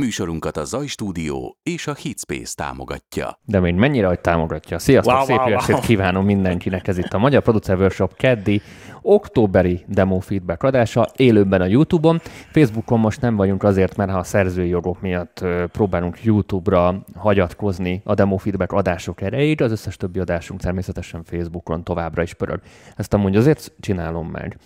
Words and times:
Műsorunkat 0.00 0.56
a 0.56 0.64
Zaj 0.64 0.86
Stúdió 0.86 1.58
és 1.62 1.86
a 1.86 1.94
Hitspace 1.94 2.52
támogatja. 2.54 3.38
De 3.44 3.60
még 3.60 3.74
mennyire, 3.74 4.06
hogy 4.06 4.20
támogatja. 4.20 4.78
Sziasztok, 4.78 5.14
wow, 5.14 5.24
szép 5.24 5.36
wow, 5.36 5.48
wow. 5.68 5.80
kívánom 5.80 6.24
mindenkinek. 6.24 6.88
Ez 6.88 6.98
itt 6.98 7.12
a 7.12 7.18
Magyar 7.18 7.42
Producer 7.42 7.78
Workshop 7.78 8.16
keddi 8.16 8.62
októberi 9.02 9.84
demo 9.88 10.18
feedback 10.18 10.62
adása 10.62 11.08
élőben 11.16 11.60
a 11.60 11.64
YouTube-on. 11.64 12.20
Facebookon 12.50 13.00
most 13.00 13.20
nem 13.20 13.36
vagyunk 13.36 13.62
azért, 13.62 13.96
mert 13.96 14.10
ha 14.10 14.18
a 14.18 14.22
szerzői 14.22 14.68
jogok 14.68 15.00
miatt 15.00 15.44
próbálunk 15.72 16.24
YouTube-ra 16.24 17.04
hagyatkozni 17.14 18.00
a 18.04 18.14
demo 18.14 18.36
feedback 18.36 18.72
adások 18.72 19.20
erejét, 19.20 19.60
az 19.60 19.70
összes 19.70 19.96
többi 19.96 20.18
adásunk 20.18 20.60
természetesen 20.60 21.24
Facebookon 21.24 21.84
továbbra 21.84 22.22
is 22.22 22.34
pörög. 22.34 22.60
Ezt 22.96 23.14
amúgy 23.14 23.36
azért 23.36 23.72
csinálom 23.80 24.28
meg, 24.28 24.58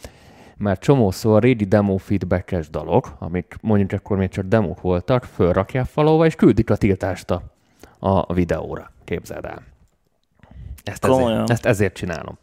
mert 0.60 0.80
csomószor 0.80 1.36
a 1.36 1.38
régi 1.38 1.64
demo 1.64 1.96
feedbackes 1.96 2.70
dalok, 2.70 3.16
amik 3.18 3.56
mondjuk 3.60 3.92
akkor 3.92 4.16
még 4.16 4.28
csak 4.28 4.44
demók 4.44 4.80
voltak, 4.80 5.24
fölrakják 5.24 5.84
falóva, 5.84 6.26
és 6.26 6.34
küldik 6.34 6.70
a 6.70 6.76
tiltást 6.76 7.30
a, 7.30 7.42
a 7.98 8.32
videóra. 8.32 8.90
Képzeld 9.04 9.44
el. 9.44 9.62
Ezt 10.84 11.04
ezért, 11.04 11.50
ezt 11.50 11.66
ezért 11.66 11.94
csinálom. 11.94 12.38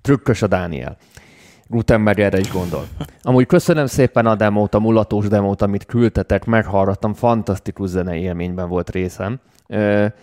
Trükkös 0.00 0.42
a 0.42 0.46
Dániel. 0.46 0.96
Gutenberg 1.66 2.18
erre 2.18 2.38
is 2.38 2.52
gondol. 2.52 2.84
Amúgy 3.22 3.46
köszönöm 3.46 3.86
szépen 3.86 4.26
a 4.26 4.34
demót, 4.34 4.74
a 4.74 4.78
mulatós 4.78 5.28
demót, 5.28 5.62
amit 5.62 5.86
küldtetek, 5.86 6.44
meghallgattam, 6.44 7.14
fantasztikus 7.14 7.88
zenei 7.88 8.20
élményben 8.20 8.68
volt 8.68 8.90
részem 8.90 9.40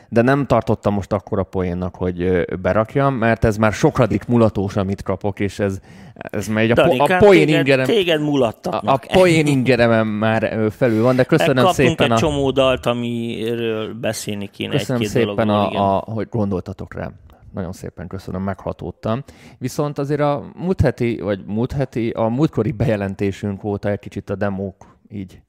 de 0.10 0.22
nem 0.22 0.46
tartottam 0.46 0.94
most 0.94 1.14
akkora 1.14 1.44
poénnak, 1.44 1.96
hogy 1.96 2.46
berakjam, 2.62 3.14
mert 3.14 3.44
ez 3.44 3.58
már 3.58 3.74
sokadik 3.74 4.26
mulatós, 4.26 4.76
amit 4.76 5.02
kapok, 5.04 5.40
és 5.40 5.60
ez, 5.60 5.80
ez 6.14 6.48
megy. 6.48 6.72
A, 6.72 6.88
po- 6.88 7.00
a 7.00 7.18
poén 7.18 7.46
téged, 7.46 7.60
ingerem, 7.60 7.86
téged 7.86 8.22
mulattak. 8.22 8.84
A, 8.84 8.92
a 8.92 9.00
poén 9.12 9.46
ingeremem 9.46 10.08
már 10.08 10.70
felül 10.72 11.04
van, 11.04 11.16
de 11.16 11.24
köszönöm 11.24 11.68
szépen. 11.68 12.06
egy 12.06 12.12
a, 12.12 12.18
csomó 12.18 12.52
dalt, 12.52 12.86
amiről 12.86 13.94
beszélni 13.94 14.48
kéne 14.48 14.72
Köszönöm 14.72 15.02
egy-két 15.02 15.16
szépen, 15.16 15.48
dologról, 15.48 15.82
a, 15.82 15.98
a, 15.98 16.12
hogy 16.12 16.28
gondoltatok 16.30 16.94
rám 16.94 17.14
nagyon 17.54 17.72
szépen 17.72 18.08
köszönöm, 18.08 18.42
meghatódtam. 18.42 19.24
Viszont 19.58 19.98
azért 19.98 20.22
a 20.22 20.52
múlt 20.56 20.82
heti, 20.82 21.20
vagy 21.20 21.46
múlt 21.46 21.72
heti, 21.72 22.10
a 22.10 22.28
múltkori 22.28 22.72
bejelentésünk 22.72 23.64
óta 23.64 23.90
egy 23.90 24.00
kicsit 24.00 24.30
a 24.30 24.36
demók 24.36 24.98
így 25.10 25.42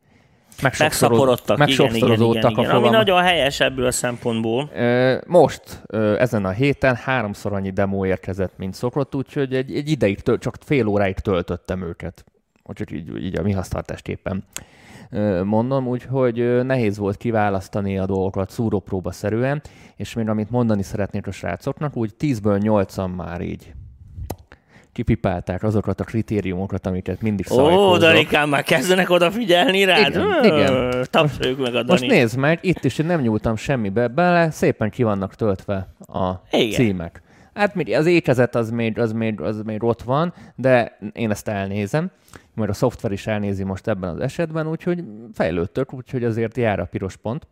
megszaporodtak, 0.62 1.58
megszokszorozódtak 1.58 2.50
igen, 2.50 2.64
igen, 2.64 2.64
igen, 2.64 2.74
a 2.74 2.86
Ami 2.86 2.88
nagyon 2.88 3.22
helyes 3.22 3.60
ebből 3.60 3.86
a 3.86 3.90
szempontból. 3.90 4.70
Most, 5.26 5.82
ezen 6.18 6.44
a 6.44 6.50
héten 6.50 6.94
háromszor 6.94 7.52
annyi 7.52 7.70
demo 7.70 8.06
érkezett, 8.06 8.52
mint 8.56 8.74
szokott, 8.74 9.14
úgyhogy 9.14 9.54
egy, 9.54 9.74
egy 9.74 9.90
ideig, 9.90 10.20
töl, 10.20 10.38
csak 10.38 10.56
fél 10.64 10.86
óráig 10.86 11.18
töltöttem 11.18 11.82
őket. 11.82 12.24
Csak 12.72 12.90
így, 12.90 13.24
így 13.24 13.38
a 13.38 13.42
mi 13.42 13.52
hasztartásképpen 13.52 14.44
mondom, 15.44 15.86
úgyhogy 15.86 16.64
nehéz 16.64 16.98
volt 16.98 17.16
kiválasztani 17.16 17.98
a 17.98 18.06
dolgokat 18.06 18.50
szúrópróba 18.50 19.12
szerűen, 19.12 19.62
és 19.96 20.14
még 20.14 20.28
amit 20.28 20.50
mondani 20.50 20.82
szeretnék 20.82 21.26
a 21.26 21.30
srácoknak, 21.30 21.96
úgy 21.96 22.14
10-ből 22.18 22.60
8-an 22.62 23.16
már 23.16 23.40
így 23.40 23.74
kipipálták 25.00 25.62
azokat 25.62 26.00
a 26.00 26.04
kritériumokat, 26.04 26.86
amiket 26.86 27.20
mindig 27.20 27.46
szajkózok. 27.46 27.78
Ó, 27.78 27.96
Danikám, 27.96 28.48
már 28.48 28.62
kezdenek 28.62 29.10
odafigyelni 29.10 29.84
rád? 29.84 30.14
Igen, 30.14 30.44
igen. 30.44 31.06
Tapsoljuk 31.10 31.58
meg 31.58 31.74
a 31.74 31.82
Dani. 31.82 31.88
Most 31.88 32.06
nézd 32.06 32.38
meg, 32.38 32.58
itt 32.62 32.84
is 32.84 32.98
én 32.98 33.06
nem 33.06 33.20
nyúltam 33.20 33.56
semmibe 33.56 34.08
bele, 34.08 34.50
szépen 34.50 34.90
ki 34.90 35.02
vannak 35.02 35.34
töltve 35.34 35.94
a 35.98 36.32
igen. 36.50 36.70
címek. 36.70 37.22
Hát 37.54 37.88
az 37.88 38.06
ékezet 38.06 38.54
az 38.54 38.70
még, 38.70 38.98
az, 38.98 39.12
még, 39.12 39.40
az 39.40 39.62
még 39.62 39.82
ott 39.82 40.02
van, 40.02 40.32
de 40.54 40.98
én 41.12 41.30
ezt 41.30 41.48
elnézem, 41.48 42.10
mert 42.54 42.70
a 42.70 42.74
szoftver 42.74 43.12
is 43.12 43.26
elnézi 43.26 43.64
most 43.64 43.88
ebben 43.88 44.10
az 44.10 44.20
esetben, 44.20 44.68
úgyhogy 44.68 45.04
fejlődtök, 45.32 45.92
úgyhogy 45.92 46.24
azért 46.24 46.56
jár 46.56 46.80
a 46.80 46.84
piros 46.84 47.16
pont. 47.16 47.46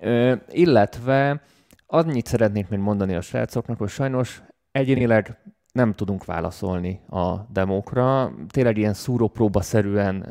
Ö, 0.00 0.34
illetve 0.50 1.42
annyit 1.86 2.26
szeretnék 2.26 2.68
még 2.68 2.78
mondani 2.78 3.14
a 3.14 3.20
srácoknak, 3.20 3.78
hogy 3.78 3.88
sajnos 3.88 4.42
egyénileg 4.72 5.38
nem 5.74 5.92
tudunk 5.92 6.24
válaszolni 6.24 7.00
a 7.10 7.34
demókra. 7.52 8.32
Tényleg 8.48 8.76
ilyen 8.76 8.92
szúrópróba-szerűen 8.92 10.26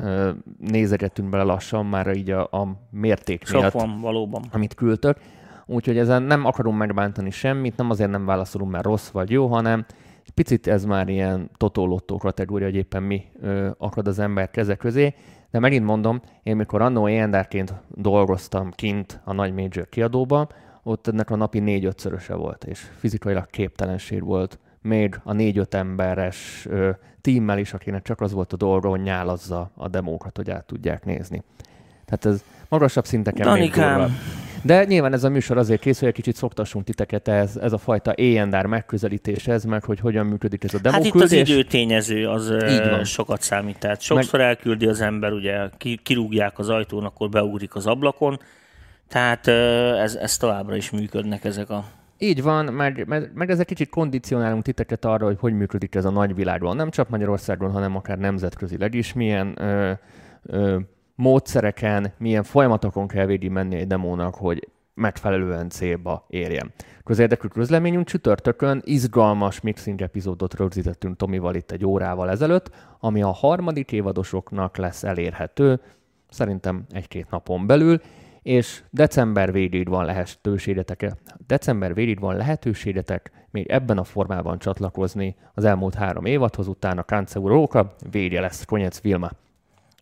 nézegetünk 0.59 1.29
bele 1.29 1.43
lassan 1.43 1.85
már 1.85 2.15
így 2.15 2.31
a, 2.31 2.41
a 2.41 2.77
mérték 2.89 3.45
Sok 3.45 3.59
miatt, 3.59 3.71
van, 3.71 4.01
valóban. 4.01 4.43
amit 4.51 4.73
küldtök. 4.73 5.17
Úgyhogy 5.65 5.97
ezen 5.97 6.23
nem 6.23 6.45
akarom 6.45 6.77
megbántani 6.77 7.29
semmit, 7.29 7.77
nem 7.77 7.89
azért 7.89 8.09
nem 8.09 8.25
válaszolunk, 8.25 8.71
mert 8.71 8.85
rossz 8.85 9.09
vagy 9.09 9.31
jó, 9.31 9.47
hanem 9.47 9.85
picit 10.33 10.67
ez 10.67 10.85
már 10.85 11.09
ilyen 11.09 11.49
totolottó 11.57 12.17
kategória, 12.17 12.67
hogy 12.67 12.75
éppen 12.75 13.03
mi 13.03 13.23
ö, 13.41 13.69
akad 13.77 14.07
az 14.07 14.19
ember 14.19 14.49
keze 14.49 14.75
közé. 14.75 15.13
De 15.51 15.59
megint 15.59 15.85
mondom, 15.85 16.21
én 16.43 16.55
mikor 16.55 16.81
annó 16.81 17.09
éndárként 17.09 17.73
dolgoztam 17.87 18.71
kint 18.71 19.21
a 19.23 19.33
nagy 19.33 19.53
major 19.53 19.89
kiadóban, 19.89 20.49
ott 20.83 21.07
ennek 21.07 21.29
a 21.29 21.35
napi 21.35 21.59
négy-ötszöröse 21.59 22.35
volt, 22.35 22.63
és 22.63 22.79
fizikailag 22.79 23.45
képtelenség 23.49 24.23
volt 24.23 24.59
még 24.83 25.19
a 25.23 25.33
négy-öt 25.33 25.73
emberes 25.73 26.65
ö, 26.69 26.89
tímmel 27.21 27.57
is, 27.57 27.73
akinek 27.73 28.01
csak 28.01 28.21
az 28.21 28.31
volt 28.31 28.53
a 28.53 28.55
dolga, 28.55 28.89
hogy 28.89 29.01
nyálazza 29.01 29.71
a 29.75 29.87
demókat, 29.87 30.37
hogy 30.37 30.49
át 30.49 30.65
tudják 30.65 31.05
nézni. 31.05 31.43
Tehát 32.05 32.25
ez 32.25 32.43
magasabb 32.69 33.05
szinteken 33.05 33.45
Danikám. 33.45 33.99
még 33.99 34.09
De 34.61 34.85
nyilván 34.85 35.13
ez 35.13 35.23
a 35.23 35.29
műsor 35.29 35.57
azért 35.57 35.81
készül, 35.81 35.99
hogy 35.99 36.07
egy 36.07 36.23
kicsit 36.23 36.35
szoktassunk 36.35 36.85
titeket 36.85 37.27
ez, 37.27 37.57
ez 37.57 37.73
a 37.73 37.77
fajta 37.77 38.13
éjendár 38.15 38.65
megközelítéshez, 38.65 39.63
meg 39.63 39.83
hogy 39.83 39.99
hogyan 39.99 40.25
működik 40.25 40.63
ez 40.63 40.73
a 40.73 40.79
demóküldés. 40.79 41.21
Hát 41.21 41.31
itt 41.31 41.41
az 41.41 41.49
időtényező 41.49 42.29
az 42.29 42.53
sokat 43.03 43.41
számít. 43.41 43.77
Tehát 43.79 44.01
sokszor 44.01 44.39
meg... 44.39 44.47
elküldi 44.47 44.85
az 44.85 45.01
ember, 45.01 45.31
ugye 45.31 45.69
kirúgják 46.03 46.59
az 46.59 46.69
ajtón, 46.69 47.03
akkor 47.03 47.29
beugrik 47.29 47.75
az 47.75 47.85
ablakon. 47.85 48.39
Tehát 49.07 49.47
ez, 49.97 50.15
ez 50.15 50.37
továbbra 50.37 50.75
is 50.75 50.89
működnek 50.89 51.43
ezek 51.43 51.69
a 51.69 51.85
így 52.23 52.43
van, 52.43 52.65
meg, 52.65 53.07
meg, 53.07 53.31
meg 53.33 53.49
ezzel 53.49 53.65
kicsit 53.65 53.89
kondicionálunk 53.89 54.63
titeket 54.63 55.05
arra, 55.05 55.25
hogy 55.25 55.37
hogy 55.39 55.53
működik 55.53 55.95
ez 55.95 56.05
a 56.05 56.09
nagyvilágban. 56.09 56.75
Nem 56.75 56.89
csak 56.89 57.09
Magyarországon, 57.09 57.71
hanem 57.71 57.95
akár 57.95 58.17
nemzetközileg 58.17 58.93
is. 58.93 59.13
Milyen 59.13 59.53
ö, 59.61 59.91
ö, 60.43 60.79
módszereken, 61.15 62.13
milyen 62.17 62.43
folyamatokon 62.43 63.07
kell 63.07 63.25
végig 63.25 63.49
menni 63.49 63.75
egy 63.75 63.87
demónak, 63.87 64.35
hogy 64.35 64.67
megfelelően 64.93 65.69
célba 65.69 66.25
érjen. 66.29 66.71
Közérdekű 67.03 67.47
közleményünk 67.47 68.07
csütörtökön 68.07 68.81
izgalmas 68.85 69.61
mixing 69.61 70.01
epizódot 70.01 70.53
rögzítettünk 70.53 71.17
Tomival 71.17 71.55
itt 71.55 71.71
egy 71.71 71.85
órával 71.85 72.29
ezelőtt, 72.29 72.69
ami 72.99 73.21
a 73.21 73.31
harmadik 73.31 73.91
évadosoknak 73.91 74.77
lesz 74.77 75.03
elérhető, 75.03 75.79
szerintem 76.29 76.83
egy-két 76.89 77.29
napon 77.29 77.67
belül, 77.67 78.01
és 78.43 78.83
december 78.89 79.51
végéig 79.51 79.89
van 79.89 80.05
lehetőségetek, 80.05 81.13
december 81.47 81.93
végéig 81.93 82.19
van 82.19 82.35
lehetőségetek 82.35 83.31
még 83.51 83.67
ebben 83.67 83.97
a 83.97 84.03
formában 84.03 84.59
csatlakozni 84.59 85.35
az 85.53 85.65
elmúlt 85.65 85.93
három 85.93 86.25
évadhoz, 86.25 86.67
utána 86.67 87.03
Kánce 87.03 87.39
Róka, 87.39 87.95
vége 88.11 88.41
lesz 88.41 88.65
Konyec 88.65 89.01
Vilma. 89.01 89.29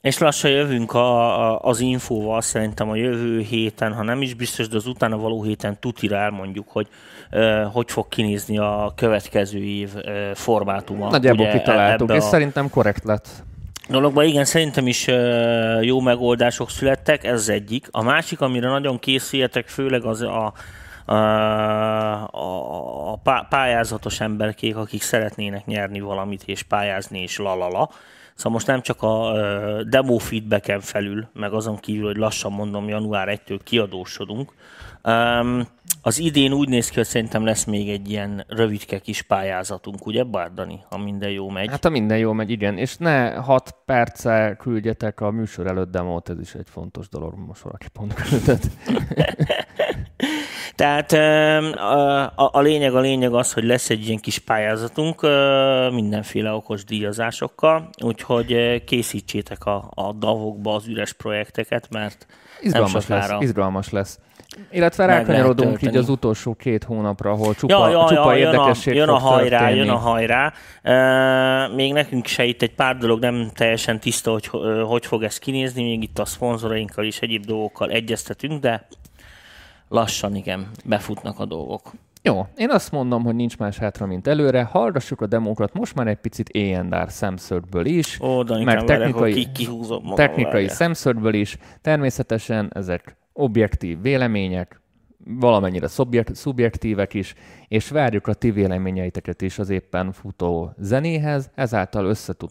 És 0.01 0.17
lassan 0.17 0.51
jövünk 0.51 0.93
a, 0.93 1.39
a, 1.51 1.59
az 1.61 1.79
infóval, 1.79 2.41
szerintem 2.41 2.89
a 2.89 2.95
jövő 2.95 3.39
héten, 3.39 3.93
ha 3.93 4.03
nem 4.03 4.21
is 4.21 4.33
biztos, 4.33 4.67
de 4.67 4.75
az 4.75 4.87
utána 4.87 5.17
való 5.17 5.43
héten 5.43 5.79
tutira 5.79 6.15
elmondjuk, 6.15 6.69
hogy 6.69 6.87
uh, 7.31 7.63
hogy 7.63 7.91
fog 7.91 8.07
kinézni 8.07 8.57
a 8.57 8.93
következő 8.95 9.59
év 9.63 9.89
uh, 9.95 10.31
formátuma. 10.33 11.09
Nagyjából 11.09 11.47
kitaláltuk, 11.47 12.11
és 12.11 12.17
a... 12.17 12.21
szerintem 12.21 12.69
korrekt 12.69 13.03
lett 13.03 13.43
dologban 13.91 14.25
igen, 14.25 14.45
szerintem 14.45 14.87
is 14.87 15.07
jó 15.81 15.99
megoldások 15.99 16.69
születtek, 16.69 17.23
ez 17.23 17.49
egyik. 17.49 17.87
A 17.91 18.03
másik, 18.03 18.41
amire 18.41 18.67
nagyon 18.67 18.99
készüljetek, 18.99 19.67
főleg 19.67 20.03
az 20.03 20.21
a, 20.21 20.53
a, 21.05 21.15
a 23.11 23.19
pályázatos 23.49 24.19
emberkék, 24.19 24.75
akik 24.75 25.01
szeretnének 25.01 25.65
nyerni 25.65 25.99
valamit 25.99 26.43
és 26.45 26.63
pályázni 26.63 27.21
és 27.21 27.37
lalala. 27.37 27.89
Szóval 28.35 28.51
most 28.51 28.67
nem 28.67 28.81
csak 28.81 29.01
a 29.01 29.33
demo 29.83 30.17
feedbacken 30.17 30.79
felül, 30.79 31.27
meg 31.33 31.53
azon 31.53 31.77
kívül, 31.77 32.05
hogy 32.05 32.17
lassan 32.17 32.51
mondom, 32.51 32.87
január 32.87 33.39
1-től 33.45 33.59
kiadósodunk, 33.63 34.53
Um, 35.03 35.67
az 36.01 36.19
idén 36.19 36.53
úgy 36.53 36.69
néz 36.69 36.89
ki, 36.89 36.95
hogy 36.95 37.05
szerintem 37.05 37.45
lesz 37.45 37.63
még 37.63 37.89
egy 37.89 38.09
ilyen 38.09 38.45
rövidke 38.47 38.99
kis 38.99 39.21
pályázatunk, 39.21 40.05
ugye 40.05 40.23
Bárdani, 40.23 40.79
ha 40.89 40.97
minden 40.97 41.29
jó 41.29 41.49
megy? 41.49 41.69
Hát 41.69 41.83
ha 41.83 41.89
minden 41.89 42.17
jó 42.17 42.33
megy, 42.33 42.49
igen. 42.49 42.77
És 42.77 42.97
ne 42.97 43.33
6 43.33 43.75
perce 43.85 44.55
küldjetek 44.59 45.21
a 45.21 45.31
műsor 45.31 45.67
előtt 45.67 45.91
demót, 45.91 46.29
ez 46.29 46.39
is 46.39 46.53
egy 46.53 46.67
fontos 46.69 47.09
dolog, 47.09 47.33
most 47.47 47.61
valaki 47.61 47.87
pont 47.93 48.13
küldött. 48.13 48.63
Tehát 50.75 51.11
a, 52.31 52.57
a, 52.57 52.61
lényeg, 52.61 52.95
a 52.95 52.99
lényeg 52.99 53.33
az, 53.33 53.53
hogy 53.53 53.63
lesz 53.63 53.89
egy 53.89 54.07
ilyen 54.07 54.19
kis 54.19 54.39
pályázatunk 54.39 55.21
mindenféle 55.91 56.51
okos 56.51 56.83
díjazásokkal, 56.83 57.89
úgyhogy 58.03 58.83
készítsétek 58.83 59.65
a, 59.65 59.91
a 59.95 60.13
davokba 60.13 60.75
az 60.75 60.87
üres 60.87 61.13
projekteket, 61.13 61.89
mert 61.89 62.25
izgalmas 62.61 63.07
lesz, 63.07 63.31
izgalmas 63.39 63.89
lesz. 63.89 64.19
Illetve 64.71 65.05
rákanyarodunk 65.05 65.81
így 65.81 65.97
az 65.97 66.09
utolsó 66.09 66.53
két 66.53 66.83
hónapra, 66.83 67.31
ahol 67.31 67.53
csupa, 67.53 67.87
ja, 67.87 67.89
ja, 67.89 68.05
csupa 68.07 68.33
ja, 68.33 68.47
érdekesség 68.47 68.95
jön 68.95 69.09
a, 69.09 69.11
jön 69.11 69.15
a 69.15 69.19
hajrá, 69.19 69.57
történni. 69.57 69.79
jön 69.79 69.89
a 69.89 69.97
hajrá. 69.97 70.53
Uh, 70.83 71.75
még 71.75 71.93
nekünk 71.93 72.25
se 72.25 72.43
itt 72.43 72.61
egy 72.61 72.75
pár 72.75 72.97
dolog 72.97 73.19
nem 73.19 73.49
teljesen 73.53 73.99
tiszta, 73.99 74.31
hogy 74.31 74.47
hogy 74.87 75.05
fog 75.05 75.23
ez 75.23 75.37
kinézni, 75.37 75.83
még 75.83 76.03
itt 76.03 76.19
a 76.19 76.25
szponzorainkkal 76.25 77.05
és 77.05 77.19
egyéb 77.19 77.45
dolgokkal 77.45 77.89
egyeztetünk, 77.89 78.61
de 78.61 78.87
lassan 79.87 80.35
igen, 80.35 80.67
befutnak 80.85 81.39
a 81.39 81.45
dolgok. 81.45 81.91
Jó, 82.23 82.47
én 82.55 82.69
azt 82.69 82.91
mondom, 82.91 83.23
hogy 83.23 83.35
nincs 83.35 83.57
más 83.57 83.77
hátra, 83.77 84.05
mint 84.05 84.27
előre. 84.27 84.63
Hallgassuk 84.63 85.21
a 85.21 85.27
demókat 85.27 85.73
most 85.73 85.95
már 85.95 86.07
egy 86.07 86.17
picit 86.17 86.49
éjjendár 86.49 87.11
szemszögből 87.11 87.85
is, 87.85 88.19
Ó, 88.19 88.43
meg 88.63 88.83
technikai, 88.83 89.33
ki, 89.33 89.51
kihúzom 89.51 90.15
technikai 90.15 90.67
szemszögből 90.67 91.33
is. 91.33 91.57
Természetesen 91.81 92.71
ezek 92.73 93.19
objektív 93.41 94.01
vélemények, 94.01 94.81
valamennyire 95.25 95.87
szubjekt, 95.87 96.35
szubjektívek 96.35 97.13
is, 97.13 97.33
és 97.67 97.89
várjuk 97.89 98.27
a 98.27 98.33
ti 98.33 98.51
véleményeiteket 98.51 99.41
is 99.41 99.59
az 99.59 99.69
éppen 99.69 100.11
futó 100.11 100.73
zenéhez, 100.77 101.49
ezáltal 101.55 102.05
összetud, 102.05 102.49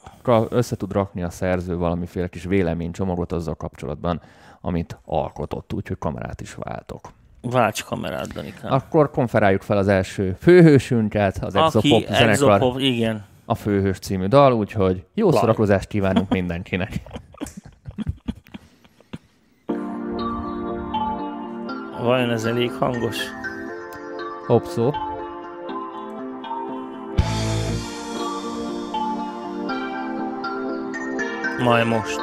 összetud 0.49 0.93
rakni 0.93 1.23
a 1.23 1.31
szerző 1.31 1.77
valamiféle 1.77 2.29
kis 2.29 2.45
véleménycsomagot 2.45 3.33
azzal 3.33 3.55
kapcsolatban, 3.55 4.21
amit 4.61 4.99
alkotott, 5.05 5.73
úgyhogy 5.73 5.99
kamerát 5.99 6.41
is 6.41 6.55
váltok. 6.55 7.13
Válts 7.41 7.85
kamerát, 7.85 8.33
Danikám. 8.33 8.73
Akkor 8.73 9.11
konferáljuk 9.11 9.63
fel 9.63 9.77
az 9.77 9.89
első 9.89 10.37
főhősünket, 10.41 11.45
az 11.45 11.55
Exopop 11.55 12.07
zenekar. 12.07 12.29
Exopop, 12.29 12.79
igen. 12.79 13.25
A 13.45 13.55
főhős 13.55 13.99
című 13.99 14.27
dal, 14.27 14.53
úgyhogy 14.53 15.05
jó 15.15 15.33
szórakozást 15.33 15.89
kívánunk 15.89 16.29
mindenkinek. 16.29 16.93
Vajon 22.03 22.31
ez 22.31 22.45
elég 22.45 22.73
hangos? 22.73 23.17
Hopp 24.47 24.65
szó. 24.65 24.91
Majd 31.59 31.87
most. 31.87 32.21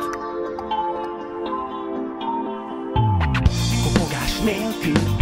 Kopogás 3.84 4.40
nélkül 4.40 5.17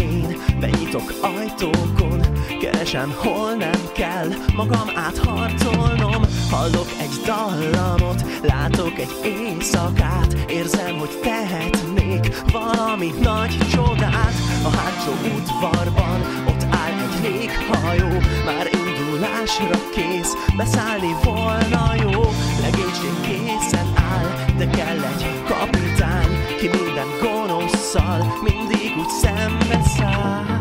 benyitok 0.65 1.13
ajtókon. 1.21 2.21
Keresem, 2.59 3.13
hol 3.17 3.53
nem 3.53 3.81
kell 3.93 4.27
magam 4.55 4.89
átharcolnom. 4.95 6.21
Hallok 6.49 6.87
egy 6.99 7.21
dallamot, 7.25 8.25
látok 8.41 8.99
egy 8.99 9.15
éjszakát. 9.23 10.33
Érzem, 10.49 10.97
hogy 10.97 11.19
tehetnék 11.21 12.41
valami 12.51 13.13
nagy 13.21 13.57
csodát. 13.71 14.35
A 14.63 14.69
hátsó 14.69 15.11
udvarban 15.37 16.19
ott 16.47 16.63
áll 16.69 16.93
egy 17.05 17.21
léghajó 17.23 18.19
Már 18.45 18.69
indulásra 18.73 19.79
kész, 19.95 20.33
beszállni 20.57 21.15
volna 21.23 21.93
jó. 22.01 22.21
Legénység 22.61 23.15
készen 23.21 23.87
áll, 23.95 24.55
de 24.57 24.67
kell 24.69 25.03
egy 25.03 25.25
kapitány 25.47 26.31
Ki 26.57 26.67
minden 26.67 27.07
gonoszszal 27.21 28.37
mindig 28.43 28.75
úgy 28.97 29.09
szembe 29.09 29.81
száll. 29.97 30.45
Mint 30.45 30.54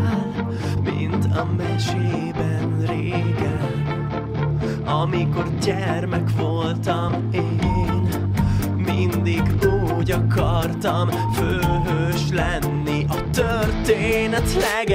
a 1.34 1.44
mesében 1.56 2.84
régen 2.86 3.74
amikor 4.84 5.44
gyermek 5.64 6.30
voltam 6.36 7.28
én. 7.32 8.32
Mindig 8.76 9.42
úgy 9.98 10.10
akartam 10.10 11.08
főhős 11.08 12.30
lenni 12.32 13.06
A 13.08 13.30
történet 13.30 14.52
legelején 14.54 14.93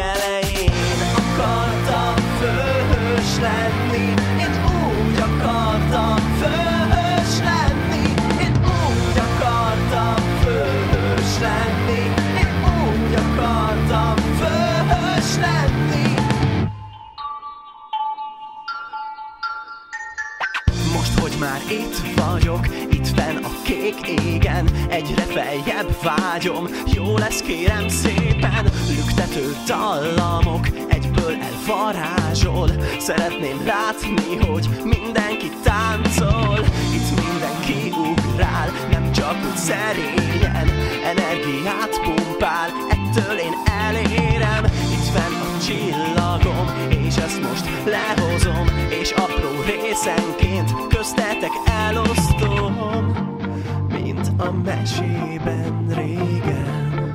kék 23.90 24.20
égen 24.20 24.70
Egyre 24.90 25.22
feljebb 25.22 25.98
vágyom, 26.04 26.68
jó 26.94 27.18
lesz 27.18 27.42
kérem 27.42 27.88
szépen 27.88 28.66
Lüktető 28.96 29.56
dallamok, 29.66 30.68
egyből 30.88 31.36
elvarázsol. 31.42 32.70
Szeretném 33.00 33.66
látni, 33.66 34.46
hogy 34.48 34.70
mindenki 34.84 35.52
táncol. 35.64 36.60
Itt 36.94 37.10
mindenki 37.24 37.94
ugrál, 38.10 38.70
nem 38.92 39.12
csak 39.12 39.36
úgy 39.50 39.58
szerényen. 39.58 40.70
Energiát 41.04 42.02
pumpál, 42.04 42.70
ettől 42.90 43.38
én 43.38 43.54
elérem. 43.66 44.64
Itt 44.92 45.10
fenn 45.14 45.34
a 45.34 45.60
csillagom, 45.66 46.68
és 47.06 47.16
ezt 47.16 47.42
most 47.42 47.66
lehozom. 47.86 48.68
És 49.02 49.12
apró 49.12 49.50
részenként 49.66 50.88
köztetek 50.88 51.52
elosztom 51.88 53.19
a 54.40 54.52
mesében 54.52 55.86
régen 55.88 57.14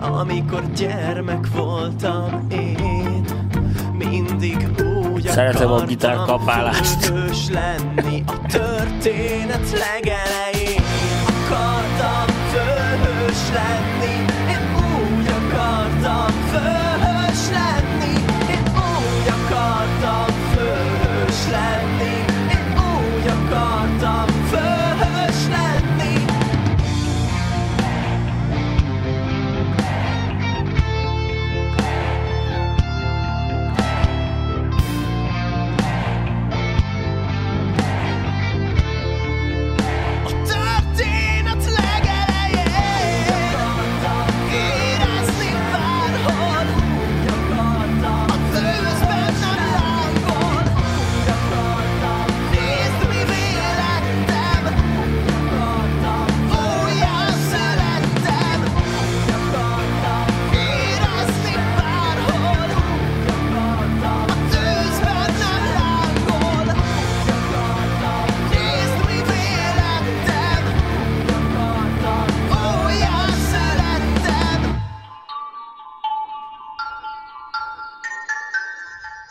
Amikor 0.00 0.72
gyermek 0.72 1.46
voltam 1.54 2.46
én. 2.50 3.24
Mindig 3.92 4.68
úgy 5.12 5.22
Szeretem 5.22 5.70
a 5.72 5.84
gitárkapálást. 5.84 7.12
lenni 7.52 8.22
a 8.26 8.46
történet 8.46 9.70
legelején. 9.70 10.82
Akartam 11.26 12.26
főhős 12.50 13.42
lenni 13.52 14.14
Én 14.50 14.74
úgy 14.74 15.26
akartam 15.26 16.32
főhős 16.50 17.48
lenni. 17.50 18.14
Én 18.50 18.64
úgy 18.74 19.28
akartam 19.28 20.34
főhős 20.54 21.50
lenni 21.50 22.14
Én 22.50 22.72
úgy 22.76 23.26
akartam 23.28 24.39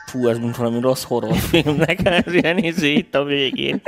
Fú, 0.10 0.28
ez 0.28 0.38
mint 0.38 0.56
valami 0.56 0.80
rossz 0.80 1.04
horrorfilmnek, 1.04 2.06
ez 2.06 2.34
ilyen 2.34 2.58
izé 2.58 2.94
itt 2.94 3.16
a 3.16 3.24
végén. 3.24 3.82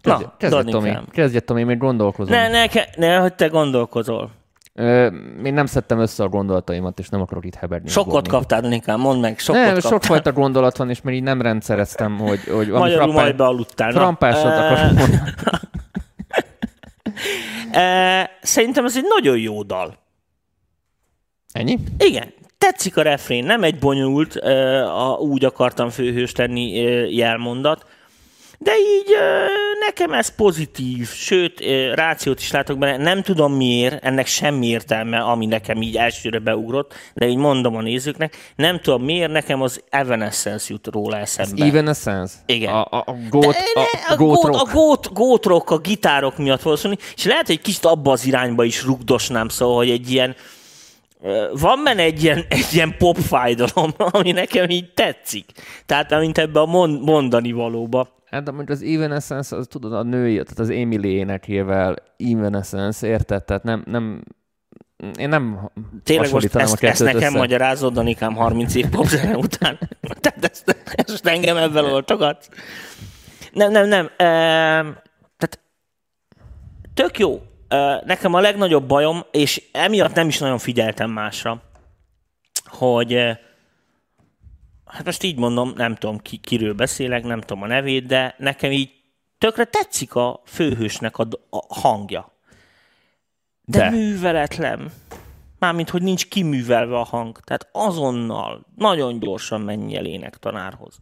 Kezdje, 0.00 0.32
kezdje 0.38 0.62
Tomi, 0.62 0.92
kezdje 1.10 1.40
Tomi, 1.40 1.62
még 1.62 1.78
gondolkozom. 1.78 2.34
Ne, 2.34 2.48
ne, 2.48 2.66
ke- 2.66 2.96
ne, 2.96 3.16
hogy 3.16 3.34
te 3.34 3.46
gondolkozol. 3.46 4.30
Ö, 4.74 5.06
én 5.44 5.54
nem 5.54 5.66
szedtem 5.66 5.98
össze 5.98 6.22
a 6.22 6.28
gondolataimat, 6.28 6.98
és 6.98 7.08
nem 7.08 7.20
akarok 7.20 7.44
itt 7.44 7.54
heberni. 7.54 7.88
Sokkot 7.88 8.12
Gorni. 8.12 8.28
kaptál, 8.28 8.60
Danikám, 8.60 9.00
mondd 9.00 9.20
meg, 9.20 9.38
sokkot 9.38 9.62
Nem, 9.62 9.72
kaptál. 9.72 9.90
sokfajta 9.90 10.32
gondolat 10.32 10.76
van, 10.76 10.90
és 10.90 11.00
még 11.00 11.14
így 11.14 11.22
nem 11.22 11.42
rendszereztem, 11.42 12.18
hogy, 12.18 12.40
hogy 12.44 12.68
Magyarul 12.68 12.88
frappán- 12.88 13.14
majd 13.14 13.36
bealudtál. 13.36 13.90
Na, 13.90 13.98
frampásot 13.98 14.52
eh, 14.52 14.58
akarok 14.72 14.92
mondani. 14.92 15.20
Szerintem 18.42 18.84
ez 18.84 18.96
egy 18.96 19.04
nagyon 19.16 19.38
jó 19.38 19.62
dal. 19.62 19.94
Ennyi? 21.52 21.78
Igen, 21.98 22.32
tetszik 22.58 22.96
a 22.96 23.02
refrén, 23.02 23.44
nem 23.44 23.62
egy 23.62 23.78
bonyolult, 23.78 24.36
a, 24.36 25.18
úgy 25.20 25.44
akartam 25.44 25.90
főhős 25.90 26.32
tenni 26.32 26.70
jelmondat, 27.14 27.86
de 28.58 28.72
így 28.72 29.16
nekem 29.86 30.12
ez 30.12 30.34
pozitív, 30.34 31.08
sőt, 31.08 31.60
rációt 31.94 32.40
is 32.40 32.50
látok 32.50 32.78
benne, 32.78 32.96
nem 32.96 33.22
tudom 33.22 33.52
miért, 33.52 34.04
ennek 34.04 34.26
semmi 34.26 34.66
értelme, 34.66 35.18
ami 35.18 35.46
nekem 35.46 35.82
így 35.82 35.96
elsőre 35.96 36.38
beugrott, 36.38 36.94
de 37.14 37.26
így 37.26 37.36
mondom 37.36 37.76
a 37.76 37.80
nézőknek, 37.80 38.52
nem 38.56 38.80
tudom 38.80 39.02
miért, 39.02 39.32
nekem 39.32 39.62
az 39.62 39.82
Evanescence 39.90 40.66
jut 40.68 40.86
róla 40.86 41.16
eszembe. 41.16 41.64
Evanescence? 41.64 42.34
Igen. 42.46 42.72
A, 42.72 42.84
a, 42.90 43.04
a 43.06 43.12
De 43.30 43.46
a, 43.46 43.54
a, 44.08 44.16
rock. 44.16 44.60
a, 44.60 44.68
gót, 44.72 45.12
gót 45.12 45.44
rock, 45.44 45.70
a 45.70 45.78
gitárok 45.78 46.38
miatt 46.38 46.62
valószínű, 46.62 46.94
és 47.16 47.24
lehet, 47.24 47.46
hogy 47.46 47.54
egy 47.54 47.62
kicsit 47.62 47.84
abba 47.84 48.12
az 48.12 48.26
irányba 48.26 48.64
is 48.64 48.84
rugdosnám, 48.84 49.48
szóval, 49.48 49.76
hogy 49.76 49.90
egy 49.90 50.10
ilyen, 50.10 50.36
van 51.52 51.84
benne 51.84 52.02
egy 52.02 52.22
ilyen, 52.22 52.44
egy 52.48 52.68
ilyen 52.72 52.94
pop 52.98 53.16
fájdalom, 53.16 53.90
ami 54.12 54.32
nekem 54.32 54.70
így 54.70 54.92
tetszik. 54.92 55.50
Tehát, 55.86 56.12
amint 56.12 56.38
ebbe 56.38 56.60
a 56.60 56.66
mond, 56.66 57.02
mondani 57.02 57.52
valóba. 57.52 58.08
Hát, 58.24 58.42
de 58.42 58.50
mondjuk 58.50 58.78
az 58.78 58.82
Evanescence, 58.82 59.56
az 59.56 59.66
tudod, 59.66 59.92
a 59.92 60.02
női, 60.02 60.32
tehát 60.32 60.58
az 60.58 60.70
Emily 60.70 61.08
énekével 61.08 61.96
Evanescence, 62.16 63.06
érted? 63.06 63.44
Tehát 63.44 63.62
nem, 63.62 63.82
nem, 63.86 64.22
én 65.18 65.28
nem 65.28 65.70
Tényleg 66.02 66.32
most 66.32 66.44
ezt, 66.44 66.54
a 66.54 66.60
ezt 66.60 66.78
kettőt 66.78 67.06
nekem 67.12 67.28
össze. 67.28 67.38
magyarázod, 67.38 67.92
Danikám, 67.92 68.34
30 68.34 68.74
év 68.74 68.88
popzene 68.88 69.36
után. 69.36 69.78
Tehát 70.20 70.44
ezt, 70.44 70.76
ezt 70.86 71.26
engem 71.26 71.56
ebben 71.56 71.84
oltogat. 71.84 72.48
Nem, 73.52 73.70
nem, 73.70 73.88
nem. 73.88 74.10
Ehm, 74.16 74.88
tehát 75.36 75.60
tök 76.94 77.18
jó. 77.18 77.42
Nekem 78.04 78.34
a 78.34 78.40
legnagyobb 78.40 78.86
bajom, 78.86 79.24
és 79.30 79.62
emiatt 79.72 80.14
nem 80.14 80.28
is 80.28 80.38
nagyon 80.38 80.58
figyeltem 80.58 81.10
másra, 81.10 81.62
hogy 82.64 83.12
hát 84.86 85.04
most 85.04 85.22
így 85.22 85.38
mondom, 85.38 85.72
nem 85.76 85.94
tudom 85.94 86.18
ki, 86.18 86.36
kiről 86.36 86.74
beszélek, 86.74 87.24
nem 87.24 87.40
tudom 87.40 87.62
a 87.62 87.66
nevét, 87.66 88.06
de 88.06 88.34
nekem 88.38 88.72
így 88.72 88.90
tökre 89.38 89.64
tetszik 89.64 90.14
a 90.14 90.42
főhősnek 90.46 91.18
a, 91.18 91.28
a 91.50 91.74
hangja. 91.80 92.32
De, 93.64 93.78
De. 93.78 93.90
műveletlen. 93.90 94.92
Mármint, 95.58 95.90
hogy 95.90 96.02
nincs 96.02 96.28
kiművelve 96.28 96.98
a 96.98 97.04
hang. 97.04 97.40
Tehát 97.40 97.68
azonnal, 97.72 98.66
nagyon 98.76 99.18
gyorsan 99.18 99.60
menj 99.60 99.96
el 99.96 100.04
énektanárhoz. 100.04 100.98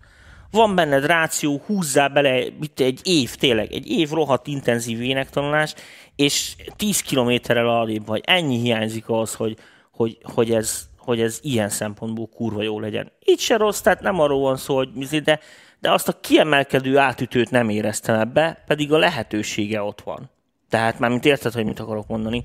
Van 0.50 0.74
benned 0.74 1.06
ráció, 1.06 1.62
húzzál 1.66 2.08
bele 2.08 2.44
mit, 2.60 2.80
egy 2.80 3.00
év, 3.02 3.34
tényleg, 3.34 3.72
egy 3.72 3.90
év 3.90 4.10
rohadt 4.10 4.46
intenzív 4.46 5.02
énektanulás, 5.02 5.74
és 6.16 6.56
10 6.76 7.00
kilométerrel 7.00 7.68
alébb 7.68 8.06
vagy. 8.06 8.22
Ennyi 8.26 8.58
hiányzik 8.58 9.08
ahhoz, 9.08 9.34
hogy, 9.34 9.56
hogy, 9.90 10.18
hogy, 10.22 10.52
ez, 10.52 10.88
hogy 10.98 11.20
ez 11.20 11.38
ilyen 11.42 11.68
szempontból 11.68 12.28
kurva 12.28 12.62
jó 12.62 12.80
legyen. 12.80 13.12
Így 13.24 13.40
se 13.40 13.56
rossz, 13.56 13.80
tehát 13.80 14.00
nem 14.00 14.20
arról 14.20 14.40
van 14.40 14.56
szó, 14.56 14.76
hogy 14.76 14.88
mizé, 14.94 15.18
de, 15.18 15.40
de 15.80 15.92
azt 15.92 16.08
a 16.08 16.20
kiemelkedő 16.20 16.98
átütőt 16.98 17.50
nem 17.50 17.68
éreztem 17.68 18.20
ebbe, 18.20 18.62
pedig 18.66 18.92
a 18.92 18.98
lehetősége 18.98 19.82
ott 19.82 20.00
van. 20.00 20.30
Tehát 20.68 20.98
már 20.98 21.10
mint 21.10 21.24
érted, 21.24 21.52
hogy 21.52 21.64
mit 21.64 21.80
akarok 21.80 22.06
mondani. 22.06 22.44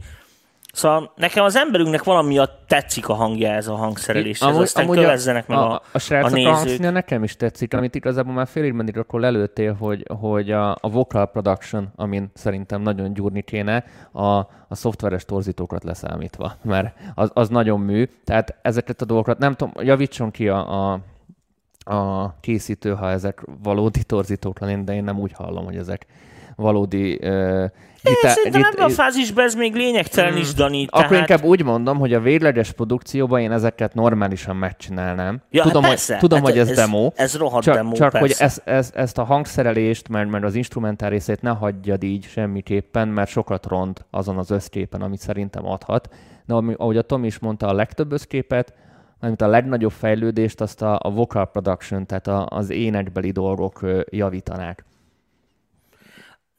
Szóval 0.72 1.12
nekem 1.16 1.44
az 1.44 1.56
emberünknek 1.56 2.04
valami 2.04 2.28
miatt 2.28 2.64
tetszik 2.68 3.10
a 3.10 3.14
hangja 3.14 3.52
ez 3.52 3.68
a 3.68 3.76
hangszerelés. 3.76 4.42
Ez 4.42 4.58
aztán 4.58 4.84
amúgy 4.84 4.98
kövezzenek 4.98 5.48
meg 5.48 5.58
a, 5.58 5.72
a, 5.72 5.82
a 5.92 6.00
srácok 6.00 6.30
a 6.30 6.32
a 6.32 6.36
nézők. 6.36 6.54
hangszíne 6.54 6.90
nekem 6.90 7.24
is 7.24 7.36
tetszik, 7.36 7.74
amit 7.74 7.96
igazából 7.96 8.34
már 8.34 8.48
fél 8.48 8.64
évben 8.64 8.94
akkor 8.98 9.20
lelőttél, 9.20 9.74
hogy, 9.74 10.06
hogy 10.20 10.52
a, 10.52 10.72
a 10.72 10.90
vocal 10.90 11.26
production, 11.26 11.92
amin 11.96 12.32
szerintem 12.34 12.82
nagyon 12.82 13.14
gyúrni 13.14 13.42
kéne, 13.42 13.84
a, 14.12 14.28
a 14.68 14.76
szoftveres 14.76 15.26
torzítókat 15.26 15.84
leszámítva, 15.84 16.56
mert 16.62 16.98
az, 17.16 17.32
az 17.34 17.50
nagyon 17.50 17.80
mű. 17.80 18.10
Tehát 18.24 18.56
ezeket 18.62 19.02
a 19.02 19.06
dolgokat, 19.06 19.38
nem 19.38 19.54
tudom, 19.54 19.74
javítson 19.86 20.32
ki 20.32 20.50
a, 20.50 20.92
a 20.92 21.00
a 21.84 22.34
készítő, 22.40 22.94
ha 22.94 23.10
ezek 23.10 23.44
valódi 23.64 24.04
torzítók 24.04 24.60
lennének, 24.60 24.84
de 24.84 24.94
én 24.94 25.04
nem 25.04 25.20
úgy 25.20 25.32
hallom, 25.32 25.66
hogy 25.66 25.76
ezek 25.76 26.06
valódi 26.62 27.20
uh, 27.22 27.70
Én 28.04 28.14
szerintem 28.22 28.64
ebben 28.64 28.86
a 28.86 28.90
fázisban 28.90 29.46
ez 29.46 29.56
még 29.56 29.76
lényegtelen 29.76 30.38
is, 30.38 30.54
Dani. 30.54 30.88
akkor 30.90 31.08
tehát... 31.08 31.30
inkább 31.30 31.50
úgy 31.50 31.64
mondom, 31.64 31.98
hogy 31.98 32.14
a 32.14 32.20
végleges 32.20 32.72
produkcióban 32.72 33.40
én 33.40 33.52
ezeket 33.52 33.94
normálisan 33.94 34.56
megcsinálnám. 34.56 35.42
Ja, 35.50 35.64
tudom, 35.64 35.82
hát 35.82 35.92
hogy, 35.92 36.00
persze. 36.00 36.18
tudom 36.18 36.40
Hát 36.40 36.48
hogy 36.48 36.58
ez, 36.58 36.70
ez- 36.70 36.76
demo. 36.76 37.12
ez 37.16 37.38
rohadt 37.38 37.64
csak, 37.64 37.76
demo, 37.76 37.94
Csak 37.94 38.12
hogy 38.12 38.38
persze. 38.38 38.44
ez, 38.44 38.62
ez, 38.64 38.92
ezt 38.96 39.18
a 39.18 39.24
hangszerelést, 39.24 40.10
mert, 40.10 40.30
mert 40.30 40.44
az 40.44 40.56
instrumentál 40.56 41.10
részét 41.10 41.42
ne 41.42 41.50
hagyjad 41.50 42.04
így 42.04 42.24
semmiképpen, 42.24 43.08
mert 43.08 43.30
sokat 43.30 43.66
ront 43.66 44.06
azon 44.10 44.38
az 44.38 44.52
összképen, 44.52 45.02
amit 45.02 45.20
szerintem 45.20 45.66
adhat. 45.66 46.10
De 46.46 46.54
ami, 46.54 46.74
ahogy 46.78 46.98
a 46.98 47.02
Tom 47.02 47.24
is 47.24 47.40
mondta, 47.40 47.68
a 47.68 47.74
legtöbb 47.74 48.12
összképet, 48.12 48.74
mint 49.20 49.42
a 49.42 49.48
legnagyobb 49.48 49.92
fejlődést, 49.92 50.62
azt 50.62 50.82
a, 50.82 51.00
a 51.02 51.12
vocal 51.12 51.46
production, 51.46 52.06
tehát 52.06 52.28
a, 52.28 52.46
az 52.50 52.70
énekbeli 52.70 53.32
dolgok 53.32 53.86
javítanák. 54.10 54.86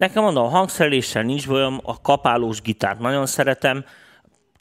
Nekem 0.03 0.23
mondom, 0.23 0.45
a 0.45 0.49
hangszereléssel 0.49 1.23
nincs 1.23 1.49
bajom, 1.49 1.81
a 1.85 2.01
kapálós 2.01 2.61
gitárt 2.61 2.99
nagyon 2.99 3.27
szeretem. 3.27 3.85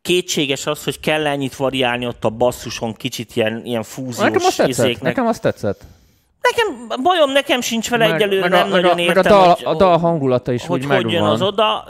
Kétséges 0.01 0.65
az, 0.65 0.83
hogy 0.83 0.99
kell 0.99 1.27
ennyit 1.27 1.55
variálni 1.55 2.05
ott 2.05 2.25
a 2.25 2.29
basszuson, 2.29 2.93
kicsit 2.93 3.35
ilyen, 3.35 3.61
ilyen 3.65 3.83
fúziós 3.83 4.17
Nekem 4.17 4.45
azt 4.45 4.57
tetszett. 4.57 4.67
izéknek. 4.67 5.01
Nekem 5.01 5.27
azt 5.27 5.41
tetszett. 5.41 5.81
Nekem 6.41 6.87
bajom 7.03 7.31
nekem 7.31 7.61
sincs 7.61 7.89
vele 7.89 8.13
egyelőre, 8.13 8.49
meg, 8.49 8.51
a, 8.51 8.55
nem 8.55 8.69
meg, 8.69 8.81
nagyon 8.81 8.97
a, 8.97 9.01
értem, 9.01 9.15
meg 9.15 9.25
a, 9.25 9.29
dal, 9.29 9.53
hogy, 9.53 9.65
a 9.65 9.75
dal 9.75 9.97
hangulata 9.97 10.51
is 10.51 10.65
hogy 10.65 10.85
úgy 10.85 10.95
hogy 10.95 11.11
jön 11.11 11.23
az 11.23 11.41
oda, 11.41 11.85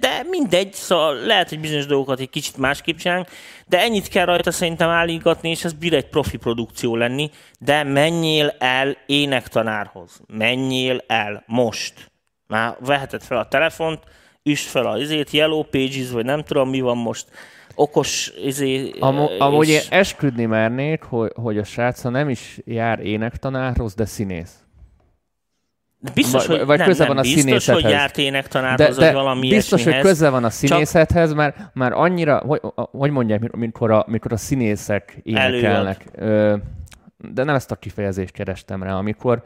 de 0.00 0.26
mindegy, 0.30 0.72
szóval 0.72 1.14
lehet, 1.14 1.48
hogy 1.48 1.60
bizonyos 1.60 1.86
dolgokat 1.86 2.20
egy 2.20 2.30
kicsit 2.30 2.56
másképp 2.56 2.96
csinálunk, 2.96 3.28
de 3.66 3.80
ennyit 3.80 4.08
kell 4.08 4.24
rajta 4.24 4.50
szerintem 4.50 4.88
állítgatni, 4.88 5.50
és 5.50 5.64
ez 5.64 5.72
bír 5.72 5.94
egy 5.94 6.08
profi 6.08 6.36
produkció 6.36 6.96
lenni, 6.96 7.30
de 7.58 7.82
menjél 7.82 8.54
el 8.58 8.96
énektanárhoz, 9.06 10.20
menjél 10.26 11.04
el 11.06 11.42
most. 11.46 12.14
Már 12.46 12.76
veheted 12.80 13.22
fel 13.22 13.38
a 13.38 13.48
telefont, 13.48 14.00
üsd 14.42 14.66
fel 14.68 14.86
a 14.86 14.98
izét, 14.98 15.30
Yellow 15.30 15.62
Pages, 15.62 16.10
vagy 16.10 16.24
nem 16.24 16.42
tudom 16.42 16.68
mi 16.68 16.80
van 16.80 16.96
most, 16.96 17.26
okos 17.74 18.32
izé, 18.44 18.92
Amú, 19.00 19.24
és- 19.24 19.38
amúgy 19.38 19.68
én 19.68 19.80
esküdni 19.90 20.44
mernék, 20.44 21.02
hogy, 21.02 21.32
hogy 21.34 21.58
a 21.58 21.64
sráca 21.64 22.08
nem 22.08 22.28
is 22.28 22.60
jár 22.64 23.00
énektanárhoz, 23.00 23.94
de 23.94 24.04
színész. 24.04 24.54
Biztos, 26.14 26.46
hogy 26.46 26.64
vagy 26.64 26.78
nem, 26.78 26.86
köze 26.86 27.04
nem, 27.04 27.08
van 27.08 27.18
a 27.18 27.20
biztos, 27.20 27.42
hogy 27.42 27.50
színészethez. 27.50 27.90
járt 27.90 28.18
énektanárhoz, 28.18 28.96
vagy 28.96 29.12
valami 29.12 29.48
biztos, 29.48 29.82
hogy 29.82 29.92
ilyesmihez. 29.92 30.18
köze 30.18 30.30
van 30.30 30.44
a 30.44 30.50
színészethez, 30.50 31.32
mert 31.32 31.56
már 31.74 31.92
annyira, 31.92 32.38
hogy, 32.38 32.60
hogy 32.74 33.10
mondják, 33.10 33.50
mikor 33.56 33.90
a, 33.90 34.04
mikor 34.08 34.32
a 34.32 34.36
színészek 34.36 35.18
énekelnek. 35.22 36.04
Ö, 36.14 36.56
de 37.18 37.44
nem 37.44 37.54
ezt 37.54 37.70
a 37.70 37.76
kifejezést 37.76 38.32
kerestem 38.32 38.82
rá, 38.82 38.94
amikor 38.94 39.44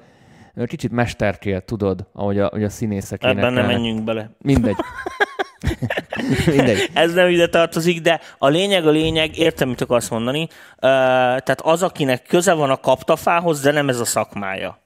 kicsit 0.66 0.90
mesterkél, 0.90 1.60
tudod, 1.60 2.06
ahogy 2.12 2.38
a, 2.38 2.46
hogy 2.46 2.64
a 2.64 2.68
színészek 2.68 3.24
Ebben 3.24 3.52
nem 3.52 3.66
menjünk 3.66 4.04
bele. 4.04 4.30
Mindegy. 4.38 4.76
Mindegy. 6.46 6.90
Ez 6.94 7.12
nem 7.14 7.28
ide 7.28 7.48
tartozik, 7.48 8.00
de 8.00 8.20
a 8.38 8.48
lényeg 8.48 8.86
a 8.86 8.90
lényeg, 8.90 9.38
értem, 9.38 9.68
mit 9.68 9.80
akarsz 9.80 10.08
mondani. 10.08 10.42
Uh, 10.42 10.48
tehát 10.78 11.60
az, 11.60 11.82
akinek 11.82 12.22
köze 12.22 12.52
van 12.52 12.70
a 12.70 12.76
kaptafához, 12.76 13.60
de 13.60 13.70
nem 13.70 13.88
ez 13.88 14.00
a 14.00 14.04
szakmája. 14.04 14.78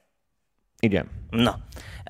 Igen. 0.81 1.07
Na, 1.31 1.59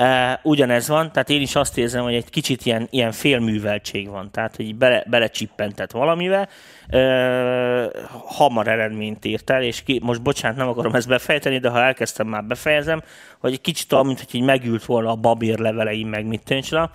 uh, 0.00 0.32
ugyanez 0.42 0.88
van, 0.88 1.12
tehát 1.12 1.30
én 1.30 1.40
is 1.40 1.54
azt 1.54 1.78
érzem, 1.78 2.02
hogy 2.02 2.14
egy 2.14 2.30
kicsit 2.30 2.66
ilyen, 2.66 2.86
ilyen 2.90 3.12
félműveltség 3.12 4.08
van, 4.08 4.30
tehát 4.30 4.56
hogy 4.56 4.76
bele, 4.76 5.04
belecsippentet 5.06 5.92
valamivel, 5.92 6.48
uh, 6.92 7.92
hamar 8.10 8.68
eredményt 8.68 9.24
ért 9.24 9.50
el, 9.50 9.62
és 9.62 9.82
ki, 9.82 10.00
most 10.02 10.22
bocsánat, 10.22 10.56
nem 10.56 10.68
akarom 10.68 10.94
ezt 10.94 11.08
befejteni, 11.08 11.58
de 11.58 11.68
ha 11.68 11.82
elkezdtem, 11.82 12.26
már 12.26 12.44
befejezem, 12.44 13.02
hogy 13.38 13.52
egy 13.52 13.60
kicsit 13.60 13.92
olyan, 13.92 14.06
mint 14.06 14.18
hogy 14.18 14.34
így 14.34 14.44
megült 14.44 14.84
volna 14.84 15.10
a 15.10 15.16
babér 15.16 15.58
leveleim, 15.58 16.08
meg 16.08 16.26
mit 16.26 16.44
tűncsa, 16.44 16.90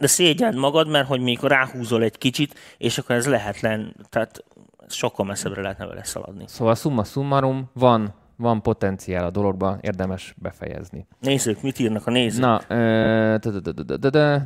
de 0.00 0.06
szégyeld 0.06 0.56
magad, 0.56 0.88
mert 0.88 1.06
hogy 1.06 1.20
még 1.20 1.38
ráhúzol 1.42 2.02
egy 2.02 2.18
kicsit, 2.18 2.58
és 2.78 2.98
akkor 2.98 3.16
ez 3.16 3.26
lehetlen, 3.26 3.96
tehát 4.08 4.44
sokkal 4.88 5.26
messzebbre 5.26 5.62
lehetne 5.62 5.86
vele 5.86 6.04
szaladni. 6.04 6.44
Szóval 6.46 6.74
summa 6.74 7.04
summarum, 7.04 7.70
van, 7.72 8.14
van 8.42 8.62
potenciál 8.62 9.24
a 9.24 9.30
dologban, 9.30 9.78
érdemes 9.80 10.34
befejezni. 10.38 11.06
Nézzük, 11.20 11.62
mit 11.62 11.78
írnak 11.78 12.06
a 12.06 12.10
nézők. 12.10 12.40
Na, 12.40 12.60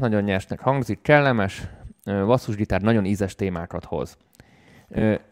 nagyon 0.00 0.22
nyersnek 0.22 0.60
hangzik, 0.60 1.02
kellemes, 1.02 1.66
basszusgitár 2.04 2.80
nagyon 2.80 3.04
ízes 3.04 3.34
témákat 3.34 3.84
hoz. 3.84 4.16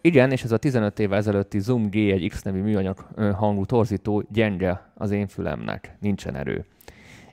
Igen, 0.00 0.30
és 0.30 0.42
ez 0.42 0.52
a 0.52 0.56
15 0.56 0.98
évvel 0.98 1.18
ezelőtti 1.18 1.60
Zoom 1.60 1.88
G1X 1.90 2.44
nevű 2.44 2.62
műanyag 2.62 3.06
hangú 3.34 3.64
torzító 3.64 4.24
gyenge 4.32 4.90
az 4.94 5.10
én 5.10 5.26
fülemnek, 5.26 5.96
nincsen 6.00 6.36
erő. 6.36 6.64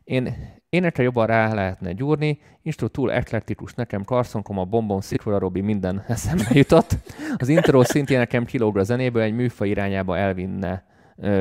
Én 0.04 0.36
énekre 0.70 1.04
jobban 1.04 1.28
rá 1.28 1.54
lehetne 1.54 1.92
gyúrni, 1.92 2.40
instru 2.62 2.88
túl 2.88 3.12
eklektikus 3.12 3.74
nekem, 3.74 4.04
Carson, 4.04 4.42
a 4.46 4.66
Bombom, 4.66 5.00
Szikora 5.00 5.40
Robi 5.40 5.62
minden 5.62 6.04
eszembe 6.08 6.48
jutott. 6.50 6.96
Az 7.38 7.48
intro 7.48 7.84
szintén 7.84 8.18
nekem 8.18 8.46
kilóg 8.46 8.78
a 8.78 8.84
zenéből, 8.84 9.22
egy 9.22 9.34
műfaj 9.34 9.70
irányába 9.70 10.18
elvinne, 10.18 10.84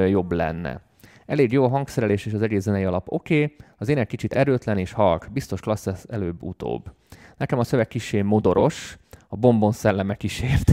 jobb 0.08 0.32
lenne. 0.32 0.80
Elég 1.26 1.52
jó 1.52 1.64
a 1.64 1.68
hangszerelés 1.68 2.26
és 2.26 2.32
az 2.32 2.42
egész 2.42 2.62
zenei 2.62 2.84
alap 2.84 3.06
oké, 3.08 3.42
okay, 3.42 3.56
az 3.78 3.88
ének 3.88 4.06
kicsit 4.06 4.34
erőtlen 4.34 4.78
és 4.78 4.92
halk, 4.92 5.28
biztos 5.32 5.60
klassz 5.60 5.84
lesz 5.84 6.06
előbb-utóbb. 6.08 6.92
Nekem 7.36 7.58
a 7.58 7.64
szöveg 7.64 7.88
kisé 7.88 8.22
modoros, 8.22 8.98
a 9.28 9.36
bombon 9.36 9.72
szelleme 9.72 10.14
kísért. 10.14 10.72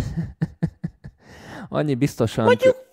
Annyi 1.69 1.95
biztosan... 1.95 2.45
Mondjuk, 2.45 2.86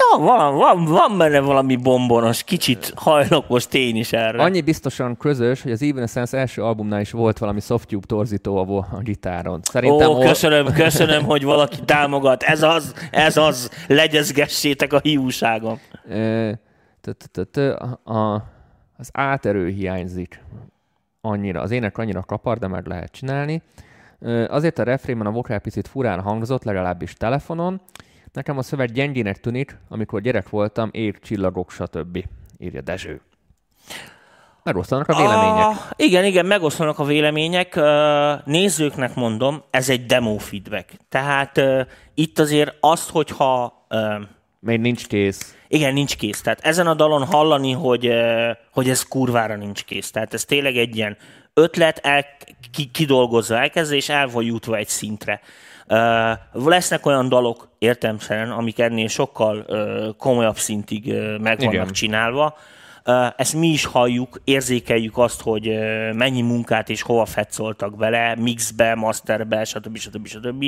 ja, 0.00 0.24
van, 0.24 0.56
van, 0.56 0.84
van 0.84 1.18
benne 1.18 1.40
valami 1.40 1.76
bombonos, 1.76 2.42
kicsit 2.42 2.92
hajlokos 2.96 3.66
tény 3.66 3.96
is 3.96 4.12
erre. 4.12 4.42
Annyi 4.42 4.60
biztosan 4.60 5.16
közös, 5.16 5.62
hogy 5.62 5.72
az 5.72 5.82
Evanescence 5.82 6.38
első 6.38 6.62
albumnál 6.62 7.00
is 7.00 7.10
volt 7.10 7.38
valami 7.38 7.60
softtube 7.60 8.06
torzító 8.06 8.56
a, 8.56 8.98
gitáron. 9.02 9.60
Szerintem 9.62 10.08
Ó, 10.08 10.12
hol- 10.12 10.26
köszönöm, 10.26 10.72
köszönöm, 10.72 11.24
hogy 11.24 11.44
valaki 11.44 11.78
támogat. 11.84 12.42
Ez 12.42 12.62
az, 12.62 12.94
ez 13.10 13.36
az. 13.36 13.70
Legyezgessétek 13.86 14.92
a 14.92 15.00
hiúságom. 15.02 15.80
Az 18.96 19.10
áterő 19.12 19.68
hiányzik 19.68 20.42
annyira. 21.20 21.60
Az 21.60 21.70
ének 21.70 21.98
annyira 21.98 22.22
kapar, 22.22 22.58
de 22.58 22.66
meg 22.66 22.86
lehet 22.86 23.12
csinálni. 23.12 23.62
Azért 24.48 24.78
a 24.78 24.82
refrénben 24.82 25.26
a 25.26 25.30
vokál 25.30 25.58
picit 25.58 25.88
furán 25.88 26.20
hangzott, 26.20 26.64
legalábbis 26.64 27.12
telefonon. 27.12 27.80
Nekem 28.32 28.58
a 28.58 28.62
szöveg 28.62 28.92
gyengének 28.92 29.40
tűnik, 29.40 29.76
amikor 29.88 30.20
gyerek 30.20 30.48
voltam, 30.48 30.88
ég, 30.92 31.18
csillagok, 31.18 31.70
stb. 31.70 32.24
írja 32.58 32.80
Dezső. 32.80 33.20
Megosztanak 34.62 35.08
a 35.08 35.16
vélemények. 35.16 35.64
A, 35.64 35.72
igen, 35.96 36.24
igen, 36.24 36.46
megoszlanak 36.46 36.98
a 36.98 37.04
vélemények. 37.04 37.80
Nézőknek 38.44 39.14
mondom, 39.14 39.62
ez 39.70 39.88
egy 39.88 40.06
demo 40.06 40.38
feedback. 40.38 40.90
Tehát 41.08 41.60
itt 42.14 42.38
azért 42.38 42.76
azt, 42.80 43.10
hogyha 43.10 43.86
Még 44.58 44.80
nincs 44.80 45.06
kész. 45.06 45.56
igen, 45.68 45.92
nincs 45.92 46.16
kész. 46.16 46.40
Tehát 46.40 46.60
ezen 46.60 46.86
a 46.86 46.94
dalon 46.94 47.24
hallani, 47.24 47.72
hogy, 47.72 48.12
hogy 48.72 48.88
ez 48.88 49.02
kurvára 49.02 49.56
nincs 49.56 49.84
kész. 49.84 50.10
Tehát 50.10 50.34
ez 50.34 50.44
tényleg 50.44 50.76
egy 50.76 50.96
ilyen 50.96 51.16
ötlet, 51.54 51.98
el, 51.98 52.24
ki, 52.72 52.84
kidolgozva 52.84 53.56
elkezdve, 53.56 53.96
és 53.96 54.08
el 54.08 54.28
van 54.28 54.44
jutva 54.44 54.76
egy 54.76 54.88
szintre. 54.88 55.40
Lesznek 56.52 57.06
olyan 57.06 57.28
dalok 57.28 57.68
értelmszerűen, 57.78 58.50
amik 58.50 58.78
ennél 58.78 59.08
sokkal 59.08 59.66
komolyabb 60.18 60.56
szintig 60.56 61.12
meg 61.40 61.58
vannak 61.58 61.72
Igen. 61.72 61.92
csinálva. 61.92 62.56
Ezt 63.36 63.54
mi 63.54 63.66
is 63.66 63.84
halljuk, 63.84 64.40
érzékeljük 64.44 65.18
azt, 65.18 65.42
hogy 65.42 65.78
mennyi 66.12 66.42
munkát 66.42 66.88
és 66.88 67.02
hova 67.02 67.24
fetszoltak 67.24 67.96
bele, 67.96 68.34
mixbe, 68.34 68.94
masterbe, 68.94 69.64
stb. 69.64 69.96
stb. 69.96 70.26
stb. 70.26 70.64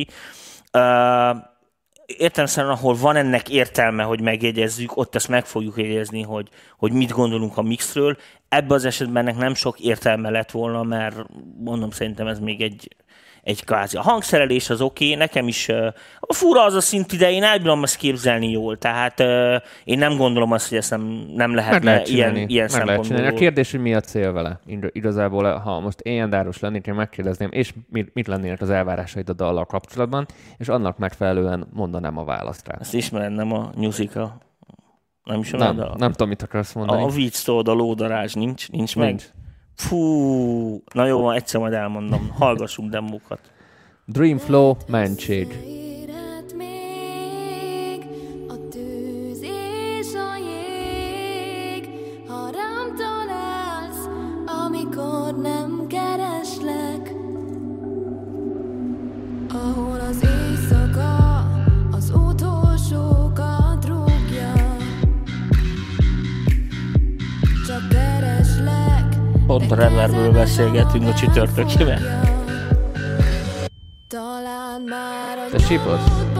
Értelemszerűen, 2.07 2.73
ahol 2.73 2.95
van 2.95 3.17
ennek 3.17 3.49
értelme, 3.49 4.03
hogy 4.03 4.21
megjegyezzük, 4.21 4.97
ott 4.97 5.15
ezt 5.15 5.29
meg 5.29 5.45
fogjuk 5.45 5.77
jegyezni, 5.77 6.23
hogy, 6.23 6.49
hogy 6.79 6.93
mit 6.93 7.11
gondolunk 7.11 7.57
a 7.57 7.63
mixről. 7.63 8.17
Ebben 8.49 8.77
az 8.77 8.85
esetben 8.85 9.27
ennek 9.27 9.41
nem 9.41 9.55
sok 9.55 9.81
értelme 9.81 10.31
lett 10.31 10.51
volna, 10.51 10.83
mert 10.83 11.17
mondom, 11.59 11.91
szerintem 11.91 12.27
ez 12.27 12.39
még 12.39 12.61
egy, 12.61 12.97
egy 13.43 13.65
kvázi. 13.65 13.97
A 13.97 14.03
hangszerelés 14.03 14.71
az 14.71 14.81
oké, 14.81 15.05
okay, 15.05 15.17
nekem 15.17 15.49
is 15.49 15.69
uh, 15.69 15.87
a 16.21 16.35
fura 16.35 16.65
az 16.65 16.75
a 16.75 16.81
szint 16.81 17.13
ide, 17.13 17.31
én 17.31 17.43
el 17.43 17.59
bírom 17.59 17.83
ezt 17.83 17.97
képzelni 17.97 18.51
jól, 18.51 18.79
tehát 18.79 19.21
uh, 19.21 19.55
én 19.85 19.99
nem 19.99 20.17
gondolom 20.17 20.53
azt, 20.53 20.69
hogy 20.69 20.79
ezt 20.79 20.91
nem, 20.91 21.01
nem 21.35 21.51
Meg 21.51 21.59
lehetne 21.59 21.91
lehet 21.91 22.07
csinálni. 22.07 22.37
ilyen, 22.39 22.49
ilyen 22.49 22.69
meg 22.73 22.85
lehet 22.85 23.03
csinálni. 23.03 23.27
A 23.27 23.33
kérdés, 23.33 23.71
hogy 23.71 23.81
mi 23.81 23.95
a 23.95 24.01
cél 24.01 24.33
vele. 24.33 24.61
Ig- 24.67 24.91
Igazából, 24.93 25.55
ha 25.55 25.81
most 25.81 26.01
én 26.01 26.31
dáros 26.31 26.59
lennék, 26.59 26.87
én 26.87 26.95
megkérdezném, 26.95 27.49
és 27.53 27.75
mit, 27.89 28.15
mit 28.15 28.27
lennének 28.27 28.61
az 28.61 28.71
elvárásaid 28.71 29.29
a 29.29 29.33
dallal 29.33 29.65
kapcsolatban, 29.65 30.27
és 30.59 30.69
annak 30.69 30.99
megfelelően 30.99 31.67
mondanám 31.73 32.19
a 32.19 32.25
választ 32.25 32.69
rá. 32.69 32.77
Ezt 32.81 32.95
ismered, 32.95 33.33
nem 33.33 33.53
a 33.53 33.71
musical. 33.77 34.41
Nem 35.25 35.41
ismered? 35.41 35.77
Nem, 35.77 35.91
a, 35.91 35.95
nem 35.97 36.11
tudom, 36.11 36.29
mit 36.29 36.43
akarsz 36.43 36.73
mondani. 36.73 37.03
a, 37.03 37.05
a 37.05 37.09
víztól 37.09 37.63
a 37.65 37.73
lódarázs 37.73 38.35
nincs, 38.35 38.71
nincs 38.71 38.97
meg? 38.97 39.21
Fú, 39.83 40.83
na 40.95 41.07
jó, 41.07 41.21
van, 41.21 41.35
egyszer 41.35 41.61
majd 41.61 41.73
elmondom. 41.73 42.31
Hallgassunk 42.39 42.91
demókat. 42.91 43.41
Dream 44.05 44.39
Flow, 44.39 44.77
Manchage. 44.89 45.65
Éred 45.67 46.55
még 46.57 48.07
a 48.49 48.69
tűz 48.71 49.43
és 49.43 50.07
a 50.15 50.37
jég, 50.37 51.89
ha 52.27 52.51
rám 52.51 52.95
találsz, 52.97 54.09
amikor 54.65 55.41
nem 55.41 55.87
kereslek. 55.89 57.15
Ahol 59.49 60.01
az 60.01 60.25
éjszaka 60.25 61.47
az 61.93 62.11
utolsókat 62.11 63.31
rúgja, 63.33 63.62
Pont 69.53 69.71
a 69.73 69.75
de 69.75 69.75
Reverből 69.75 70.33
beszélgetünk 70.33 71.09
a 71.09 71.15
csütörtökiben. 71.15 72.01
Talán 74.09 74.81
már 74.81 75.39
a 75.39 75.51
Te 75.51 75.59
sípolsz? 75.59 76.32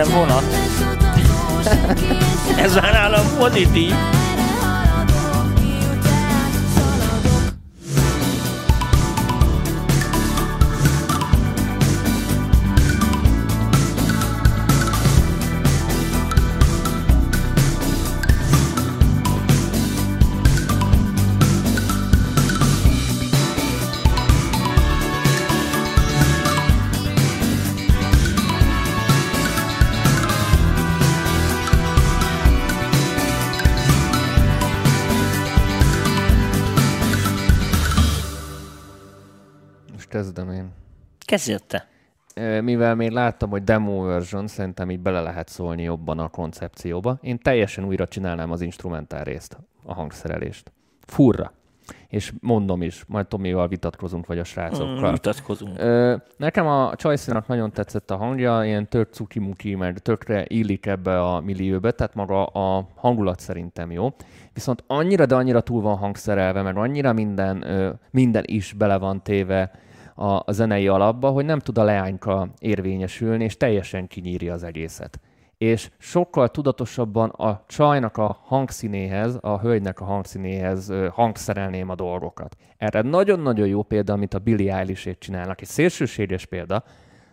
Benne 0.00 0.14
vonat. 0.14 0.44
Ez 2.64 2.74
már 2.74 2.92
nálam 2.92 3.26
pozitív. 3.38 4.19
Most 41.40 41.48
kezdem 41.48 41.80
én. 41.80 41.80
Kezdjél 41.80 41.80
te. 42.34 42.56
ö, 42.56 42.60
mivel 42.60 42.94
még 42.94 43.10
láttam, 43.10 43.50
hogy 43.50 43.64
demo 43.64 44.02
version, 44.02 44.46
szerintem 44.46 44.90
így 44.90 45.00
bele 45.00 45.20
lehet 45.20 45.48
szólni 45.48 45.82
jobban 45.82 46.18
a 46.18 46.28
koncepcióba. 46.28 47.18
Én 47.20 47.38
teljesen 47.38 47.84
újra 47.84 48.06
csinálnám 48.06 48.50
az 48.50 48.60
instrumentál 48.60 49.24
részt, 49.24 49.56
a 49.84 49.94
hangszerelést. 49.94 50.72
Furra. 51.06 51.52
És 52.08 52.32
mondom 52.40 52.82
is, 52.82 53.04
majd 53.08 53.26
Tomival 53.26 53.68
vitatkozunk, 53.68 54.26
vagy 54.26 54.38
a 54.38 54.44
srácokkal. 54.44 55.08
Mm, 55.08 55.12
vitatkozunk. 55.12 55.78
Ö, 55.78 56.16
nekem 56.36 56.66
a 56.66 56.92
Csajszínak 56.96 57.46
nagyon 57.46 57.72
tetszett 57.72 58.10
a 58.10 58.16
hangja, 58.16 58.64
ilyen 58.64 58.88
tök 58.88 59.12
cuki-muki, 59.12 59.74
meg 59.74 59.98
tökre 59.98 60.44
illik 60.48 60.86
ebbe 60.86 61.20
a 61.22 61.40
millióbe, 61.40 61.90
tehát 61.90 62.14
maga 62.14 62.44
a 62.46 62.88
hangulat 62.94 63.40
szerintem 63.40 63.90
jó. 63.90 64.14
Viszont 64.52 64.84
annyira, 64.86 65.26
de 65.26 65.34
annyira 65.34 65.60
túl 65.60 65.82
van 65.82 65.96
hangszerelve, 65.96 66.62
meg 66.62 66.76
annyira 66.76 67.12
minden, 67.12 67.62
ö, 67.62 67.90
minden 68.10 68.42
is 68.46 68.72
bele 68.72 68.98
van 68.98 69.22
téve 69.22 69.70
a, 70.20 70.42
a 70.46 70.52
zenei 70.52 70.88
alapba, 70.88 71.30
hogy 71.30 71.44
nem 71.44 71.58
tud 71.58 71.78
a 71.78 71.84
leányka 71.84 72.48
érvényesülni, 72.58 73.44
és 73.44 73.56
teljesen 73.56 74.06
kinyírja 74.06 74.52
az 74.52 74.62
egészet. 74.62 75.20
És 75.58 75.90
sokkal 75.98 76.48
tudatosabban 76.48 77.28
a 77.28 77.64
csajnak 77.66 78.16
a 78.16 78.38
hangszínéhez, 78.42 79.38
a 79.40 79.60
hölgynek 79.60 80.00
a 80.00 80.04
hangszínéhez 80.04 80.92
hangszerelném 81.10 81.88
a 81.88 81.94
dolgokat. 81.94 82.56
Erre 82.76 83.02
nagyon-nagyon 83.02 83.66
jó 83.66 83.82
példa, 83.82 84.12
amit 84.12 84.34
a 84.34 84.38
Billie 84.38 84.74
eilish 84.74 85.18
csinálnak. 85.18 85.60
Egy 85.60 85.68
szélsőséges 85.68 86.46
példa, 86.46 86.84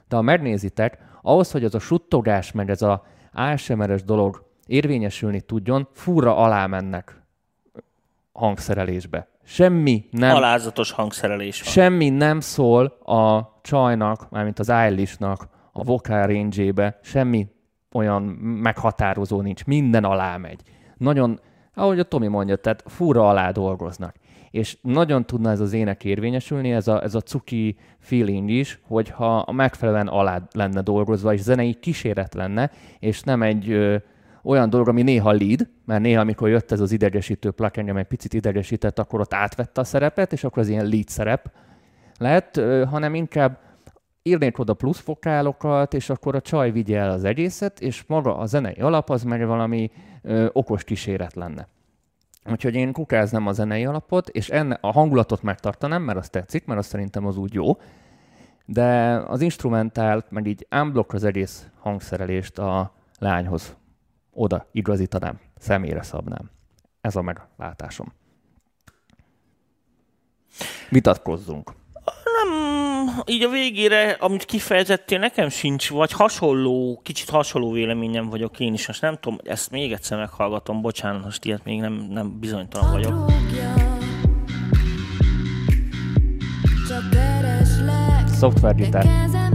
de 0.08 0.16
ha 0.16 0.22
megnézitek, 0.22 0.98
ahhoz, 1.22 1.52
hogy 1.52 1.64
ez 1.64 1.74
a 1.74 1.80
suttogás, 1.80 2.52
meg 2.52 2.70
ez 2.70 2.82
a 2.82 3.04
ASMR-es 3.34 4.04
dolog 4.04 4.46
érvényesülni 4.66 5.42
tudjon, 5.42 5.88
furra 5.94 6.38
alá 6.38 6.66
mennek 6.66 7.22
hangszerelésbe. 8.32 9.28
Semmi 9.50 10.06
nem 10.12 10.36
Alázatos 10.36 10.92
hangszerelés 10.92 11.62
van. 11.62 11.72
semmi 11.72 12.10
nem 12.10 12.40
szól 12.40 12.86
a 13.06 13.52
csajnak, 13.62 14.30
mármint 14.30 14.60
az 14.60 14.70
Eilishnak 14.70 15.48
a 15.72 15.84
vokál 15.84 16.28
range 16.28 16.98
semmi 17.04 17.48
olyan 17.92 18.24
meghatározó 18.42 19.42
nincs, 19.42 19.66
minden 19.66 20.04
alá 20.04 20.38
megy. 20.38 20.62
Nagyon, 20.98 21.40
ahogy 21.74 22.00
a 22.00 22.04
Tomi 22.04 22.28
mondja, 22.28 22.56
tehát 22.56 22.84
fura 22.86 23.30
alá 23.30 23.52
dolgoznak. 23.52 24.16
És 24.52 24.78
nagyon 24.82 25.26
tudna 25.26 25.52
ez 25.52 25.60
az 25.60 25.74
ének 25.74 26.04
érvényesülni, 26.04 26.72
ez 26.72 26.88
a, 26.88 27.04
ez 27.04 27.16
a 27.16 27.22
cuki 27.22 27.78
feeling 28.00 28.50
is, 28.50 28.80
hogyha 28.88 29.52
megfelelően 29.52 30.08
alá 30.08 30.42
lenne 30.52 30.82
dolgozva, 30.82 31.34
és 31.34 31.42
zenei 31.42 31.74
kíséret 31.74 32.34
lenne, 32.34 32.72
és 33.00 33.22
nem 33.22 33.42
egy 33.42 34.02
olyan 34.48 34.70
dolog, 34.70 34.88
ami 34.88 35.02
néha 35.02 35.32
lead, 35.32 35.68
mert 35.86 36.02
néha, 36.02 36.22
amikor 36.22 36.50
jött 36.50 36.72
ez 36.72 36.80
az 36.80 36.92
idegesítő 36.92 37.52
plak, 37.52 37.78
engem 37.78 37.98
egy 37.98 38.06
picit 38.06 38.34
idegesített, 38.34 39.00
akkor 39.00 39.20
ott 39.20 39.34
átvette 39.34 39.82
a 39.82 39.84
szerepet, 39.84 40.34
és 40.34 40.44
akkor 40.44 40.62
az 40.62 40.68
ilyen 40.68 40.86
lead 40.86 41.08
szerep 41.08 41.52
ö, 42.54 42.84
hanem 42.90 43.16
inkább 43.16 43.60
írnék 44.24 44.60
oda 44.60 44.74
plusz 44.74 45.02
vokálokat, 45.02 45.94
és 45.94 46.10
akkor 46.10 46.36
a 46.36 46.42
csaj 46.42 46.72
vigye 46.72 46.98
el 46.98 47.10
az 47.10 47.24
egészet, 47.24 47.80
és 47.80 48.04
maga 48.08 48.38
a 48.38 48.46
zenei 48.46 48.74
alap 48.80 49.10
az 49.10 49.24
meg 49.24 49.46
valami 49.46 49.92
ö, 50.22 50.48
okos 50.52 50.84
kíséret 50.84 51.34
lenne. 51.34 51.68
Úgyhogy 52.52 52.76
én 52.76 52.92
kukáznám 52.92 53.48
a 53.48 53.52
zenei 53.52 53.86
alapot, 53.86 54.30
és 54.30 54.50
enne, 54.50 54.78
a 54.82 54.92
hangulatot 54.92 55.42
megtartanám, 55.42 56.02
mert 56.02 56.18
az 56.18 56.30
tetszik, 56.30 56.66
mert 56.66 56.80
az 56.80 56.86
szerintem 56.86 57.26
az 57.26 57.38
úgy 57.38 57.54
jó, 57.54 57.78
de 58.66 59.16
az 59.28 59.42
instrumentált, 59.42 60.32
meg 60.32 60.48
így 60.48 60.68
unblock 60.72 61.14
az 61.14 61.24
egész 61.24 61.68
hangszerelést 61.80 62.60
a 62.60 62.94
lányhoz 63.20 63.76
oda 64.38 64.68
igazítanám, 64.72 65.40
személyre 65.58 66.04
szabnám. 66.04 66.50
Ez 67.02 67.16
a 67.16 67.22
meglátásom. 67.22 68.14
Vitatkozzunk. 70.90 71.74
Nem, 72.24 73.22
így 73.26 73.44
a 73.44 73.50
végére, 73.50 74.12
amit 74.12 74.46
kifejezettél, 74.46 75.20
nekem 75.20 75.50
sincs, 75.50 75.90
vagy 75.90 76.12
hasonló, 76.12 77.00
kicsit 77.04 77.30
hasonló 77.30 77.72
véleményem 77.72 78.30
vagyok 78.30 78.60
én 78.60 78.74
is. 78.74 78.88
Most 78.88 79.02
nem 79.02 79.18
tudom, 79.20 79.40
ezt 79.44 79.72
még 79.72 79.92
egyszer 79.92 80.18
meghallgatom, 80.18 80.82
bocsánat, 80.82 81.24
most 81.24 81.46
ilyet 81.46 81.64
még 81.64 81.80
nem, 81.80 81.94
nem 81.94 82.40
bizonytalan 82.40 82.92
vagyok. 82.92 83.32
Szoftvergitár. 88.26 89.47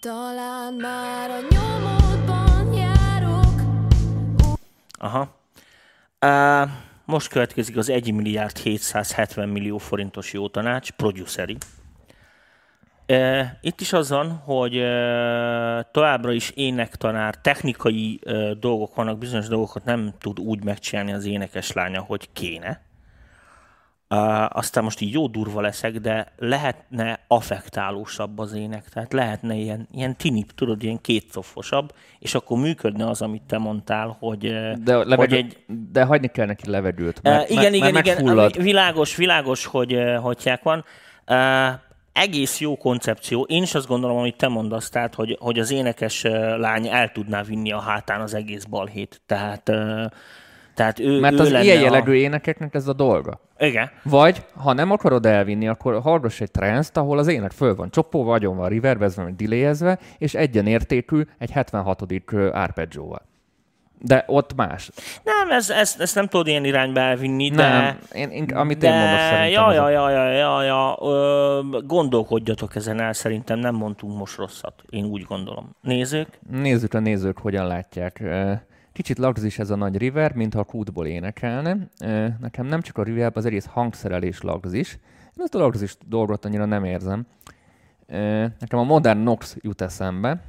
Talán 0.00 0.74
már 0.74 1.30
a 1.30 1.38
nyomodban 1.50 2.72
járok, 2.72 3.60
Aha. 4.98 5.36
Uh, 6.26 6.70
most 7.04 7.28
következik 7.28 7.76
az 7.76 7.88
1 7.88 8.12
milliárd 8.12 8.58
770 8.58 9.48
millió 9.48 9.78
forintos 9.78 10.32
jó 10.32 10.48
tanács, 10.48 10.90
produceri. 10.90 11.56
Itt 13.60 13.80
is 13.80 13.92
az 13.92 14.10
van, 14.10 14.30
hogy 14.30 14.72
továbbra 15.90 16.32
is 16.32 16.50
énektanár, 16.50 17.34
technikai 17.34 18.20
uh, 18.24 18.50
dolgok 18.50 18.94
vannak, 18.94 19.18
bizonyos 19.18 19.48
dolgokat 19.48 19.84
nem 19.84 20.14
tud 20.18 20.40
úgy 20.40 20.64
megcsinálni 20.64 21.12
az 21.12 21.24
énekes 21.24 21.72
lánya, 21.72 22.00
hogy 22.00 22.28
kéne. 22.32 22.87
Uh, 24.10 24.56
aztán 24.56 24.84
most 24.84 25.00
így 25.00 25.12
jó 25.12 25.26
durva 25.26 25.60
leszek, 25.60 25.92
de 25.92 26.32
lehetne 26.38 27.20
affektálósabb 27.26 28.38
az 28.38 28.52
ének, 28.52 28.88
tehát 28.88 29.12
lehetne 29.12 29.54
ilyen, 29.54 29.88
ilyen 29.92 30.16
tinip, 30.16 30.52
tudod, 30.52 30.82
ilyen 30.82 31.00
kétcofosabb, 31.00 31.92
és 32.18 32.34
akkor 32.34 32.58
működne 32.58 33.08
az, 33.08 33.22
amit 33.22 33.42
te 33.42 33.58
mondtál, 33.58 34.16
hogy, 34.18 34.46
uh, 34.46 34.72
De, 34.72 34.96
levegő, 34.96 35.16
hogy 35.16 35.34
egy, 35.34 35.56
de 35.92 36.04
hagyni 36.04 36.26
kell 36.26 36.46
neki 36.46 36.70
levegőt. 36.70 37.18
Uh, 37.18 37.22
Mert, 37.24 37.50
igen, 37.50 37.62
mert, 37.62 37.74
igen, 37.74 37.92
mert 37.92 38.06
igen, 38.06 38.16
megfullad. 38.16 38.62
világos, 38.62 39.16
világos, 39.16 39.64
hogy 39.64 39.94
uh, 39.94 40.14
hogyják 40.16 40.62
van. 40.62 40.84
Uh, 41.26 41.80
egész 42.12 42.60
jó 42.60 42.76
koncepció. 42.76 43.42
Én 43.42 43.62
is 43.62 43.74
azt 43.74 43.86
gondolom, 43.86 44.16
amit 44.16 44.36
te 44.36 44.48
mondasz, 44.48 44.88
tehát, 44.90 45.14
hogy, 45.14 45.36
hogy 45.40 45.58
az 45.58 45.70
énekes 45.70 46.24
uh, 46.24 46.58
lány 46.58 46.86
el 46.88 47.12
tudná 47.12 47.42
vinni 47.42 47.72
a 47.72 47.80
hátán 47.80 48.20
az 48.20 48.34
egész 48.34 48.64
balhét. 48.64 49.20
Tehát, 49.26 49.68
uh, 49.68 50.04
tehát 50.78 50.98
ő, 50.98 51.20
Mert 51.20 51.34
ő 51.34 51.38
az 51.38 51.50
ilyen 51.50 51.78
a... 51.78 51.80
jellegű 51.80 52.12
énekeknek 52.12 52.74
ez 52.74 52.88
a 52.88 52.92
dolga. 52.92 53.40
Igen. 53.58 53.90
Vagy, 54.02 54.42
ha 54.54 54.72
nem 54.72 54.90
akarod 54.90 55.26
elvinni, 55.26 55.68
akkor 55.68 56.00
hallgass 56.00 56.40
egy 56.40 56.50
trance 56.50 56.90
ahol 56.94 57.18
az 57.18 57.26
ének 57.26 57.50
föl 57.50 57.74
van 57.74 57.90
csopóva, 57.90 58.32
agyon 58.34 58.56
van 58.56 58.68
reverbezve, 58.68 59.22
vagy 59.22 59.34
delayezve, 59.36 59.98
és 60.18 60.34
egyenértékű 60.34 61.22
egy 61.38 61.50
76. 61.50 62.02
arpeggióval. 62.52 63.26
De 64.00 64.24
ott 64.26 64.54
más. 64.54 64.90
Nem, 65.22 65.50
ez, 65.50 65.70
ez, 65.70 65.96
ezt 65.98 66.14
nem 66.14 66.26
tudod 66.26 66.46
ilyen 66.46 66.64
irányba 66.64 67.00
elvinni, 67.00 67.50
de... 67.50 67.68
Nem, 67.68 67.98
én, 68.12 68.30
én, 68.30 68.44
amit 68.44 68.78
de, 68.78 68.86
én 68.88 68.94
mondok 68.94 69.18
szerintem. 69.18 69.50
ja, 69.50 69.72
ja, 69.72 69.84
a- 69.84 69.90
ja, 69.90 70.10
ja, 70.10 70.30
ja, 70.30 70.62
ja, 70.62 70.98
ö, 71.02 71.60
gondolkodjatok 71.86 72.74
ezen 72.74 73.00
el, 73.00 73.12
szerintem 73.12 73.58
nem 73.58 73.74
mondtunk 73.74 74.18
most 74.18 74.36
rosszat. 74.36 74.82
Én 74.88 75.04
úgy 75.04 75.22
gondolom. 75.22 75.76
Nézők? 75.80 76.38
Nézzük 76.50 76.94
a 76.94 76.98
nézők, 76.98 77.38
hogyan 77.38 77.66
látják. 77.66 78.22
Kicsit 78.98 79.18
lagzis 79.18 79.58
ez 79.58 79.70
a 79.70 79.76
nagy 79.76 79.96
river, 79.96 80.34
mintha 80.34 80.60
a 80.60 80.64
kútból 80.64 81.06
énekelne. 81.06 81.76
Nekem 82.40 82.66
nem 82.66 82.80
csak 82.80 82.98
a 82.98 83.02
river, 83.02 83.32
az 83.34 83.44
egész 83.44 83.64
hangszerelés 83.64 84.40
lagzis. 84.40 84.98
Én 85.36 85.44
ezt 85.44 85.54
a 85.54 85.58
lagzis 85.58 85.96
dolgot 86.06 86.44
annyira 86.44 86.64
nem 86.64 86.84
érzem. 86.84 87.26
Nekem 88.58 88.78
a 88.78 88.82
modern 88.82 89.18
Nox 89.18 89.56
jut 89.60 89.80
eszembe. 89.80 90.40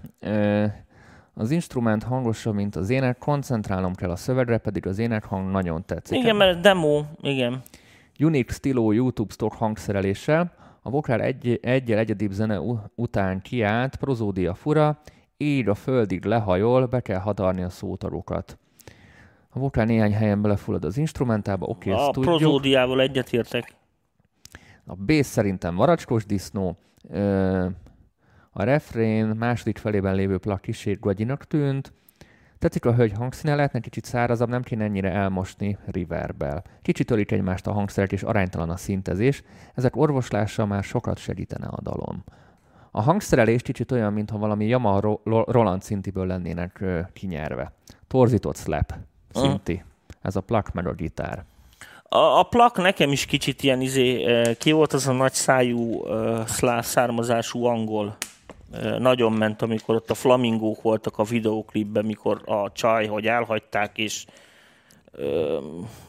Az 1.33 1.51
instrument 1.51 2.03
hangosabb, 2.03 2.53
mint 2.55 2.75
az 2.75 2.89
ének, 2.89 3.17
koncentrálnom 3.17 3.95
kell 3.95 4.09
a 4.09 4.15
szövegre, 4.15 4.57
pedig 4.57 4.87
az 4.87 4.99
énekhang 4.99 5.51
nagyon 5.51 5.85
tetszik. 5.85 6.17
Igen, 6.17 6.35
mert 6.35 6.59
demo, 6.59 7.03
igen. 7.21 7.61
Unique 8.19 8.53
Stilo 8.53 8.91
YouTube 8.91 9.33
stock 9.33 9.53
hangszereléssel, 9.53 10.53
a 10.81 10.89
vokál 10.89 11.21
egy, 11.21 11.59
egyel 11.61 11.97
egyedibb 11.97 12.31
zene 12.31 12.59
után 12.95 13.41
kiállt, 13.41 13.95
prozódia 13.95 14.53
fura, 14.53 15.01
így 15.41 15.67
a 15.67 15.75
földig 15.75 16.25
lehajol, 16.25 16.85
be 16.85 16.99
kell 16.99 17.19
hadarni 17.19 17.61
a 17.61 17.69
szótagokat. 17.69 18.57
A 19.49 19.59
vokál 19.59 19.85
néhány 19.85 20.13
helyen 20.13 20.41
belefullad 20.41 20.85
az 20.85 20.97
instrumentába, 20.97 21.65
oké, 21.65 21.91
a 21.91 21.97
ezt 21.97 22.11
tudjuk. 22.11 22.25
prozódiával 22.25 23.01
egyetértek. 23.01 23.75
A 24.85 24.95
bass 24.95 25.25
szerintem 25.25 25.75
varacskos 25.75 26.25
disznó. 26.25 26.77
A 28.51 28.63
refrén 28.63 29.25
második 29.27 29.77
felében 29.77 30.15
lévő 30.15 30.37
plak 30.37 30.61
kicsit 30.61 30.99
gagyinak 30.99 31.45
tűnt. 31.45 31.93
Tetszik 32.57 32.85
a 32.85 32.93
hölgy 32.93 33.11
hangszíne, 33.11 33.55
lehetne 33.55 33.79
kicsit 33.79 34.05
szárazabb, 34.05 34.49
nem 34.49 34.61
kéne 34.61 34.83
ennyire 34.83 35.11
elmosni 35.11 35.77
reverbel. 35.85 36.63
Kicsit 36.81 37.11
ölik 37.11 37.31
egymást 37.31 37.67
a 37.67 37.71
hangszerek, 37.71 38.11
és 38.11 38.23
aránytalan 38.23 38.69
a 38.69 38.77
szintezés. 38.77 39.43
Ezek 39.75 39.95
orvoslással 39.95 40.65
már 40.65 40.83
sokat 40.83 41.17
segítene 41.17 41.67
a 41.67 41.81
dalon. 41.81 42.23
A 42.91 43.01
hangszerelés 43.01 43.61
kicsit 43.61 43.91
olyan, 43.91 44.13
mintha 44.13 44.37
valami 44.37 44.65
Yamaha 44.65 45.19
Roland 45.23 45.81
szintiből 45.81 46.25
lennének 46.25 46.83
kinyerve. 47.13 47.71
Torzított 48.07 48.57
slap 48.57 48.93
szinti. 49.31 49.83
Ez 50.21 50.35
a 50.35 50.41
plak 50.41 50.73
meg 50.73 50.87
a 50.87 50.93
gitár. 50.93 51.43
A, 52.03 52.17
a 52.17 52.43
plak 52.43 52.77
nekem 52.77 53.11
is 53.11 53.25
kicsit 53.25 53.63
ilyen 53.63 53.81
izé, 53.81 54.25
ki 54.57 54.71
volt 54.71 54.93
az 54.93 55.07
a 55.07 55.11
nagy 55.11 55.33
szájú, 55.33 56.05
szláv 56.45 56.83
származású 56.83 57.65
angol. 57.65 58.17
Nagyon 58.99 59.31
ment, 59.31 59.61
amikor 59.61 59.95
ott 59.95 60.09
a 60.09 60.13
flamingók 60.13 60.81
voltak 60.81 61.17
a 61.17 61.23
videóklipben, 61.23 62.05
mikor 62.05 62.41
a 62.45 62.71
csaj, 62.71 63.07
hogy 63.07 63.25
elhagyták, 63.25 63.97
és 63.97 64.25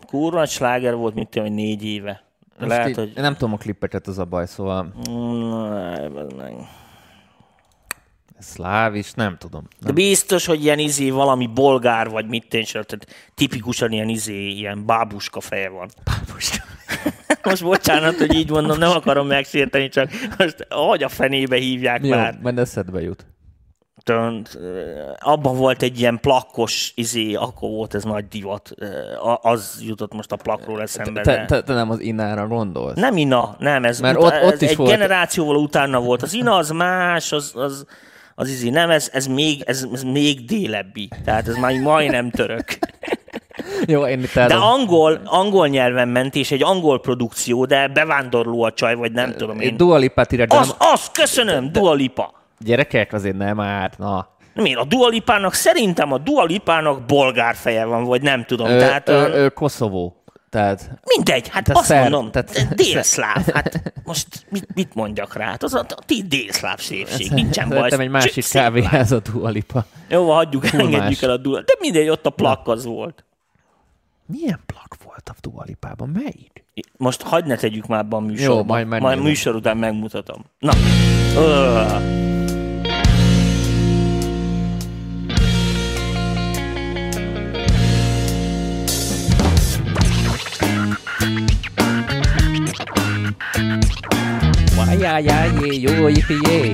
kurva 0.07 0.47
sláger 0.47 0.95
volt, 0.95 1.15
mint 1.15 1.35
hogy 1.35 1.53
négy 1.53 1.85
éve. 1.85 2.23
Most 2.61 2.73
lehet, 2.73 2.89
így, 2.89 2.95
hogy... 2.97 3.13
Nem 3.15 3.33
tudom 3.33 3.53
a 3.53 3.57
klippeket, 3.57 4.07
az 4.07 4.19
a 4.19 4.25
baj, 4.25 4.47
szóval 4.47 4.93
Mm, 5.11 6.35
meg. 6.37 6.55
szláv 8.39 8.95
is, 8.95 9.13
nem 9.13 9.37
tudom. 9.39 9.67
De 9.81 9.93
biztos, 9.93 10.47
hogy 10.47 10.65
ilyen 10.65 10.79
izé 10.79 11.11
valami 11.11 11.47
bolgár, 11.47 12.09
vagy 12.09 12.27
mit 12.27 12.55
én 12.55 12.65
sem, 12.65 12.83
tehát 12.83 13.07
tipikusan 13.35 13.93
ilyen 13.93 14.09
izé, 14.09 14.49
ilyen 14.49 14.87
bábuska 14.87 15.41
feje 15.41 15.69
van. 15.69 15.89
Most 16.33 16.63
Most 17.43 17.63
bocsánat, 17.63 18.15
hogy 18.15 18.35
így 18.35 18.51
mondom, 18.51 18.79
nem 18.79 18.91
akarom 18.91 19.27
megsérteni, 19.27 19.89
csak 19.89 20.11
most 20.39 20.67
hogy 20.69 21.03
a 21.03 21.09
fenébe 21.09 21.57
hívják 21.57 22.05
Jó, 22.05 22.11
már. 22.11 22.39
majd 22.43 22.59
eszedbe 22.59 23.01
jut. 23.01 23.27
Abban 25.19 25.57
volt 25.57 25.83
egy 25.83 25.99
ilyen 26.01 26.19
plakkos 26.21 26.93
izé, 26.95 27.35
akkor 27.35 27.71
volt 27.71 27.95
ez 27.95 28.05
nagy 28.05 28.29
divat. 28.29 28.71
Az 29.43 29.83
jutott 29.87 30.13
most 30.15 30.33
a 30.33 30.37
plakról 30.37 30.83
eszembe. 30.83 31.21
Te, 31.21 31.45
te, 31.45 31.63
te 31.63 31.75
nem 31.75 31.91
az 31.91 32.01
Inára 32.01 32.47
gondolsz? 32.47 32.97
Nem 32.97 33.17
Ina, 33.17 33.57
nem, 33.59 33.85
ez, 33.85 34.01
Mert 34.01 34.17
uta- 34.17 34.27
ott- 34.27 34.43
ott 34.45 34.53
ez 34.53 34.63
is 34.63 34.69
egy 34.69 34.77
volt- 34.77 34.91
generációval 34.91 35.57
utána 35.57 36.01
volt. 36.01 36.23
Az 36.23 36.33
Ina 36.35 36.55
az 36.57 36.71
más, 36.71 37.33
az, 37.33 37.53
az, 37.55 37.85
az 38.35 38.49
izé, 38.49 38.69
nem, 38.69 38.91
ez, 38.91 39.11
ez, 39.13 39.27
még, 39.27 39.63
ez, 39.67 39.87
ez 39.93 40.03
még 40.03 40.45
délebbi. 40.45 41.09
Tehát 41.25 41.49
ez 41.49 41.57
már 41.57 41.81
majdnem 41.81 42.31
török. 42.31 42.65
Jó, 43.87 44.07
én 44.07 44.21
itt 44.23 44.35
De 44.35 44.55
angol, 44.55 45.21
angol 45.25 45.69
nyelven 45.69 46.09
ment, 46.09 46.35
és 46.35 46.51
egy 46.51 46.63
angol 46.63 47.01
produkció, 47.01 47.65
de 47.65 47.89
bevándorló 47.89 48.63
a 48.63 48.73
csaj, 48.73 48.95
vagy 48.95 49.13
nem 49.13 49.33
tudom 49.37 49.61
én. 49.61 49.77
Dua 49.77 49.97
Lipát 49.97 50.33
írják, 50.33 50.49
de 50.49 50.57
Az, 50.57 50.75
az, 50.79 51.11
köszönöm, 51.13 51.73
Dua 51.73 51.93
Lipa. 51.93 52.39
Gyerekek, 52.65 53.13
azért 53.13 53.37
nem 53.37 53.57
már, 53.57 53.93
na. 53.99 54.29
Miért? 54.55 54.79
A 54.79 54.85
Dua 54.85 55.09
Lipának, 55.09 55.55
szerintem 55.55 56.13
a 56.13 56.19
Dua 56.19 56.45
Lipának 56.45 57.05
bolgár 57.07 57.55
feje 57.55 57.85
van, 57.85 58.05
vagy 58.05 58.23
nem 58.23 58.45
tudom. 58.45 58.67
Ö, 58.69 58.79
tehát, 58.79 59.09
ö, 59.09 59.29
ö, 59.45 59.49
Koszovó. 59.49 60.15
Tehát 60.51 60.91
mindegy, 61.17 61.49
hát 61.49 61.65
te 61.65 61.73
azt 61.75 61.85
szer- 61.85 62.01
mondom, 62.03 62.31
tehát- 62.31 62.75
délszláv. 62.75 63.47
Hát 63.53 63.93
most 64.05 64.47
mit, 64.49 64.75
mit 64.75 64.95
mondjak 64.95 65.35
rá? 65.35 65.45
Hát 65.47 65.63
az 65.63 65.75
a, 65.75 65.79
a 65.89 66.03
ti 66.07 66.23
délszláv 66.29 66.79
szépség, 66.79 67.31
nincsen 67.31 67.69
baj. 67.69 67.77
Szerintem 67.77 68.01
egy 68.01 68.09
másik 68.11 68.49
kávéház 68.49 69.13
a 69.13 69.21
Dua 69.33 69.49
Lipa. 69.49 69.85
Jó, 70.09 70.31
hagyjuk, 70.31 70.65
Full 70.65 70.81
engedjük 70.81 71.03
más. 71.03 71.23
el 71.23 71.31
a 71.31 71.37
Dua. 71.37 71.61
De 71.61 71.73
mindegy, 71.81 72.09
ott 72.09 72.27
a 72.27 72.31
plak 72.31 72.69
az 72.69 72.85
volt. 72.85 73.25
Milyen 74.27 74.61
plak 74.67 74.97
volt 75.05 75.29
a 75.29 75.35
Dua 75.41 75.63
Lipában? 75.67 76.09
Melyik? 76.09 76.60
Most 76.97 77.23
hagyd 77.23 77.47
ne 77.47 77.57
tegyük 77.57 77.87
már 77.87 78.01
abban 78.01 78.23
a 78.23 78.27
műsorban. 78.27 78.57
Jó, 78.57 78.65
majd 78.65 78.87
majd 78.87 79.03
megnézem. 79.03 79.25
műsor 79.25 79.55
után 79.55 79.77
megmutatom. 79.77 80.45
Na. 80.59 80.73
Öh. 81.37 82.29
Vajjajjaj, 94.77 95.51
jó, 95.81 96.09
jippi, 96.09 96.35
jé. 96.49 96.73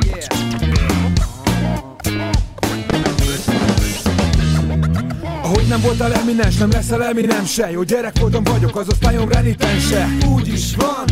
Ahogy 0.00 0.57
nem 5.68 5.80
voltál 5.80 6.12
eminens, 6.12 6.56
nem 6.56 6.70
leszel 6.70 7.04
eminens 7.04 7.52
se. 7.52 7.70
Jó 7.70 7.82
gyerek 7.82 8.18
voltam, 8.18 8.44
vagyok 8.44 8.76
az 8.76 8.88
osztályom 8.88 9.28
renitense. 9.28 10.08
Úgy 10.34 10.48
is 10.48 10.76
van, 10.76 11.04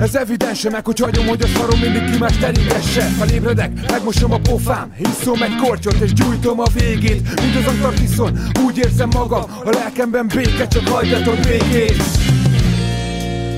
ez 0.00 0.14
evidense 0.14 0.70
Meg 0.70 0.84
hogy 0.84 1.00
hagyom, 1.00 1.26
hogy 1.26 1.42
a 1.42 1.46
szarom 1.46 1.80
mindig 1.80 2.10
ki 2.10 2.18
más 2.18 2.36
terítesse. 2.36 3.00
Felébredek, 3.00 3.90
megmosom 3.90 4.32
a 4.32 4.38
pofám 4.38 4.94
Iszom 4.98 5.42
egy 5.42 5.56
kortyot 5.56 6.00
és 6.00 6.12
gyújtom 6.12 6.60
a 6.60 6.64
végét. 6.74 7.40
Mint 7.40 7.56
az 7.56 7.72
Antarktiszon, 7.72 8.38
úgy 8.64 8.78
érzem 8.78 9.08
magam 9.14 9.44
A 9.64 9.70
lelkemben 9.70 10.26
béke, 10.34 10.68
csak 10.68 10.88
hagyjatok 10.88 11.36
békén 11.36 11.96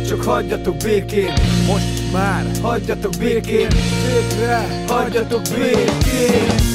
csak 0.09 0.23
hagyjatok 0.23 0.77
békén, 0.77 1.33
most 1.67 2.13
már 2.13 2.45
hagyjatok 2.63 3.13
békén, 3.19 3.69
végre 4.07 4.85
hagyjatok 4.87 5.43
békén. 5.43 6.75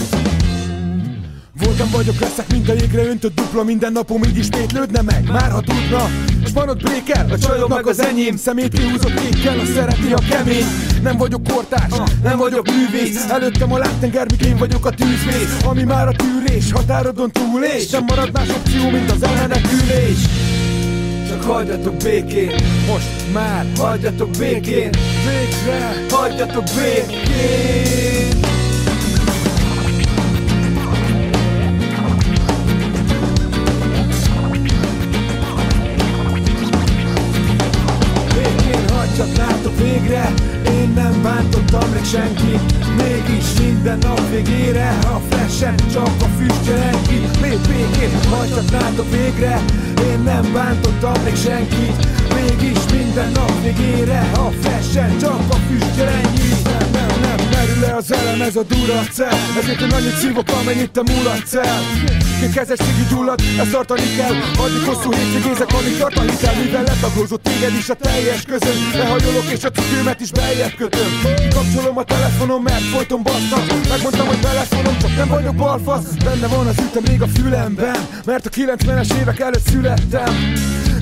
Voltam 1.63 1.89
vagyok, 1.91 2.19
leszek, 2.19 2.52
mint 2.52 2.69
a 2.69 2.74
jégre 2.74 3.06
öntött 3.06 3.36
dupla. 3.36 3.63
Minden 3.63 3.91
napom 3.91 4.24
így 4.24 4.38
ismétlődne 4.38 5.02
meg, 5.02 5.30
már 5.32 5.52
ha 5.52 5.62
tudna. 5.62 6.10
És 6.43 6.52
van 6.54 6.69
ott 6.69 6.82
bréker, 6.82 7.32
a 7.32 7.38
csajok 7.38 7.67
meg 7.67 7.88
az 7.88 8.02
enyém. 8.02 8.38
Szemét 8.38 8.74
kihúzott 8.74 9.13
kékkel, 9.13 9.60
a 9.60 9.65
szereti 9.65 10.13
a 10.13 10.19
kemény. 10.30 10.65
Nem 11.02 11.17
vagyok 11.17 11.43
kortárs, 11.43 11.93
nem 12.24 12.38
vagyok 12.38 12.67
művész. 12.67 13.30
Előttem 13.30 13.74
a 13.74 13.78
lángtenger, 13.78 14.28
míg 14.32 14.41
én 14.41 14.58
vagyok 14.58 14.86
a 14.86 14.89
tűzvész. 14.89 15.58
Ami 15.65 15.84
már 15.84 16.08
a 16.08 16.12
tűrés, 16.12 16.72
határodon 16.72 17.32
túlés 17.32 17.89
Nem 17.89 18.04
marad 18.04 18.32
más 18.32 18.50
opció, 18.50 18.89
mint 18.89 19.12
az 19.12 19.24
elmenekülés. 19.24 20.19
Csak 21.28 21.43
hagyjatok 21.43 21.95
békén, 21.95 22.56
most 22.88 23.34
már. 23.34 23.65
Hagyjatok 23.78 24.30
békén, 24.30 24.89
végre. 25.26 26.06
Hagyjatok. 26.10 26.63
Békén 26.63 28.49
bántottam 41.39 41.89
még 41.89 42.04
senkit 42.04 42.62
Mégis 42.97 43.60
minden 43.60 43.97
nap 43.97 44.30
végére 44.30 44.97
A 45.02 45.19
flashen 45.30 45.75
csak 45.91 46.12
a 46.21 46.28
füst 46.38 46.65
jelent 46.67 47.08
ki. 47.08 47.19
Békén 47.41 48.19
hagyhatnátok 48.30 49.12
végre 49.12 49.62
Én 50.12 50.19
nem 50.19 50.54
bántottam 50.54 51.23
még 51.23 51.36
senkit 51.36 52.08
Mégis 52.34 52.80
minden 52.91 53.32
nap 53.32 53.62
végére 53.62 54.32
A 54.34 54.49
flashen 54.62 55.17
csak 55.19 55.43
a 55.49 55.56
füst 55.56 55.97
jelent 55.97 56.34
ki 56.34 56.59
merül 57.80 57.88
le 57.88 57.96
az 57.96 58.12
elem, 58.12 58.42
ez 58.42 58.56
a 58.56 58.63
duracell 58.63 59.38
Ezért 59.62 59.82
én 59.82 59.92
annyit 59.92 60.15
szívok, 60.15 60.50
amennyit 60.62 60.92
te 60.92 61.02
mulatsz 61.02 61.54
el 61.54 61.82
Kékezes 62.39 62.78
szigi 62.80 63.06
gyullad, 63.10 63.39
ezt 63.60 63.72
tartani 63.72 64.15
kell. 64.18 64.36
Addig 64.63 64.84
hosszú 64.86 65.12
hétvégézek, 65.13 65.74
amíg 65.74 65.98
tart 65.98 66.18
a 66.18 66.22
hitel 66.22 66.56
Mivel 66.56 66.84
letaglózott 66.84 67.44
téged 67.44 67.74
is 67.74 67.89
a 67.89 67.94
teljes 67.94 68.42
közön 68.42 68.78
Lehajolok 68.94 69.48
és 69.52 69.63
a 69.63 69.70
cipőmet 69.70 70.20
is 70.20 70.32
beljebb 70.32 70.76
kötöm. 70.76 71.12
Kikapcsolom 71.36 71.98
a 71.98 72.04
telefonom, 72.04 72.63
mert 72.63 72.84
folyton 72.94 73.24
basztak 73.24 73.63
Megmondtam, 73.89 74.28
hogy 74.28 74.39
telefonom, 74.39 74.98
csak 74.98 75.15
nem 75.15 75.28
vagyok 75.28 75.56
balfasz. 75.56 76.08
Benne 76.24 76.48
van 76.48 76.68
az 76.68 76.78
ütem 76.88 77.06
rég 77.06 77.22
a 77.22 77.28
fülemben 77.28 78.08
Mert 78.26 78.46
a 78.46 78.50
90-es 78.50 79.20
évek 79.22 79.39
előtt 79.39 79.68
születtem 79.70 80.34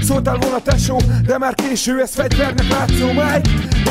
Szóltál 0.02 0.38
volna 0.38 0.60
tesó, 0.60 0.98
de 1.26 1.38
már 1.38 1.54
késő, 1.56 2.02
ez 2.02 2.14
fegyvernek 2.14 2.68
látszó 2.70 3.12
máj. 3.12 3.42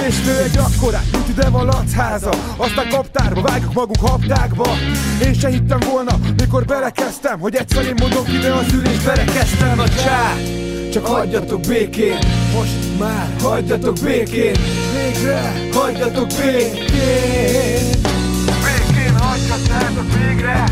És 0.08 0.24
lő 0.24 0.36
egy 0.36 0.56
akkorát, 0.56 1.06
mint 1.12 1.28
ide 1.28 1.48
van 1.48 1.64
lacháza 1.64 2.30
Aztán 2.56 2.88
kaptárba, 2.88 3.40
vágjuk 3.40 3.72
magunk 3.72 4.00
haptákba 4.00 4.68
Én 5.24 5.34
se 5.34 5.48
hittem 5.48 5.78
volna, 5.90 6.18
mikor 6.36 6.64
belekezdtem 6.64 7.40
Hogy 7.40 7.54
egyszer 7.54 7.84
én 7.84 7.94
mondok 8.00 8.28
ide 8.28 8.52
az 8.52 8.72
ülést, 8.72 9.04
berekeztem 9.04 9.78
a 9.78 9.88
csá 9.88 10.34
Csak 10.92 11.06
hagyjatok 11.06 11.60
békén, 11.60 12.18
most 12.54 12.98
már 12.98 13.28
hagyjatok 13.42 13.96
békén. 14.02 14.54
Végre 14.94 15.52
hagyjatok 15.72 16.26
békén. 16.26 17.90
Békén 18.64 19.16
hagyhatnátok 19.16 20.12
végre. 20.18 20.64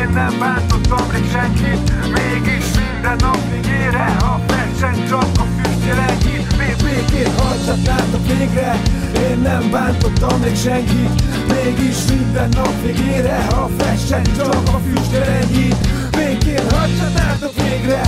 Én 0.00 0.08
nem 0.14 0.38
bántottam 0.38 1.06
még 1.12 1.30
senkit. 1.30 1.92
Mégis 2.12 2.64
minden 2.74 3.16
nap 3.20 3.38
végére 3.50 4.16
A 4.20 4.40
versen 4.82 5.06
csak 5.08 5.30
a 5.38 5.44
füst 5.56 5.84
jelent 5.86 6.18
ki 6.24 6.56
Még 6.58 6.76
békén 6.82 7.32
hagyhatnátok 7.36 8.26
végre. 8.26 8.80
Én 9.28 9.38
nem 9.38 9.70
bántottam 9.70 10.40
még 10.40 10.56
senkit. 10.56 11.22
Mégis 11.48 11.96
minden 12.08 12.48
nap 12.48 12.82
végére 12.82 13.46
A 13.50 13.68
versen 13.76 14.22
csak 14.36 14.68
a 14.74 14.80
füst 14.86 15.12
jelent 15.12 15.50
ki 15.52 15.74
Békén 16.10 16.70
hagyhatnátok 16.70 17.54
végre. 17.62 18.00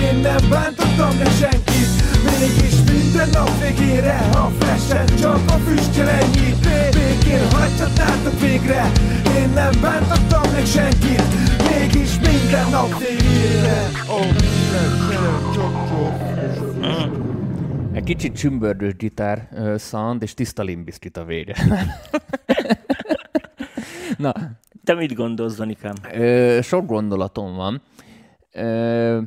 Én 0.00 0.20
nem 0.20 0.48
bántottam 0.50 1.16
még 1.18 1.32
senkit. 1.40 1.90
Mégis 2.24 2.74
minden 2.92 3.28
nap 3.32 3.50
végére 3.60 4.28
A 4.32 4.50
flashen 4.58 5.06
csak 5.20 5.40
a 5.46 5.58
füst 5.66 5.96
jelent 5.96 6.30
ki 6.30 6.54
Békén 6.92 7.50
hagyhatnátok 7.52 8.40
végre. 8.40 8.90
Én 9.36 9.50
nem 9.54 9.72
bántottam 9.80 10.52
még 10.54 10.66
senkit. 10.66 11.22
Mégis 11.68 12.10
minden 12.22 12.70
nap 12.70 12.98
végére. 12.98 13.90
Oh, 14.06 14.26
Egy 17.92 18.04
kicsit 18.04 18.36
csümbördős 18.36 18.96
gitár 18.96 19.48
uh, 19.52 19.78
sound, 19.78 20.22
és 20.22 20.34
tiszta 20.34 20.62
limbiszkit 20.62 21.16
a 21.16 21.24
vége. 21.24 21.54
Na, 24.18 24.32
Te 24.84 24.94
mit 24.94 25.14
gondolsz, 25.14 25.56
Danikám? 25.56 25.94
Ö, 26.12 26.58
sok 26.62 26.86
gondolatom 26.86 27.54
van. 27.54 27.82
Ö, 28.52 29.20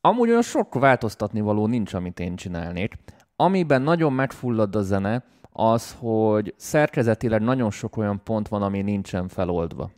amúgy 0.00 0.28
olyan 0.28 0.42
sok 0.42 0.74
változtatni 0.74 1.40
való 1.40 1.66
nincs, 1.66 1.94
amit 1.94 2.20
én 2.20 2.36
csinálnék. 2.36 2.94
Amiben 3.36 3.82
nagyon 3.82 4.12
megfullad 4.12 4.76
a 4.76 4.82
zene, 4.82 5.24
az, 5.52 5.96
hogy 5.98 6.54
szerkezetileg 6.56 7.40
nagyon 7.40 7.70
sok 7.70 7.96
olyan 7.96 8.20
pont 8.24 8.48
van, 8.48 8.62
ami 8.62 8.82
nincsen 8.82 9.28
feloldva. 9.28 9.90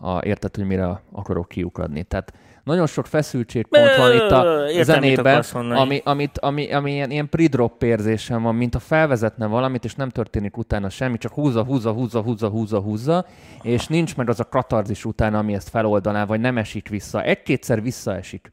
A, 0.00 0.18
érted, 0.24 0.56
hogy 0.56 0.66
mire 0.66 1.02
akarok 1.12 1.48
kiukadni. 1.48 2.02
Tehát 2.02 2.32
nagyon 2.64 2.86
sok 2.86 3.06
feszültségpont 3.06 3.96
van 3.96 4.14
itt 4.14 4.30
a 4.30 4.68
Értem, 4.68 4.82
zenében, 4.82 5.44
ami, 5.54 6.00
amit, 6.04 6.38
ami, 6.38 6.72
ami 6.72 6.92
ilyen, 6.92 7.10
ilyen 7.10 7.28
pre-drop 7.28 7.82
érzésem 7.82 8.42
van, 8.42 8.54
mint 8.54 8.74
a 8.74 8.78
felvezetne 8.78 9.46
valamit, 9.46 9.84
és 9.84 9.94
nem 9.94 10.08
történik 10.08 10.56
utána 10.56 10.88
semmi, 10.88 11.18
csak 11.18 11.32
húzza, 11.32 11.64
húzza, 11.64 11.92
húzza, 11.92 12.20
húzza, 12.20 12.48
húzza, 12.48 12.80
húzza, 12.80 13.26
és 13.62 13.86
nincs 13.86 14.16
meg 14.16 14.28
az 14.28 14.40
a 14.40 14.48
katarzis 14.48 15.04
utána, 15.04 15.38
ami 15.38 15.54
ezt 15.54 15.68
feloldaná, 15.68 16.24
vagy 16.24 16.40
nem 16.40 16.58
esik 16.58 16.88
vissza. 16.88 17.22
Egy-kétszer 17.22 17.82
visszaesik 17.82 18.52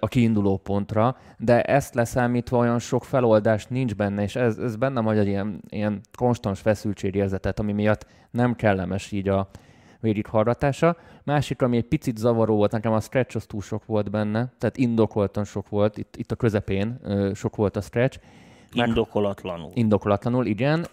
a 0.00 0.06
kiinduló 0.08 0.56
pontra, 0.56 1.16
de 1.38 1.62
ezt 1.62 1.94
leszámítva 1.94 2.58
olyan 2.58 2.78
sok 2.78 3.04
feloldás 3.04 3.66
nincs 3.66 3.94
benne, 3.94 4.22
és 4.22 4.36
ez, 4.36 4.58
ez 4.58 4.76
bennem 4.76 5.04
hagy 5.04 5.18
egy 5.18 5.26
ilyen, 5.26 5.60
ilyen 5.68 6.00
konstans 6.18 6.60
feszültségérzetet, 6.60 7.58
ami 7.58 7.72
miatt 7.72 8.06
nem 8.30 8.54
kellemes 8.54 9.12
így 9.12 9.28
a 9.28 9.48
végighallgatása. 10.00 10.96
Másik, 11.24 11.62
ami 11.62 11.76
egy 11.76 11.84
picit 11.84 12.16
zavaró 12.16 12.56
volt, 12.56 12.72
nekem 12.72 12.92
a 12.92 13.00
stretch 13.00 13.36
az 13.36 13.46
túl 13.46 13.60
sok 13.60 13.86
volt 13.86 14.10
benne, 14.10 14.52
tehát 14.58 14.76
indokoltan 14.76 15.44
sok 15.44 15.68
volt, 15.68 15.98
itt, 15.98 16.16
itt 16.16 16.32
a 16.32 16.36
közepén 16.36 17.00
sok 17.34 17.56
volt 17.56 17.76
a 17.76 17.80
stretch, 17.80 18.18
Meg- 18.74 18.88
Indokolatlanul. 18.88 19.70
indokolatlanul, 19.74 20.46
igen. 20.46 20.86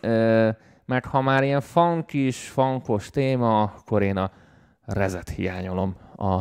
Meg 0.85 1.05
ha 1.05 1.21
már 1.21 1.43
ilyen 1.43 1.61
funkis, 1.61 2.47
funkos 2.49 3.09
téma, 3.09 3.61
akkor 3.61 4.01
én 4.01 4.17
a 4.17 4.31
rezet 4.85 5.29
hiányolom 5.29 5.95
a, 6.15 6.33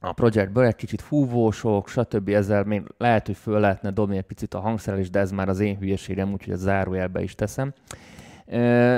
a 0.00 0.12
projektből, 0.14 0.64
egy 0.64 0.76
kicsit 0.76 1.00
fúvósok, 1.00 1.88
stb. 1.88 2.28
Ezzel 2.28 2.64
még 2.64 2.82
lehet, 2.98 3.26
hogy 3.26 3.36
föl 3.36 3.60
lehetne 3.60 3.90
dobni 3.90 4.16
egy 4.16 4.22
picit 4.22 4.54
a 4.54 4.60
hangszerelés, 4.60 5.10
de 5.10 5.18
ez 5.18 5.30
már 5.30 5.48
az 5.48 5.60
én 5.60 5.76
hülyeségem, 5.78 6.32
úgyhogy 6.32 6.52
ezt 6.52 6.62
zárójelbe 6.62 7.22
is 7.22 7.34
teszem. 7.34 7.72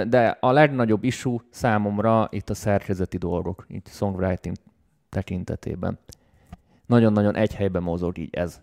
De 0.09 0.37
a 0.41 0.51
legnagyobb 0.51 1.05
issue 1.05 1.39
számomra 1.51 2.29
itt 2.31 2.51
a 2.51 2.55
szerkezeti 2.55 3.17
dolgok, 3.17 3.65
itt 3.69 3.89
songwriting 3.89 4.57
tekintetében. 5.09 5.99
Nagyon-nagyon 6.87 7.37
egy 7.37 7.55
helyben 7.55 7.83
mozog 7.83 8.19
így 8.19 8.35
ez, 8.35 8.61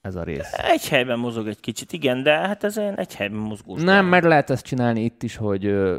ez 0.00 0.14
a 0.14 0.22
rész. 0.22 0.52
Egy 0.52 0.88
helyben 0.88 1.18
mozog 1.18 1.48
egy 1.48 1.60
kicsit, 1.60 1.92
igen, 1.92 2.22
de 2.22 2.32
hát 2.32 2.64
ez 2.64 2.78
olyan 2.78 2.98
egy 2.98 3.14
helyben 3.14 3.38
mozgós. 3.38 3.82
Nem, 3.82 4.06
meg 4.06 4.24
lehet 4.24 4.50
ezt 4.50 4.64
csinálni 4.64 5.00
itt 5.04 5.22
is, 5.22 5.36
hogy 5.36 5.64
ö, 5.64 5.98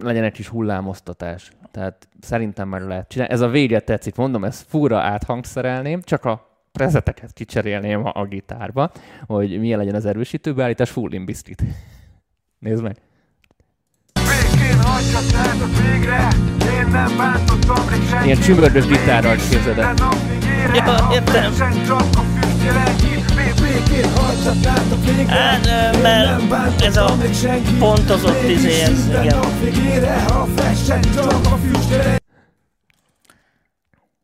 legyen 0.00 0.24
egy 0.24 0.32
kis 0.32 0.48
hullámoztatás. 0.48 1.52
Tehát 1.70 2.08
szerintem 2.20 2.68
meg 2.68 2.82
lehet 2.86 3.08
csinálni. 3.08 3.32
Ez 3.32 3.40
a 3.40 3.48
vége 3.48 3.80
tetszik, 3.80 4.14
mondom, 4.14 4.44
ezt 4.44 4.68
fura 4.68 4.98
áthangszerelném, 4.98 6.02
csak 6.02 6.24
a 6.24 6.48
prezeteket 6.72 7.32
kicserélném 7.32 8.04
a, 8.04 8.12
a 8.14 8.24
gitárba, 8.24 8.90
hogy 9.26 9.58
milyen 9.58 9.78
legyen 9.78 9.94
az 9.94 10.04
erősítő 10.04 10.54
beállítás, 10.54 10.90
full 10.90 11.08
Limbiskit. 11.08 11.62
Nézd 12.58 12.82
meg. 12.82 12.96
Végre 15.82 16.28
Én 16.72 16.86
nem 16.86 17.16
bántottam 17.16 17.88
még 17.90 18.08
senkit 18.08 18.26
Ilyen 18.26 18.40
csümördös 18.40 18.86
gitárral 18.86 19.36
képzeld 19.36 19.78
el. 19.78 19.94
Ja, 20.74 21.08
értem. 21.12 21.54
Hát, 25.28 26.00
mert 26.02 26.82
ez 26.82 26.96
a 26.96 27.16
pontozott 27.78 28.42
izé, 28.48 28.80
ez, 28.80 29.06
igen. 29.08 29.38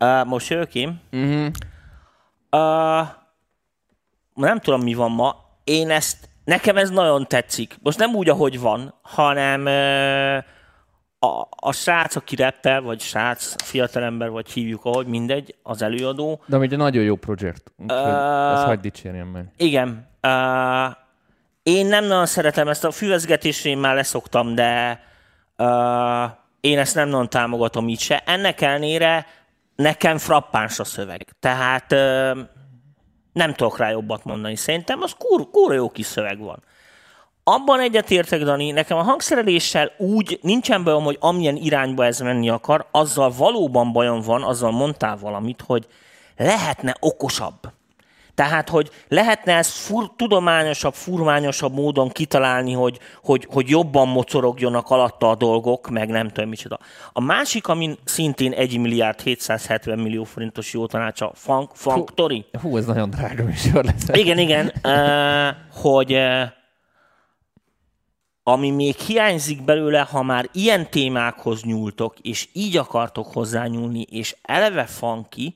Uh, 0.00 0.24
most 0.24 0.48
jövök 0.48 0.74
én. 0.74 1.00
Uh-huh. 1.12 1.46
Uh, 2.50 3.08
nem 4.34 4.58
tudom, 4.60 4.82
mi 4.82 4.94
van 4.94 5.10
ma. 5.10 5.36
Én 5.64 5.90
ezt, 5.90 6.28
nekem 6.44 6.76
ez 6.76 6.90
nagyon 6.90 7.26
tetszik. 7.26 7.78
Most 7.82 7.98
nem 7.98 8.14
úgy, 8.14 8.28
ahogy 8.28 8.60
van, 8.60 8.94
hanem 9.02 9.60
uh, 9.60 10.44
a, 11.18 11.46
a 11.50 11.72
srác, 11.72 12.16
aki 12.16 12.36
rappel, 12.36 12.80
vagy 12.80 13.00
srác, 13.00 13.62
fiatalember, 13.62 14.30
vagy 14.30 14.50
hívjuk, 14.50 14.84
ahogy 14.84 15.06
mindegy, 15.06 15.54
az 15.62 15.82
előadó. 15.82 16.40
De 16.46 16.58
egy 16.58 16.76
nagyon 16.76 17.02
jó 17.02 17.16
projekt. 17.16 17.72
Úgyhogy 17.76 17.98
Ö, 17.98 18.52
ezt 18.52 18.64
hagyd 18.64 18.80
dicsérjem 18.80 19.26
meg. 19.26 19.52
Igen. 19.56 20.08
Uh, 20.22 20.94
én 21.62 21.86
nem 21.86 22.04
nagyon 22.04 22.26
szeretem 22.26 22.68
ezt 22.68 22.84
a 22.84 22.90
füvezgetésre, 22.90 23.70
én 23.70 23.78
már 23.78 23.94
leszoktam, 23.94 24.54
de 24.54 25.00
uh, 25.58 26.30
én 26.60 26.78
ezt 26.78 26.94
nem 26.94 27.08
nagyon 27.08 27.28
támogatom 27.28 27.88
így 27.88 28.00
se. 28.00 28.22
Ennek 28.26 28.60
ellenére 28.60 29.26
nekem 29.76 30.18
frappáns 30.18 30.78
a 30.78 30.84
szöveg. 30.84 31.26
Tehát 31.40 31.92
uh, 31.92 32.38
nem 33.32 33.54
tudok 33.54 33.78
rá 33.78 33.90
jobbat 33.90 34.24
mondani. 34.24 34.56
Szerintem 34.56 35.02
az 35.02 35.14
kur, 35.18 35.50
kurva 35.50 35.74
jó 35.74 35.90
kis 35.90 36.06
szöveg 36.06 36.38
van. 36.38 36.62
Abban 37.48 37.80
egyetértek, 37.80 38.42
Dani, 38.42 38.70
nekem 38.70 38.96
a 38.96 39.02
hangszereléssel 39.02 39.92
úgy 39.96 40.38
nincsen 40.42 40.84
bajom, 40.84 41.04
hogy 41.04 41.16
amilyen 41.20 41.56
irányba 41.56 42.04
ez 42.04 42.20
menni 42.20 42.48
akar, 42.48 42.86
azzal 42.90 43.32
valóban 43.36 43.92
bajom 43.92 44.20
van, 44.20 44.42
azzal 44.42 44.70
mondtál 44.70 45.16
valamit, 45.16 45.62
hogy 45.66 45.86
lehetne 46.36 46.96
okosabb. 47.00 47.54
Tehát, 48.34 48.68
hogy 48.68 48.90
lehetne 49.08 49.56
ezt 49.56 49.70
fur, 49.70 50.10
tudományosabb, 50.16 50.94
furmányosabb 50.94 51.74
módon 51.74 52.08
kitalálni, 52.08 52.72
hogy, 52.72 52.98
hogy, 53.22 53.46
hogy 53.50 53.68
jobban 53.68 54.08
mocorogjonak 54.08 54.90
alatta 54.90 55.30
a 55.30 55.34
dolgok, 55.34 55.88
meg 55.88 56.08
nem 56.08 56.28
tudom 56.28 56.48
micsoda. 56.48 56.78
A 57.12 57.20
másik, 57.20 57.68
amin 57.68 57.98
szintén 58.04 58.52
1 58.52 58.78
milliárd 58.78 59.20
770 59.20 59.98
millió 59.98 60.24
forintos 60.24 60.72
jó 60.72 60.86
tanácsa, 60.86 61.32
Funk, 61.34 61.70
Funk 61.74 62.14
Tori. 62.14 62.44
Hú, 62.62 62.76
ez 62.76 62.86
nagyon 62.86 63.10
drága 63.10 63.44
műsor 63.44 63.84
lesz. 63.84 64.08
Igen, 64.12 64.38
igen, 64.38 64.72
uh, 64.84 65.80
hogy 65.82 66.12
uh, 66.12 66.42
ami 68.48 68.70
még 68.70 68.96
hiányzik 68.96 69.62
belőle, 69.62 70.00
ha 70.00 70.22
már 70.22 70.48
ilyen 70.52 70.90
témákhoz 70.90 71.62
nyúltok, 71.62 72.18
és 72.18 72.48
így 72.52 72.76
akartok 72.76 73.32
hozzányúlni, 73.32 74.02
és 74.02 74.36
eleve 74.42 74.84
funky, 74.84 75.54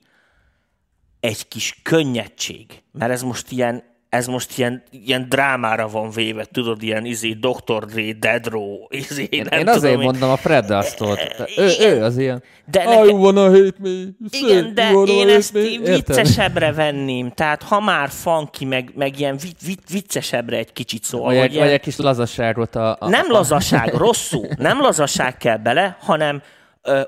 egy 1.20 1.48
kis 1.48 1.80
könnyedség. 1.82 2.82
Mert 2.92 3.12
ez 3.12 3.22
most 3.22 3.50
ilyen, 3.50 3.82
ez 4.10 4.26
most 4.26 4.58
ilyen, 4.58 4.82
ilyen 4.90 5.26
drámára 5.28 5.88
van 5.88 6.10
véve, 6.10 6.44
tudod, 6.44 6.82
ilyen 6.82 7.04
izé, 7.04 7.30
Dr. 7.32 7.84
Dre, 7.84 8.12
Dead 8.12 8.46
Row, 8.46 8.76
izé, 8.88 9.26
Én 9.30 9.44
tudom 9.44 9.74
azért 9.74 9.92
én. 9.92 9.98
mondom 9.98 10.30
a 10.30 10.36
Fred 10.36 10.64
Dust-ot. 10.64 11.18
Ő, 11.56 11.70
ő 11.80 12.02
az 12.04 12.16
ilyen. 12.18 12.42
De 12.70 12.82
I 12.82 12.86
nekem- 12.86 13.20
wanna 13.20 13.48
hate 13.50 13.72
me. 13.78 13.90
Igen, 14.30 14.74
de 14.74 14.90
én 15.06 15.28
ezt 15.28 15.52
me. 15.52 15.60
viccesebbre 15.84 16.72
venném. 16.72 17.30
Tehát 17.30 17.62
ha 17.62 17.80
már 17.80 18.08
funky, 18.08 18.64
meg, 18.64 18.90
meg 18.94 19.18
ilyen 19.18 19.36
vic, 19.36 19.66
vic, 19.66 19.78
viccesebbre 19.90 20.56
egy 20.56 20.72
kicsit 20.72 21.04
szó. 21.04 21.22
Vagy 21.24 21.36
egy, 21.36 21.52
ilyen- 21.52 21.64
vagy 21.64 21.72
egy 21.74 21.80
kis 21.80 21.96
lazaságot 21.96 22.74
a... 22.76 22.96
a 23.00 23.08
nem 23.08 23.30
lazaság, 23.30 23.94
rosszul. 23.94 24.48
Nem 24.56 24.80
lazaság 24.80 25.36
kell 25.36 25.56
bele, 25.56 25.96
hanem 26.00 26.42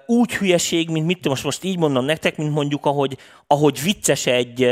úgy 0.06 0.34
hülyeség, 0.34 0.90
mint 0.90 1.06
mit 1.06 1.28
most, 1.28 1.44
most 1.44 1.64
így 1.64 1.78
mondom 1.78 2.04
nektek, 2.04 2.36
mint 2.36 2.52
mondjuk, 2.52 2.86
ahogy, 2.86 3.16
ahogy 3.46 3.82
vicces 3.82 4.26
egy, 4.26 4.66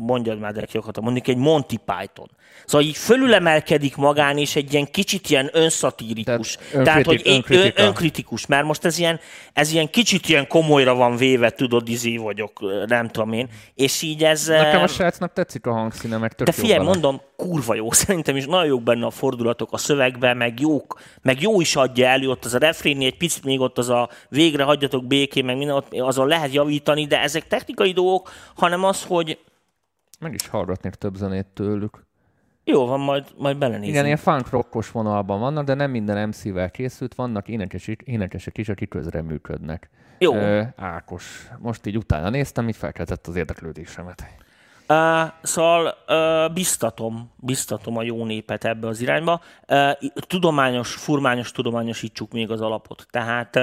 mondjad 0.00 0.38
már, 0.38 0.52
de 0.52 0.66
kiakadtam, 0.66 1.04
mondjuk 1.04 1.28
egy 1.28 1.36
Monty 1.36 1.76
Python. 1.84 2.30
Szóval 2.66 2.86
így 2.86 2.96
fölülemelkedik 2.96 3.96
magán, 3.96 4.38
és 4.38 4.56
egy 4.56 4.72
ilyen 4.72 4.90
kicsit 4.90 5.30
ilyen 5.30 5.50
önszatírikus. 5.52 6.58
Tehát 6.70 6.84
Tehát, 6.84 7.06
hogy 7.06 7.22
önkritika. 7.24 7.82
ön, 7.82 7.86
önkritikus, 7.86 8.46
mert 8.46 8.64
most 8.64 8.84
ez 8.84 8.98
ilyen, 8.98 9.20
ez 9.52 9.72
ilyen 9.72 9.90
kicsit 9.90 10.28
ilyen 10.28 10.46
komolyra 10.48 10.94
van 10.94 11.16
véve, 11.16 11.50
tudod, 11.50 11.88
izé 11.88 12.16
vagyok, 12.16 12.60
nem 12.86 13.08
tudom 13.08 13.32
én. 13.32 13.48
És 13.74 14.02
így 14.02 14.24
ez... 14.24 14.46
Nekem 14.46 14.82
a 14.82 14.86
srácnak 14.86 15.32
tetszik 15.32 15.66
a 15.66 15.72
hangszíne, 15.72 16.16
meg 16.16 16.32
tök 16.32 16.46
de 16.46 16.52
figyelj, 16.52 16.84
mondom, 16.84 17.20
kurva 17.36 17.74
jó. 17.74 17.90
Szerintem 17.92 18.36
is 18.36 18.46
nagyon 18.46 18.66
jók 18.66 18.82
benne 18.82 19.06
a 19.06 19.10
fordulatok 19.10 19.72
a 19.72 19.76
szövegben, 19.76 20.36
meg 20.36 20.60
jók, 20.60 21.00
meg 21.22 21.40
jó 21.40 21.60
is 21.60 21.76
adja 21.76 22.06
elő, 22.06 22.28
ott 22.28 22.44
az 22.44 22.54
a 22.54 22.58
refrénni, 22.58 23.04
egy 23.04 23.16
picit 23.16 23.44
még 23.44 23.60
ott 23.60 23.78
az 23.78 23.88
a 23.88 24.08
végre 24.28 24.62
hagyjatok 24.64 25.06
békén, 25.06 25.44
meg 25.44 25.56
minden, 25.56 25.76
ott 25.76 25.92
azon 25.94 26.26
lehet 26.26 26.52
javítani, 26.52 27.06
de 27.06 27.20
ezek 27.20 27.46
technikai 27.46 27.92
dolgok, 27.92 28.30
hanem 28.54 28.84
az, 28.84 29.04
hogy 29.04 29.38
Meg 30.20 30.34
is 30.34 30.48
hallgatnék 30.48 30.94
több 30.94 31.14
zenét 31.14 31.46
tőlük. 31.46 32.06
jó 32.64 32.86
van, 32.86 33.00
majd, 33.00 33.24
majd 33.36 33.58
belenézünk. 33.58 33.92
Igen, 33.92 34.04
ilyen 34.04 34.16
funk 34.16 34.50
rockos 34.50 34.90
vonalban 34.90 35.40
vannak, 35.40 35.64
de 35.64 35.74
nem 35.74 35.90
minden 35.90 36.28
MC-vel 36.28 36.70
készült, 36.70 37.14
vannak 37.14 37.48
énekes, 37.48 37.90
énekesek 38.04 38.58
is, 38.58 38.68
akik 38.68 38.88
közreműködnek. 38.88 39.90
Jó. 40.18 40.34
Ö, 40.34 40.62
Ákos. 40.76 41.48
Most 41.58 41.86
így 41.86 41.96
utána 41.96 42.30
néztem, 42.30 42.68
így 42.68 42.76
felkeltett 42.76 43.26
az 43.26 43.36
érdeklődésemet. 43.36 44.24
Uh, 44.88 45.32
szóval 45.42 45.94
uh, 46.08 46.52
biztatom, 46.52 47.32
biztatom 47.36 47.96
a 47.96 48.02
jó 48.02 48.24
népet 48.24 48.64
ebbe 48.64 48.86
az 48.86 49.00
irányba. 49.00 49.40
Uh, 49.68 49.90
tudományos, 50.26 50.94
furmányos 50.94 51.52
tudományosítsuk 51.52 52.32
még 52.32 52.50
az 52.50 52.60
alapot. 52.60 53.06
Tehát 53.10 53.58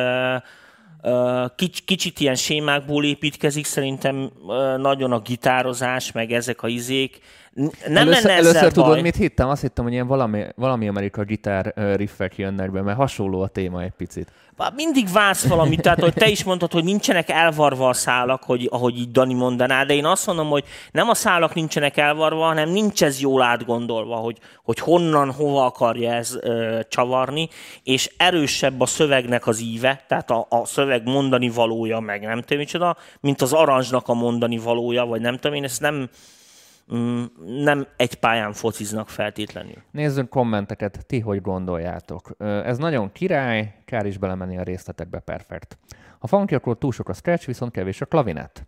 kics, 1.55 1.83
kicsit 1.83 2.19
ilyen 2.19 2.35
sémákból 2.35 3.05
építkezik, 3.05 3.65
szerintem 3.65 4.31
nagyon 4.77 5.11
a 5.11 5.19
gitározás, 5.19 6.11
meg 6.11 6.31
ezek 6.31 6.63
a 6.63 6.67
izék, 6.67 7.19
Nem 7.53 7.71
először, 7.87 8.23
lenne 8.23 8.37
először 8.37 8.61
baj. 8.61 8.71
tudod, 8.71 9.01
mit 9.01 9.15
hittem? 9.15 9.49
Azt 9.49 9.61
hittem, 9.61 9.83
hogy 9.83 9.93
ilyen 9.93 10.07
valami, 10.07 10.43
valami 10.55 10.87
amerikai 10.87 11.25
gitár 11.25 11.73
riffek 11.95 12.37
jönnek 12.37 12.71
be, 12.71 12.81
mert 12.81 12.97
hasonló 12.97 13.41
a 13.41 13.47
téma 13.47 13.81
egy 13.81 13.91
picit. 13.91 14.31
Mindig 14.75 15.11
válsz 15.11 15.47
valamit, 15.47 15.81
tehát 15.81 15.99
hogy 15.99 16.13
te 16.13 16.27
is 16.27 16.43
mondtad, 16.43 16.71
hogy 16.71 16.83
nincsenek 16.83 17.29
elvarva 17.29 17.89
a 17.89 17.93
szálak, 17.93 18.43
hogy, 18.43 18.67
ahogy 18.71 18.97
így 18.97 19.11
Dani 19.11 19.33
mondaná, 19.33 19.83
de 19.83 19.93
én 19.93 20.05
azt 20.05 20.25
mondom, 20.25 20.49
hogy 20.49 20.63
nem 20.91 21.09
a 21.09 21.13
szálak 21.13 21.53
nincsenek 21.53 21.97
elvarva, 21.97 22.45
hanem 22.45 22.69
nincs 22.69 23.03
ez 23.03 23.21
jól 23.21 23.41
átgondolva, 23.41 24.15
hogy, 24.15 24.37
hogy 24.63 24.79
honnan, 24.79 25.31
hova 25.31 25.65
akarja 25.65 26.13
ez 26.13 26.37
ö, 26.41 26.79
csavarni, 26.89 27.49
és 27.83 28.11
erősebb 28.17 28.81
a 28.81 28.85
szövegnek 28.85 29.47
az 29.47 29.61
íve, 29.61 30.03
tehát 30.07 30.31
a, 30.31 30.45
a 30.49 30.65
szöveg 30.65 31.03
mondani 31.03 31.49
valója, 31.49 31.99
meg 31.99 32.21
nem 32.21 32.41
tudom 32.41 32.57
micsoda, 32.57 32.97
mint 33.19 33.41
az 33.41 33.53
aranzsnak 33.53 34.07
a 34.07 34.13
mondani 34.13 34.57
valója, 34.57 35.05
vagy 35.05 35.21
nem 35.21 35.35
tudom 35.35 35.57
én, 35.57 35.63
ezt 35.63 35.81
nem, 35.81 36.09
nem 37.45 37.87
egy 37.97 38.15
pályán 38.15 38.53
fociznak 38.53 39.09
feltétlenül. 39.09 39.75
Nézzünk 39.91 40.29
kommenteket, 40.29 41.05
ti 41.05 41.19
hogy 41.19 41.41
gondoljátok. 41.41 42.35
Ez 42.39 42.77
nagyon 42.77 43.11
király, 43.11 43.75
kár 43.85 44.05
is 44.05 44.17
belemenni 44.17 44.57
a 44.57 44.63
részletekbe, 44.63 45.19
perfekt. 45.19 45.77
Ha 46.19 46.27
funky, 46.27 46.55
akkor 46.55 46.77
túl 46.77 46.91
sok 46.91 47.09
a 47.09 47.13
scratch, 47.13 47.45
viszont 47.47 47.71
kevés 47.71 48.01
a 48.01 48.05
klavinett. 48.05 48.65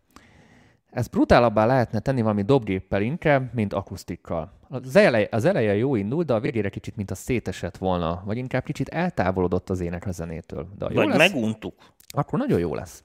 Ez 0.91 1.07
brutálabbá 1.07 1.65
lehetne 1.65 1.99
tenni 1.99 2.21
valami 2.21 2.41
dobgéppel 2.41 3.01
inkább, 3.01 3.53
mint 3.53 3.73
akusztikkal. 3.73 4.51
Az 4.69 4.95
eleje, 4.95 5.27
az 5.31 5.45
eleje 5.45 5.75
jó 5.75 5.95
indult, 5.95 6.25
de 6.27 6.33
a 6.33 6.39
végére 6.39 6.69
kicsit, 6.69 6.95
mint 6.95 7.11
a 7.11 7.15
szétesett 7.15 7.77
volna, 7.77 8.21
vagy 8.25 8.37
inkább 8.37 8.63
kicsit 8.63 8.89
eltávolodott 8.89 9.69
az 9.69 9.79
ének 9.79 10.05
a 10.05 10.11
zenétől. 10.11 10.67
De 10.77 10.85
jó 10.89 10.95
Vagy 10.95 11.07
lesz, 11.07 11.17
meguntuk. 11.31 11.73
akkor 12.07 12.39
nagyon 12.39 12.59
jó 12.59 12.75
lesz. 12.75 13.03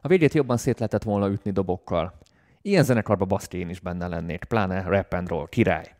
A 0.00 0.08
végét 0.08 0.34
jobban 0.34 0.56
szét 0.56 0.78
lehetett 0.78 1.02
volna 1.02 1.28
ütni 1.28 1.50
dobokkal. 1.50 2.12
Ilyen 2.62 2.84
zenekarba 2.84 3.24
baszki 3.24 3.58
én 3.58 3.68
is 3.68 3.80
benne 3.80 4.06
lennék, 4.06 4.44
pláne 4.44 4.82
rap 4.82 5.12
and 5.12 5.28
roll, 5.28 5.48
király. 5.48 5.94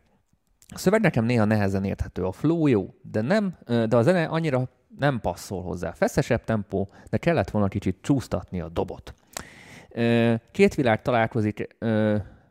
A 0.74 0.78
szöveg 0.78 1.00
nekem 1.00 1.24
néha 1.24 1.44
nehezen 1.44 1.84
érthető, 1.84 2.24
a 2.24 2.32
flow 2.32 2.66
jó, 2.66 2.94
de, 3.02 3.20
nem, 3.20 3.56
de 3.66 3.96
a 3.96 4.02
zene 4.02 4.24
annyira 4.24 4.68
nem 4.98 5.20
passzol 5.20 5.62
hozzá. 5.62 5.92
Feszesebb 5.92 6.44
tempó, 6.44 6.88
de 7.10 7.16
kellett 7.16 7.50
volna 7.50 7.68
kicsit 7.68 7.98
csúsztatni 8.00 8.60
a 8.60 8.68
dobot. 8.68 9.14
Két 10.50 10.74
világ 10.74 11.02
találkozik 11.02 11.76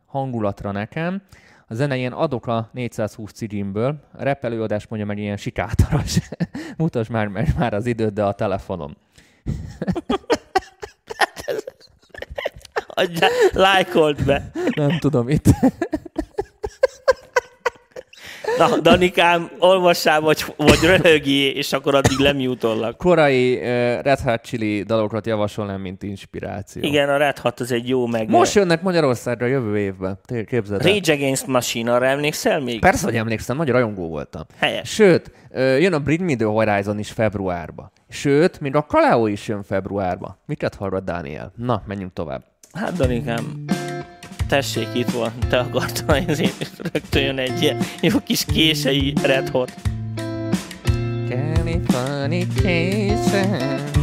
hangulatra 0.05 0.71
nekem. 0.71 1.21
A 1.67 1.73
zene 1.73 1.95
ilyen 1.97 2.11
adok 2.11 2.47
a 2.47 2.69
420 2.73 3.31
cigimből, 3.31 3.99
a 4.13 4.23
rap 4.23 4.43
előadás 4.43 4.87
mondja 4.87 5.07
meg 5.07 5.17
ilyen 5.17 5.37
sikátoros. 5.37 6.19
Mutasd 6.77 7.11
már, 7.11 7.27
már 7.57 7.73
az 7.73 7.85
időt, 7.85 8.13
de 8.13 8.23
a 8.23 8.33
telefonom. 8.33 8.95
Adjál, 13.01 13.29
lájkolt 13.51 14.25
be. 14.25 14.51
Nem 14.75 14.99
tudom 14.99 15.29
itt. 15.29 15.45
Na, 18.57 18.79
Danikám, 18.79 19.51
olvassál, 19.59 20.21
vagy, 20.21 20.45
vagy 20.57 20.79
röhögjé, 20.83 21.49
és 21.49 21.73
akkor 21.73 21.95
addig 21.95 22.17
lemjutollak. 22.17 22.97
Korai 22.97 23.55
uh, 23.55 23.61
Red 24.01 24.19
Hot 24.19 24.41
Chili 24.41 24.83
dalokat 24.83 25.25
javasolnám, 25.25 25.81
mint 25.81 26.03
inspiráció. 26.03 26.83
Igen, 26.83 27.09
a 27.09 27.17
Red 27.17 27.37
Hat 27.37 27.59
az 27.59 27.71
egy 27.71 27.87
jó 27.87 28.07
meg. 28.07 28.29
Most 28.29 28.55
jönnek 28.55 28.81
Magyarországra 28.81 29.45
jövő 29.45 29.77
évben. 29.77 30.19
Képzeld 30.45 30.85
el. 30.85 30.93
Rage 30.93 31.13
Against 31.13 31.47
Machine, 31.47 31.93
arra 31.93 32.05
emlékszel 32.05 32.59
még? 32.59 32.79
Persze, 32.79 33.05
hogy 33.05 33.15
emlékszem, 33.15 33.57
nagy 33.57 33.69
rajongó 33.69 34.07
voltam. 34.07 34.43
Helyes. 34.57 34.89
Sőt, 34.89 35.31
jön 35.53 35.93
a 35.93 35.99
Bring 35.99 36.21
Me 36.21 36.35
The 36.35 36.45
Horizon 36.45 36.99
is 36.99 37.11
februárba. 37.11 37.91
Sőt, 38.09 38.59
még 38.59 38.75
a 38.75 38.85
Kaleo 38.85 39.27
is 39.27 39.47
jön 39.47 39.63
februárba. 39.63 40.37
Miket 40.45 40.75
hallgat 40.75 41.03
Dániel? 41.03 41.51
Na, 41.55 41.83
menjünk 41.85 42.13
tovább. 42.13 42.43
Hát, 42.73 42.93
Danikám, 42.93 43.65
tessék, 44.47 44.87
itt 44.93 45.09
van, 45.09 45.31
te 45.49 45.59
akartál, 45.59 46.23
ezért 46.27 46.89
rögtön 46.91 47.21
jön 47.21 47.37
egy 47.37 47.61
ilyen 47.61 47.77
jó 48.01 48.19
kis 48.19 48.45
kései 48.45 49.13
Red 49.21 49.49
Hot. 49.49 49.73
Californication. 51.29 54.00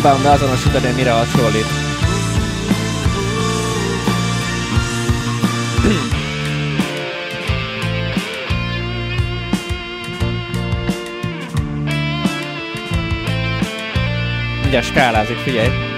Próbálom 0.00 0.22
beazonosítani, 0.22 0.92
mire 0.96 1.10
hasonlít. 1.10 1.66
Mindjárt 14.62 14.86
skálázik, 14.86 15.36
figyelj! 15.36 15.89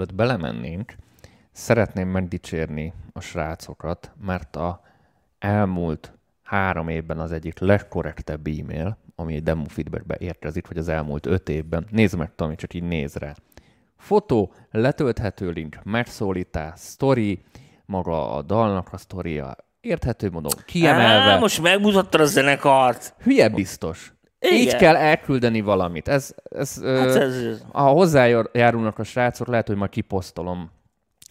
Mielőtt 0.00 0.18
belemennénk, 0.18 0.94
szeretném 1.52 2.08
megdicsérni 2.08 2.92
a 3.12 3.20
srácokat, 3.20 4.12
mert 4.24 4.56
a 4.56 4.80
elmúlt 5.38 6.12
három 6.42 6.88
évben 6.88 7.18
az 7.18 7.32
egyik 7.32 7.58
legkorrektebb 7.58 8.46
e-mail, 8.46 8.98
ami 9.14 9.34
egy 9.34 9.42
demo 9.42 9.64
feedbackbe 9.64 10.16
érkezik, 10.18 10.68
vagy 10.68 10.78
az 10.78 10.88
elmúlt 10.88 11.26
öt 11.26 11.48
évben. 11.48 11.86
Nézd 11.90 12.16
meg, 12.16 12.34
Tomi, 12.34 12.54
csak 12.54 12.74
így 12.74 12.82
néz 12.82 13.14
rá. 13.14 13.34
Fotó, 13.96 14.52
letölthető 14.70 15.50
link, 15.50 15.78
megszólítás, 15.84 16.80
story, 16.80 17.42
maga 17.84 18.34
a 18.34 18.42
dalnak 18.42 18.92
a 18.92 18.96
sztoria, 18.96 19.56
érthető 19.80 20.30
módon 20.30 20.52
kiemelve. 20.64 21.32
Á, 21.32 21.38
most 21.38 21.62
megmutattad 21.62 22.20
a 22.20 22.24
zenekart. 22.24 23.14
Hülye 23.22 23.48
biztos. 23.48 24.12
Igen. 24.40 24.56
Így 24.56 24.76
kell 24.76 24.96
elküldeni 24.96 25.60
valamit. 25.60 26.08
Ez, 26.08 26.34
ez, 26.50 26.82
Hát 26.82 27.16
ez... 27.16 27.62
Ha 27.72 27.88
hozzájárulnak 27.88 28.98
a 28.98 29.04
srácok, 29.04 29.46
lehet, 29.46 29.66
hogy 29.66 29.76
majd 29.76 29.90
kiposztolom 29.90 30.70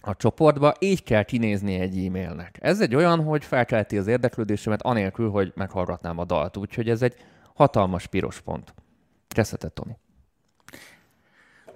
a 0.02 0.16
csoportba, 0.16 0.74
így 0.78 1.02
kell 1.02 1.22
kinézni 1.22 1.74
egy 1.74 2.04
e-mailnek. 2.06 2.58
Ez 2.60 2.80
egy 2.80 2.94
olyan, 2.94 3.24
hogy 3.24 3.44
felkelti 3.44 3.98
az 3.98 4.06
érdeklődésemet, 4.06 4.82
anélkül, 4.82 5.30
hogy 5.30 5.52
meghallgatnám 5.54 6.18
a 6.18 6.24
dalt. 6.24 6.56
Úgyhogy 6.56 6.88
ez 6.88 7.02
egy 7.02 7.14
hatalmas 7.54 8.06
piros 8.06 8.40
pont. 8.40 8.74
Kezdheted, 9.28 9.72
Tomi. 9.72 9.96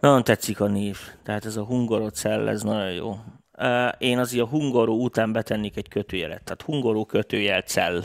Nagyon 0.01 0.25
tetszik 0.25 0.61
a 0.61 0.67
név. 0.67 0.99
Tehát 1.23 1.45
ez 1.45 1.57
a 1.57 1.65
Hungarocell, 1.65 2.49
ez 2.49 2.63
nagyon 2.63 2.93
jó. 2.93 3.17
Én 3.99 4.19
azért 4.19 4.45
a 4.45 4.49
Hungaró 4.49 5.03
után 5.03 5.33
betennék 5.33 5.77
egy 5.77 5.89
kötőjelet. 5.89 6.45
Tehát 6.45 6.63
Hungaró 6.63 7.05
kötőjel 7.05 7.61
cell. 7.61 8.05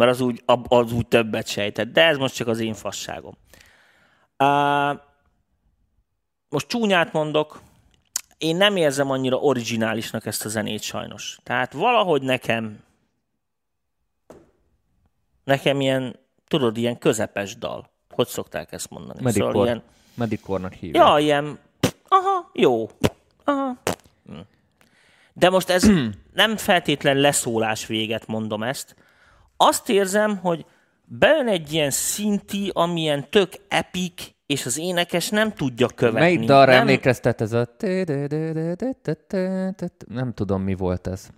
Mert 0.00 0.12
az 0.12 0.20
úgy, 0.20 0.42
az 0.68 0.92
úgy 0.92 1.06
többet 1.06 1.46
sejtett. 1.46 1.92
De 1.92 2.04
ez 2.06 2.16
most 2.16 2.34
csak 2.34 2.46
az 2.48 2.58
én 2.58 2.74
fasságom. 2.74 3.36
Ö, 4.36 4.92
Most 6.48 6.66
csúnyát 6.68 7.12
mondok, 7.12 7.60
én 8.38 8.56
nem 8.56 8.76
érzem 8.76 9.10
annyira 9.10 9.36
originálisnak 9.36 10.26
ezt 10.26 10.44
a 10.44 10.48
zenét 10.48 10.82
sajnos. 10.82 11.38
Tehát 11.42 11.72
valahogy 11.72 12.22
nekem 12.22 12.78
nekem 15.44 15.80
ilyen, 15.80 16.16
tudod, 16.48 16.76
ilyen 16.76 16.98
közepes 16.98 17.56
dal. 17.56 17.90
Hogy 18.10 18.26
szokták 18.26 18.72
ezt 18.72 18.90
mondani? 18.90 19.22
Medikor, 19.22 19.50
Szóval 19.50 19.66
ilyen, 19.66 19.82
Medikornak 20.14 20.72
hívják. 20.72 21.06
Ja, 21.08 21.18
ilyen, 21.18 21.58
aha, 22.08 22.50
jó, 22.52 22.90
aha. 23.44 23.76
Hm. 24.26 24.38
De 25.32 25.50
most 25.50 25.68
ez 25.70 25.90
nem 26.32 26.56
feltétlen 26.56 27.16
leszólás 27.16 27.86
véget 27.86 28.26
mondom 28.26 28.62
ezt. 28.62 28.94
Azt 29.62 29.88
érzem, 29.88 30.36
hogy 30.36 30.64
bejön 31.04 31.48
egy 31.48 31.72
ilyen 31.72 31.90
szinti, 31.90 32.70
amilyen 32.74 33.30
tök 33.30 33.52
epic, 33.68 34.22
és 34.46 34.66
az 34.66 34.78
énekes 34.78 35.28
nem 35.28 35.52
tudja 35.52 35.86
követni. 35.94 36.20
Melyik 36.20 36.44
dalra 36.44 36.70
nem, 36.70 36.80
emlékeztet 36.80 37.40
ez 37.40 37.52
a... 37.52 37.68
Nem 40.08 40.32
tudom, 40.34 40.62
mi 40.62 40.74
volt 40.74 41.06
ez. 41.06 41.28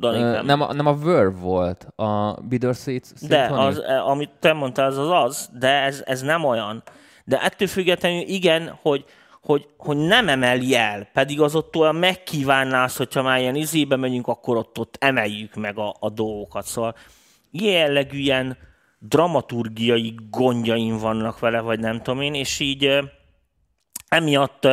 Ö, 0.00 0.42
nem. 0.42 0.64
Nem, 0.72 0.86
a, 0.86 0.96
Verve 0.96 1.38
volt, 1.38 1.86
a 1.96 2.40
Bittersweet 2.40 3.12
De 3.28 3.46
Symphony. 3.46 3.58
az, 3.58 3.78
eh, 3.78 4.08
amit 4.08 4.30
te 4.40 4.52
mondtál, 4.52 4.86
az 4.86 4.98
az 4.98 5.10
az, 5.10 5.50
de 5.58 5.68
ez, 5.68 6.02
ez 6.06 6.22
nem 6.22 6.44
olyan. 6.44 6.82
De 7.24 7.42
ettől 7.42 7.68
függetlenül 7.68 8.20
igen, 8.26 8.78
hogy, 8.82 9.04
hogy, 9.42 9.66
hogy 9.76 9.96
nem 9.96 10.28
emeli 10.28 10.74
el, 10.74 11.08
pedig 11.12 11.40
az 11.40 11.54
ott 11.54 11.76
olyan 11.76 11.96
megkívánná 11.96 12.84
azt, 12.84 12.96
hogyha 12.96 13.22
már 13.22 13.40
ilyen 13.40 13.54
izébe 13.54 13.96
megyünk, 13.96 14.26
akkor 14.26 14.56
ott, 14.56 14.78
ott 14.78 14.96
emeljük 14.98 15.54
meg 15.54 15.78
a, 15.78 15.94
a 16.00 16.10
dolgokat. 16.10 16.64
Szóval 16.64 16.94
jellegű 17.62 18.18
ilyen 18.18 18.56
dramaturgiai 18.98 20.14
gondjaim 20.30 20.98
vannak 20.98 21.38
vele, 21.38 21.60
vagy 21.60 21.80
nem 21.80 22.02
tudom 22.02 22.20
én, 22.20 22.34
és 22.34 22.60
így 22.60 22.98
emiatt 24.08 24.64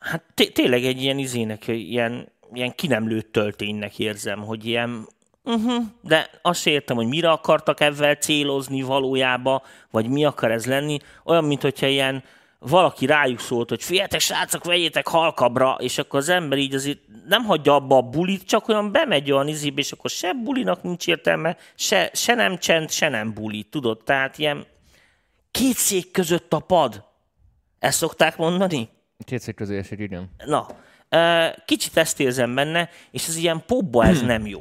hát 0.00 0.22
té- 0.34 0.52
tényleg 0.52 0.84
egy 0.84 1.02
ilyen 1.02 1.18
izének, 1.18 1.66
ilyen, 1.66 2.32
ilyen 2.52 2.74
ki 2.74 2.86
nem 2.86 3.08
lőtt 3.08 3.32
tölténynek 3.32 3.98
érzem, 3.98 4.40
hogy 4.40 4.66
ilyen 4.66 5.06
Uh-huh. 5.44 5.84
De 6.02 6.30
azt 6.42 6.66
értem, 6.66 6.96
hogy 6.96 7.06
mire 7.06 7.30
akartak 7.30 7.80
ezzel 7.80 8.14
célozni 8.14 8.82
valójában, 8.82 9.62
vagy 9.90 10.08
mi 10.08 10.24
akar 10.24 10.50
ez 10.50 10.66
lenni. 10.66 10.98
Olyan, 11.24 11.44
mint 11.44 11.62
hogyha 11.62 11.86
ilyen 11.86 12.22
valaki 12.58 13.06
rájuk 13.06 13.40
szólt, 13.40 13.68
hogy 13.68 13.82
figyeljetek, 13.82 14.20
srácok, 14.20 14.64
vegyétek 14.64 15.08
halkabbra, 15.08 15.76
és 15.80 15.98
akkor 15.98 16.18
az 16.18 16.28
ember 16.28 16.58
így 16.58 16.74
azért 16.74 16.98
nem 17.26 17.44
hagyja 17.44 17.74
abba 17.74 17.96
a 17.96 18.02
bulit, 18.02 18.46
csak 18.46 18.68
olyan 18.68 18.92
bemegy 18.92 19.32
olyan 19.32 19.48
izébe, 19.48 19.80
és 19.80 19.92
akkor 19.92 20.10
se 20.10 20.32
bulinak 20.32 20.82
nincs 20.82 21.06
értelme, 21.06 21.56
se, 21.74 22.10
se 22.12 22.34
nem 22.34 22.58
csend, 22.58 22.90
se 22.90 23.08
nem 23.08 23.34
buli, 23.34 23.62
tudod? 23.62 24.02
Tehát 24.04 24.38
ilyen 24.38 24.66
két 25.50 25.76
szék 25.76 26.10
között 26.10 26.52
a 26.52 26.58
pad. 26.58 27.04
Ezt 27.78 27.98
szokták 27.98 28.36
mondani? 28.36 28.88
Két 29.24 29.40
szék 29.40 29.54
közé 29.54 29.78
esik, 29.78 29.98
igen. 29.98 30.30
Na, 30.44 30.66
kicsit 31.64 31.96
ezt 31.96 32.20
érzem 32.20 32.54
benne, 32.54 32.88
és 33.10 33.26
ez 33.26 33.36
ilyen 33.36 33.62
popba 33.66 34.04
ez 34.04 34.22
nem 34.32 34.46
jó. 34.46 34.60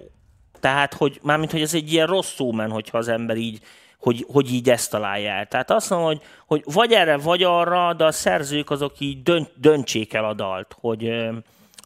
Tehát, 0.59 0.93
hogy 0.93 1.19
mármint, 1.23 1.51
hogy 1.51 1.61
ez 1.61 1.73
egy 1.73 1.93
ilyen 1.93 2.07
rossz 2.07 2.33
szómen, 2.33 2.71
hogyha 2.71 2.97
az 2.97 3.07
ember 3.07 3.37
így, 3.37 3.61
hogy, 4.07 4.25
hogy 4.31 4.53
így 4.53 4.69
ezt 4.69 4.91
találja 4.91 5.31
el. 5.31 5.45
Tehát 5.45 5.71
azt 5.71 5.89
mondom, 5.89 6.07
hogy, 6.07 6.21
hogy 6.45 6.73
vagy 6.73 6.91
erre, 6.91 7.17
vagy 7.17 7.43
arra, 7.43 7.93
de 7.93 8.05
a 8.05 8.11
szerzők 8.11 8.69
azok 8.69 8.99
így 8.99 9.23
dönt, 9.23 9.51
döntsék 9.59 10.13
el 10.13 10.25
a 10.25 10.33
dalt, 10.33 10.75
hogy, 10.79 11.11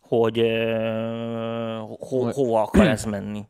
hogy 0.02 0.38
ho, 2.00 2.32
hova 2.32 2.62
akar 2.62 2.88
ez 2.88 3.06
menni. 3.06 3.46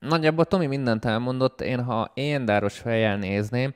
Nagyjából 0.00 0.44
Tomi 0.44 0.66
mindent 0.66 1.04
elmondott. 1.04 1.60
Én, 1.60 1.84
ha 1.84 2.10
én 2.14 2.44
dáros 2.44 2.78
fejjel 2.78 3.16
nézném, 3.16 3.74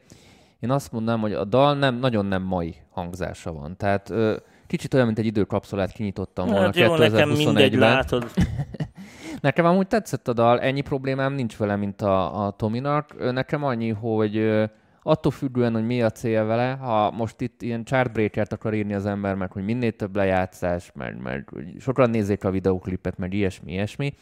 én 0.61 0.70
azt 0.70 0.93
mondanám, 0.93 1.20
hogy 1.20 1.32
a 1.32 1.45
dal 1.45 1.74
nem, 1.74 1.99
nagyon 1.99 2.26
nem 2.26 2.43
mai 2.43 2.74
hangzása 2.91 3.53
van. 3.53 3.76
Tehát 3.76 4.12
kicsit 4.66 4.95
olyan, 4.95 5.07
mint 5.07 5.18
egy 5.18 5.26
időkapszulát 5.26 5.93
kinyitottam 5.93 6.47
volna 6.47 6.64
Hát 6.64 6.76
jó, 6.76 6.97
nekem 6.97 7.28
mindegy, 7.28 7.72
2021-ben. 7.72 7.78
látod. 7.78 8.30
Nekem 9.41 9.64
amúgy 9.64 9.87
tetszett 9.87 10.28
a 10.28 10.32
dal, 10.32 10.61
ennyi 10.61 10.80
problémám 10.80 11.32
nincs 11.32 11.57
vele, 11.57 11.76
mint 11.76 12.03
a, 12.03 12.47
a 12.47 12.51
Tominak. 12.51 13.32
Nekem 13.32 13.64
annyi, 13.64 13.89
hogy 13.91 14.64
attól 15.03 15.32
függően, 15.32 15.72
hogy 15.72 15.87
mi 15.87 16.03
a 16.03 16.11
cél 16.11 16.45
vele, 16.45 16.70
ha 16.72 17.11
most 17.11 17.41
itt 17.41 17.62
ilyen 17.62 17.84
chartbreakert 17.84 18.53
akar 18.53 18.74
írni 18.74 18.95
az 18.95 19.07
ember, 19.07 19.34
meg 19.34 19.53
hogy 19.53 19.64
minél 19.64 19.93
több 19.93 20.16
lejátszás, 20.16 20.91
meg, 20.95 21.22
meg 21.22 21.51
sokan 21.78 22.11
nézzék 22.11 22.45
a 22.45 22.51
videóklipet, 22.51 23.18
meg 23.18 23.32
ilyesmi, 23.32 23.72
ilyesmi, 23.72 24.14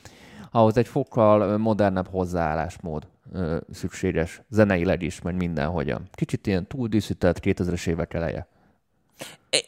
ahhoz 0.51 0.77
egy 0.77 0.89
fokkal 0.89 1.59
modernebb 1.59 2.09
hozzáállásmód 2.09 3.07
ö, 3.33 3.57
szükséges, 3.71 4.43
zeneileg 4.49 5.03
is, 5.03 5.23
meg 5.23 5.35
mindenhogyan. 5.35 6.09
Kicsit 6.13 6.47
ilyen 6.47 6.67
túl 6.67 6.89
díszített 6.89 7.39
2000-es 7.43 7.87
évek 7.87 8.15
eleje. 8.15 8.47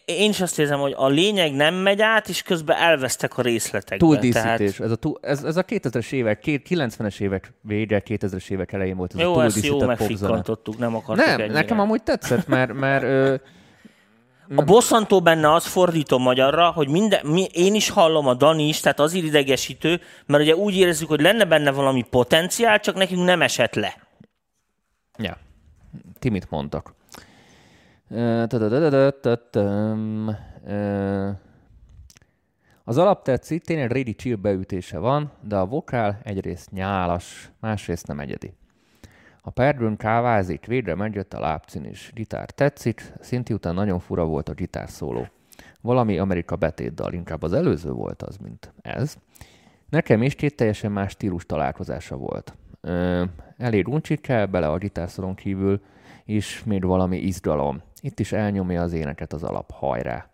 Én 0.05 0.31
is 0.31 0.41
azt 0.41 0.59
érzem, 0.59 0.79
hogy 0.79 0.95
a 0.97 1.09
lényeg 1.09 1.53
nem 1.55 1.75
megy 1.75 2.01
át, 2.01 2.29
és 2.29 2.43
közben 2.43 2.77
elvesztek 2.77 3.39
a 3.39 3.43
részletekben. 3.43 3.99
Túl 3.99 4.17
díszítés. 4.17 4.43
Tehát... 4.43 4.61
Ez, 4.81 4.91
a 4.91 4.97
túl, 4.97 5.19
ez, 5.23 5.45
ez 5.45 5.57
a 5.57 5.65
2000-es 5.65 6.13
évek, 6.13 6.39
két- 6.39 6.67
90-es 6.71 7.21
évek 7.21 7.53
vége, 7.61 8.03
2000-es 8.07 8.51
évek 8.51 8.73
elején 8.73 8.97
volt 8.97 9.13
ez 9.15 9.21
a 9.21 9.23
Jó, 9.23 9.33
túl 9.33 9.43
ezt 9.45 9.55
jó 9.55 9.61
díszített 9.61 9.87
popzene. 9.89 10.09
megfikkantottuk, 10.09 10.79
nem 10.79 10.95
akartuk 10.95 11.27
Nem, 11.27 11.41
ennyire. 11.41 11.53
nekem 11.55 11.81
amúgy 11.81 12.03
tetszett, 12.03 12.47
mert, 12.47 12.73
mert 12.73 13.03
ö, 13.03 13.35
A 14.57 14.63
bosszantó 14.63 15.21
benne 15.23 15.53
az 15.53 15.67
fordítom 15.67 16.23
magyarra, 16.23 16.71
hogy 16.71 16.89
minden, 16.89 17.27
mi, 17.27 17.47
én 17.53 17.75
is 17.75 17.89
hallom, 17.89 18.27
a 18.27 18.35
Dani 18.35 18.69
is, 18.69 18.81
tehát 18.81 19.01
az 19.01 19.13
idegesítő, 19.13 20.01
mert 20.27 20.43
ugye 20.43 20.55
úgy 20.57 20.77
érezzük, 20.77 21.09
hogy 21.09 21.21
lenne 21.21 21.45
benne 21.45 21.71
valami 21.71 22.03
potenciál, 22.11 22.81
csak 22.81 22.95
nekünk 22.95 23.25
nem 23.25 23.43
esett 23.43 23.75
le. 23.75 23.97
Ja. 25.19 25.37
Ti 26.19 26.29
mit 26.29 26.51
mondtak? 26.51 26.95
Az 32.85 32.99
alap 32.99 33.23
tetszik, 33.23 33.65
tényleg 33.65 33.91
ready 33.91 34.15
chill 34.15 34.37
beütése 34.37 34.99
van, 34.99 35.31
de 35.41 35.57
a 35.57 35.67
vokál 35.67 36.21
egyrészt 36.23 36.71
nyálas, 36.71 37.51
másrészt 37.61 38.07
nem 38.07 38.21
egyedi. 38.21 38.53
A 39.43 39.51
perdőn 39.51 39.97
kávázik, 39.97 40.67
végre 40.67 40.95
megjött 40.95 41.35
a 41.35 41.41
lábcín 41.41 41.85
is. 41.85 42.11
Gitár 42.15 42.51
tetszik, 42.51 43.13
szinti 43.21 43.53
után 43.53 43.75
nagyon 43.75 43.99
fura 43.99 44.25
volt 44.25 44.49
a 44.49 44.55
gitár 44.55 44.89
szóló. 44.89 45.29
Valami 45.81 46.19
Amerika 46.19 46.57
betétdal, 46.57 47.13
inkább 47.13 47.43
az 47.43 47.53
előző 47.53 47.91
volt 47.91 48.23
az, 48.23 48.37
mint 48.37 48.73
ez. 48.83 49.17
Nekem 49.89 50.23
is 50.23 50.35
két 50.35 50.57
teljesen 50.57 50.93
más 50.93 51.11
stílus 51.11 51.47
találkozása 51.47 52.17
volt. 52.17 52.55
Ö, 52.81 53.25
elég 53.57 53.89
uncsik 53.89 54.21
kell 54.21 54.47
bele 54.47 54.69
a 54.69 54.79
gitárszolon 54.79 55.35
kívül, 55.35 55.81
és 56.25 56.65
még 56.65 56.85
valami 56.85 57.17
izgalom. 57.17 57.83
Itt 58.07 58.21
is 58.21 58.33
elnyomja 58.33 58.83
az 58.83 58.93
éneket 58.93 59.33
az 59.33 59.43
alap, 59.43 59.71
hajrá. 59.71 60.29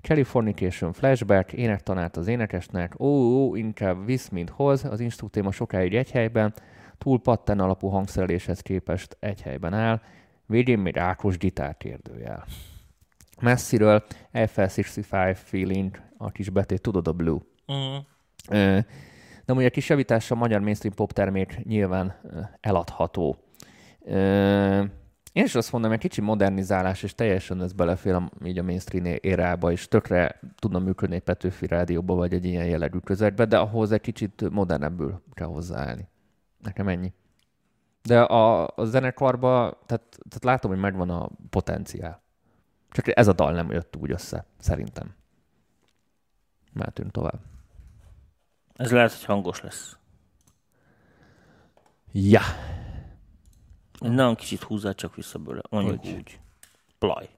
Californication 0.00 0.92
flashback, 0.92 1.52
énektanárt 1.52 2.16
az 2.16 2.26
énekesnek, 2.26 3.00
ó, 3.00 3.06
ó, 3.06 3.54
inkább 3.54 4.04
visz, 4.06 4.28
mint 4.28 4.50
hoz, 4.50 4.84
az 4.84 5.00
instruktéma 5.00 5.50
sokáig 5.50 5.94
egy 5.94 6.10
helyben, 6.10 6.54
túl 6.98 7.20
patten 7.20 7.60
alapú 7.60 7.88
hangszereléshez 7.88 8.60
képest 8.60 9.16
egy 9.20 9.42
helyben 9.42 9.74
áll, 9.74 10.00
végén 10.46 10.78
még 10.78 10.98
Ákos 10.98 11.38
gitár 11.38 11.76
kérdőjel. 11.76 12.44
Messziről 13.40 14.04
FL65 14.32 15.36
feeling, 15.44 16.00
a 16.16 16.30
kis 16.30 16.50
betét, 16.50 16.80
tudod 16.80 17.08
a 17.08 17.12
blue. 17.12 17.40
Ö, 18.48 18.78
De 19.44 19.52
ugye 19.52 19.68
kis 19.68 19.88
javítással 19.88 20.36
a 20.36 20.40
magyar 20.40 20.60
mainstream 20.60 20.94
pop 20.94 21.12
termék 21.12 21.64
nyilván 21.64 22.14
eladható. 22.60 23.36
Én 25.38 25.44
is 25.44 25.54
azt 25.54 25.72
mondom, 25.72 25.92
egy 25.92 25.98
kicsi 25.98 26.20
modernizálás, 26.20 27.02
és 27.02 27.14
teljesen 27.14 27.62
ez 27.62 27.72
belefér 27.72 28.14
a, 28.14 28.30
így 28.44 28.58
a 28.58 28.62
mainstream 28.62 29.04
érába, 29.20 29.72
és 29.72 29.88
tökre 29.88 30.40
tudna 30.56 30.78
működni 30.78 31.14
egy 31.14 31.22
Petőfi 31.22 31.66
rádióba, 31.66 32.14
vagy 32.14 32.32
egy 32.32 32.44
ilyen 32.44 32.66
jellegű 32.66 32.98
közegbe, 32.98 33.44
de 33.44 33.58
ahhoz 33.58 33.92
egy 33.92 34.00
kicsit 34.00 34.50
modernebbül 34.50 35.22
kell 35.32 35.46
hozzáállni. 35.46 36.08
Nekem 36.62 36.88
ennyi. 36.88 37.12
De 38.02 38.20
a, 38.20 38.66
a 38.76 38.84
zenekarba, 38.84 39.78
tehát, 39.86 40.18
tehát 40.28 40.44
látom, 40.44 40.70
hogy 40.70 40.80
megvan 40.80 41.10
a 41.10 41.28
potenciál. 41.50 42.22
Csak 42.90 43.18
ez 43.18 43.28
a 43.28 43.32
dal 43.32 43.52
nem 43.52 43.70
jött 43.70 43.96
úgy 43.96 44.10
össze, 44.10 44.44
szerintem. 44.58 45.14
Mehetünk 46.72 47.10
tovább. 47.10 47.40
Ez 48.74 48.90
lehet, 48.90 49.12
hogy 49.12 49.24
hangos 49.24 49.60
lesz. 49.60 49.96
Ja. 52.12 52.40
Egy 52.40 52.67
nagyon 54.00 54.34
kicsit 54.34 54.62
húzzál 54.62 54.94
csak 54.94 55.14
vissza 55.14 55.38
bőle. 55.38 55.62
Mondjuk 55.70 56.00
Hogy? 56.00 56.12
úgy. 56.12 56.40
Plaj. 56.98 57.28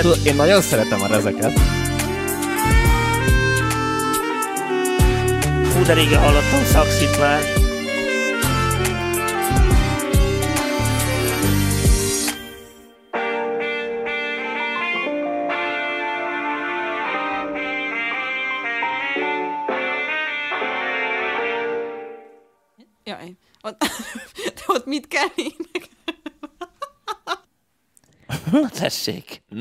Tudod, 0.00 0.26
én 0.26 0.34
nagyon 0.34 0.62
szeretem 0.62 1.02
a 1.02 1.06
rezeket. 1.06 1.60
Fú, 5.64 5.82
de 5.82 5.92
régen 5.92 6.20
hallottam 6.20 6.64
szakszit 6.64 7.18
már. 7.18 7.59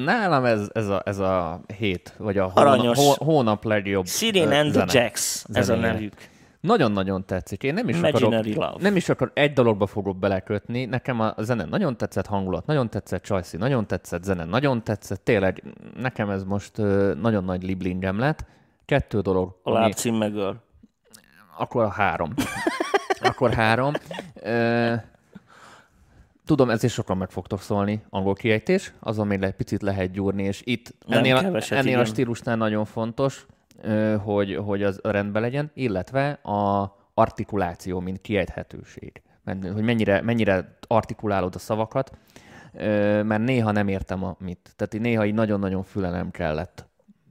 Nálam 0.10 0.46
ez, 0.46 0.70
ez, 0.74 0.88
a, 0.88 1.02
ez 1.06 1.20
a 1.20 1.62
hét, 1.78 2.14
vagy 2.18 2.38
a 2.38 2.52
Aranyos. 2.54 2.98
hónap, 2.98 3.18
hó, 3.18 3.26
hónap 3.26 3.64
legjobb 3.64 4.08
Sirin 4.08 4.52
and 4.52 4.72
the. 4.72 4.86
Jacks, 5.00 5.44
ez 5.54 5.70
a 5.70 5.76
nevük. 5.76 6.14
Nagyon-nagyon 6.60 7.26
tetszik. 7.26 7.64
Én 7.64 7.74
nem 7.74 7.90
is 7.90 8.02
akarok, 8.02 8.32
Love. 8.46 8.74
nem 8.80 8.96
is 8.96 9.10
akar 9.10 9.32
egy 9.34 9.54
dologba 9.54 9.86
fogok 9.86 10.18
belekötni. 10.18 10.86
Nekem 10.86 11.20
a 11.20 11.34
zene 11.38 11.66
nagyon 11.66 11.98
tetszett, 11.98 12.26
hangulat 12.26 12.66
nagyon 12.66 12.90
tetszett, 12.90 13.24
Csajci 13.24 13.58
nagyon 13.58 13.88
tetszett, 13.88 14.24
zene 14.24 14.46
nagyon 14.46 14.84
tetszett. 14.84 15.24
Tényleg 15.24 15.64
nekem 15.98 16.30
ez 16.30 16.44
most 16.44 16.78
nagyon 17.22 17.44
nagy 17.44 17.64
liblingem 17.64 18.20
lett. 18.20 18.46
Kettő 18.86 19.20
dolog. 19.20 19.56
A 19.64 19.70
ami- 19.70 19.80
lábcím 19.80 20.16
megöl. 20.16 20.64
Akkor 21.58 21.84
a 21.84 21.90
három. 21.90 22.34
Akkor 23.30 23.54
három. 23.54 23.94
Ö, 24.34 24.94
tudom, 26.50 26.70
ez 26.70 26.84
is 26.84 26.94
sokan 26.94 27.18
meg 27.18 27.30
fogtok 27.30 27.62
szólni, 27.62 28.02
angol 28.10 28.34
kiejtés, 28.34 28.94
azon 29.00 29.28
még 29.28 29.42
egy 29.42 29.54
picit 29.54 29.82
lehet 29.82 30.12
gyúrni, 30.12 30.44
és 30.44 30.62
itt 30.66 30.94
Nem 31.06 31.20
ennél, 31.20 31.36
a- 31.36 31.40
keveset, 31.42 31.78
ennél 31.78 32.00
a 32.00 32.06
stílusnál 32.06 32.56
nagyon 32.56 32.86
fontos, 32.86 33.46
hogy, 34.24 34.56
hogy 34.56 34.84
az 34.84 35.00
rendben 35.04 35.42
legyen, 35.42 35.72
illetve 35.74 36.30
a 36.32 36.92
artikuláció, 37.14 38.00
mint 38.00 38.22
kiejthetőség. 38.22 39.22
Hogy 39.46 39.84
mennyire, 39.84 40.22
mennyire 40.22 40.78
artikulálod 40.88 41.56
a 41.56 41.60
szavakat, 41.60 42.18
mert 43.24 43.44
néha 43.44 43.72
nem 43.72 43.88
értem 43.88 44.24
a 44.24 44.36
mit. 44.40 44.74
Tehát 44.76 44.94
így 44.94 45.02
néha 45.02 45.26
így 45.26 45.34
nagyon-nagyon 45.34 45.84
fülelem 45.84 46.32
kellett 46.32 46.88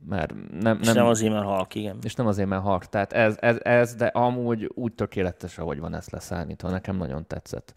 Mert 0.08 0.34
nem, 0.60 0.78
És 0.80 0.86
nem, 0.86 0.94
nem 0.94 1.06
azért, 1.06 1.32
mert 1.32 1.44
halk, 1.44 1.74
igen. 1.74 1.98
és 2.02 2.14
nem 2.14 2.26
azért, 2.26 2.48
mert 2.48 2.62
halk. 2.62 2.86
Tehát 2.86 3.12
ez, 3.12 3.36
ez, 3.40 3.56
ez, 3.62 3.94
de 3.94 4.06
amúgy 4.06 4.70
úgy 4.74 4.92
tökéletes, 4.92 5.58
ahogy 5.58 5.78
van 5.80 5.94
ezt 5.94 6.10
leszállítva. 6.10 6.70
Nekem 6.70 6.96
nagyon 6.96 7.26
tetszett. 7.26 7.74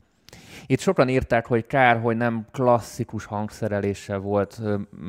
Itt 0.65 0.79
sokan 0.79 1.09
írták, 1.09 1.45
hogy 1.45 1.67
kár, 1.67 1.99
hogy 1.99 2.17
nem 2.17 2.45
klasszikus 2.51 3.25
hangszereléssel 3.25 4.19
volt 4.19 4.61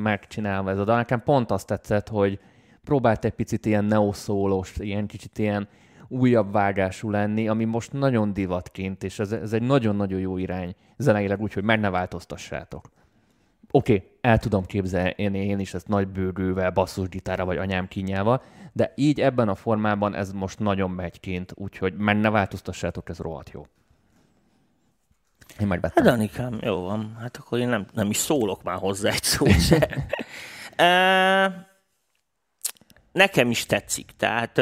megcsinálva 0.03 0.71
ez 0.71 0.79
a 0.79 0.85
dal. 0.85 0.97
Nekem 0.97 1.23
pont 1.23 1.51
azt 1.51 1.67
tetszett, 1.67 2.09
hogy 2.09 2.39
próbált 2.85 3.25
egy 3.25 3.33
picit 3.33 3.67
ilyen 3.67 3.85
neoszólós, 3.85 4.77
ilyen 4.77 5.07
kicsit 5.07 5.39
ilyen 5.39 5.69
újabb 6.09 6.53
vágású 6.53 7.11
lenni, 7.11 7.49
ami 7.49 7.65
most 7.65 7.93
nagyon 7.93 8.33
divatként, 8.33 9.05
és 9.05 9.19
ez, 9.19 9.33
ez 9.33 9.53
egy 9.53 9.63
nagyon-nagyon 9.63 10.21
jó 10.21 10.37
irány 10.37 10.75
zeneileg, 10.97 11.41
úgyhogy 11.41 11.65
meg 11.65 11.81
ne 11.81 11.91
változtassátok. 11.91 12.91
Oké, 13.71 13.95
okay, 13.95 14.09
el 14.21 14.39
tudom 14.39 14.65
képzelni 14.65 15.39
én, 15.39 15.59
is 15.59 15.75
ezt 15.75 15.89
nagy 15.89 16.09
bőgővel, 16.09 16.71
basszusgitárral 16.71 17.47
vagy 17.47 17.57
anyám 17.57 17.89
kínjával, 17.89 18.43
de 18.73 18.93
így 18.97 19.21
ebben 19.21 19.49
a 19.49 19.55
formában 19.55 20.15
ez 20.15 20.33
most 20.33 20.59
nagyon 20.59 20.91
megy 20.91 21.45
úgyhogy 21.55 21.95
meg 21.97 22.21
ne 22.21 22.31
változtassátok, 22.31 23.09
ez 23.09 23.19
rohadt 23.19 23.51
jó. 23.51 23.67
Én 25.61 25.67
megvettem. 25.67 26.05
Hát 26.05 26.15
Danikám, 26.15 26.59
jó 26.61 26.81
van. 26.81 27.17
Hát 27.21 27.37
akkor 27.37 27.59
én 27.59 27.69
nem, 27.69 27.87
nem 27.93 28.11
is 28.11 28.17
szólok 28.17 28.63
már 28.63 28.79
hozzá 28.79 29.11
egy 29.11 29.23
szót 29.23 29.61
se. 29.61 29.89
Nekem 33.13 33.51
is 33.51 33.67
tetszik. 33.67 34.11
Tehát 34.17 34.57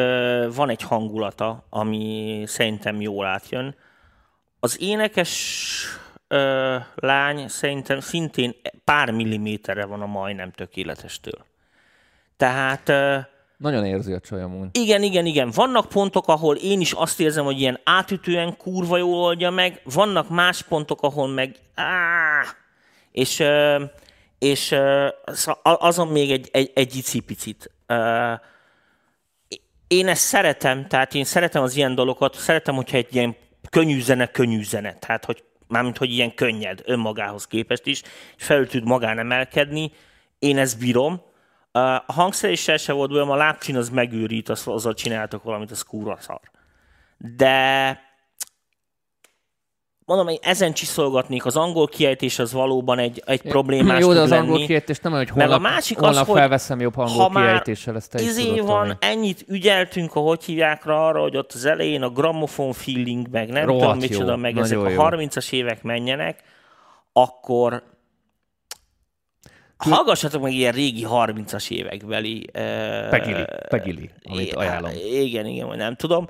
van 0.54 0.70
egy 0.70 0.82
hangulata, 0.82 1.66
ami 1.68 2.42
szerintem 2.46 3.00
jól 3.00 3.26
átjön. 3.26 3.76
Az 4.60 4.80
énekes 4.80 5.84
ö, 6.28 6.76
lány 6.94 7.48
szerintem 7.48 8.00
szintén 8.00 8.54
pár 8.84 9.10
milliméterre 9.10 9.84
van 9.84 10.02
a 10.02 10.06
majdnem 10.06 10.50
tökéletestől. 10.50 11.44
Tehát 12.36 12.92
Nagyon 13.60 13.84
érzi 13.84 14.12
a 14.12 14.20
csaj 14.20 14.42
amúgy. 14.42 14.68
igen, 14.72 15.02
igen, 15.02 15.26
igen. 15.26 15.50
Vannak 15.54 15.88
pontok, 15.88 16.28
ahol 16.28 16.56
én 16.56 16.80
is 16.80 16.92
azt 16.92 17.20
érzem, 17.20 17.44
hogy 17.44 17.60
ilyen 17.60 17.80
átütően 17.84 18.56
kurva 18.56 18.96
jól 18.96 19.20
oldja 19.20 19.50
meg, 19.50 19.80
vannak 19.84 20.28
más 20.28 20.62
pontok, 20.62 21.02
ahol 21.02 21.28
meg 21.28 21.56
áh, 21.74 22.46
és, 23.12 23.42
és 24.38 24.70
ö, 24.70 25.08
szó- 25.26 25.58
a- 25.62 25.86
azon 25.86 26.08
még 26.08 26.30
egy, 26.30 26.48
egy, 26.52 26.70
egy 26.74 26.96
icipicit. 26.96 27.70
Én 29.88 30.08
ezt 30.08 30.22
szeretem, 30.22 30.86
tehát 30.86 31.14
én 31.14 31.24
szeretem 31.24 31.62
az 31.62 31.76
ilyen 31.76 31.94
dolgokat, 31.94 32.34
szeretem, 32.34 32.74
hogyha 32.74 32.96
egy 32.96 33.14
ilyen 33.14 33.36
könnyű 33.70 34.00
zene, 34.00 34.26
könnyű 34.26 34.62
zene, 34.64 34.94
tehát 34.94 35.24
hogy 35.24 35.42
mármint, 35.66 35.98
hogy 35.98 36.10
ilyen 36.10 36.34
könnyed 36.34 36.80
önmagához 36.84 37.46
képest 37.46 37.86
is, 37.86 38.02
és 38.36 38.44
felül 38.44 38.66
tud 38.68 38.84
magán 38.84 39.18
emelkedni. 39.18 39.92
Én 40.38 40.58
ezt 40.58 40.78
bírom. 40.78 41.22
A 41.72 42.12
hangszeréssel 42.12 42.76
se 42.76 42.92
volt 42.92 43.12
olyan, 43.12 43.30
a 43.30 43.34
lábcsin 43.34 43.76
az 43.76 43.88
megőrít, 43.88 44.48
az, 44.48 44.66
azzal 44.66 44.94
csináltak 44.94 45.42
valamit, 45.42 45.70
az 45.70 45.82
kúra 45.82 46.16
szar. 46.20 46.40
De 47.18 47.98
mondom, 50.10 50.26
hogy 50.26 50.38
ezen 50.42 50.72
csiszolgatnék, 50.72 51.46
az 51.46 51.56
angol 51.56 51.88
kiejtés 51.88 52.38
az 52.38 52.52
valóban 52.52 52.98
egy, 52.98 53.22
egy 53.26 53.42
problémás 53.42 54.00
Jó, 54.00 54.12
de 54.12 54.20
az 54.20 54.32
angol 54.32 54.52
lenni. 54.54 54.66
kiejtés 54.66 54.98
nem 54.98 55.12
olyan, 55.12 55.26
hogy 55.26 55.36
Meg 55.36 55.46
a 55.46 55.50
holnap, 55.50 55.72
másik 55.72 55.96
az, 55.98 56.04
holnap 56.04 56.26
hogy 56.26 56.36
felveszem 56.36 56.80
jobb 56.80 56.96
angol 56.96 57.28
ha 57.28 57.40
kiejtéssel, 57.40 57.96
ezt 57.96 58.10
te 58.10 58.22
izé 58.22 58.42
tudod 58.42 58.66
van, 58.66 58.76
tolni. 58.76 58.96
ennyit 59.00 59.44
ügyeltünk, 59.48 60.14
ahogy 60.14 60.44
hívják 60.44 60.84
rá 60.84 60.94
arra, 60.94 61.20
hogy 61.20 61.36
ott 61.36 61.52
az 61.52 61.64
elején 61.64 62.02
a 62.02 62.08
grammofon 62.08 62.72
feeling, 62.72 63.28
meg 63.30 63.48
nem 63.48 63.66
Rohadt 63.66 63.82
tudom 63.82 63.98
micsoda, 63.98 64.30
jó, 64.30 64.36
meg 64.36 64.58
ezek 64.58 64.78
jó. 64.78 64.84
a 64.84 65.10
30-as 65.10 65.52
évek 65.52 65.82
menjenek, 65.82 66.42
akkor 67.12 67.82
hallgassatok 69.80 70.42
meg 70.42 70.52
ilyen 70.52 70.72
régi 70.72 71.06
30-as 71.10 71.70
évekbeli... 71.70 72.46
Pegili, 73.10 73.44
Pegili, 73.68 74.10
amit 74.24 74.54
ajánlom. 74.54 74.90
Igen, 75.12 75.46
igen, 75.46 75.66
vagy 75.66 75.76
nem 75.76 75.94
tudom, 75.94 76.28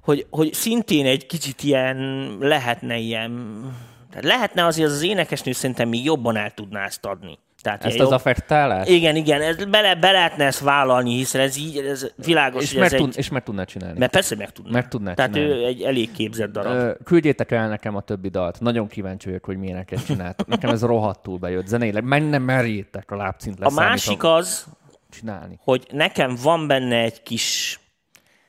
hogy, 0.00 0.26
hogy 0.30 0.52
szintén 0.52 1.06
egy 1.06 1.26
kicsit 1.26 1.62
ilyen 1.62 2.28
lehetne 2.40 2.96
ilyen... 2.96 3.62
Tehát 4.10 4.24
lehetne 4.24 4.66
azért 4.66 4.88
az, 4.88 4.94
az 4.94 5.02
énekesnő 5.02 5.52
szerintem 5.52 5.88
még 5.88 6.04
jobban 6.04 6.36
el 6.36 6.50
tudná 6.50 6.84
ezt 6.84 7.04
adni. 7.04 7.38
Tehát 7.62 7.84
Ezt 7.84 7.94
az 7.94 8.00
jobb- 8.00 8.12
affektálást? 8.12 8.90
igen, 8.90 9.16
igen, 9.16 9.42
ez 9.42 9.64
bele, 9.64 9.94
be 9.94 10.10
lehetne 10.10 10.44
ezt 10.44 10.60
vállalni, 10.60 11.16
hiszen 11.16 11.40
ez 11.40 11.56
így, 11.56 11.76
ez 11.78 12.06
világos, 12.16 12.62
És 12.62 12.72
mert, 12.72 12.92
ez 12.92 12.98
tud, 13.00 13.08
egy... 13.08 13.18
és 13.18 13.28
mert 13.28 13.44
tudná 13.44 13.64
csinálni. 13.64 13.98
Mert 13.98 14.12
persze 14.12 14.36
meg 14.36 14.52
tudná. 14.52 14.70
Meg 14.70 14.88
tudná 14.88 15.14
Tehát 15.14 15.32
csinálni. 15.32 15.54
ő 15.54 15.64
egy 15.66 15.82
elég 15.82 16.12
képzett 16.12 16.52
darab. 16.52 16.72
Ö, 16.72 16.92
küldjétek 17.04 17.50
el 17.50 17.68
nekem 17.68 17.96
a 17.96 18.00
többi 18.00 18.28
dalt. 18.28 18.60
Nagyon 18.60 18.86
kíváncsi 18.88 19.26
vagyok, 19.26 19.44
hogy 19.44 19.56
milyeneket 19.56 20.04
csináltak. 20.06 20.46
Nekem 20.46 20.70
ez 20.70 20.82
rohadtul 20.82 21.38
bejött 21.38 21.66
zeneileg. 21.66 22.04
Meg 22.04 22.28
nem 22.28 22.42
merjétek 22.42 23.10
a 23.10 23.16
lábcint 23.16 23.60
a 23.60 23.62
leszállni. 23.62 23.90
másik 23.90 24.24
az, 24.24 24.66
csinálni. 25.10 25.58
hogy 25.62 25.86
nekem 25.90 26.36
van 26.42 26.66
benne 26.66 26.96
egy 26.96 27.22
kis, 27.22 27.80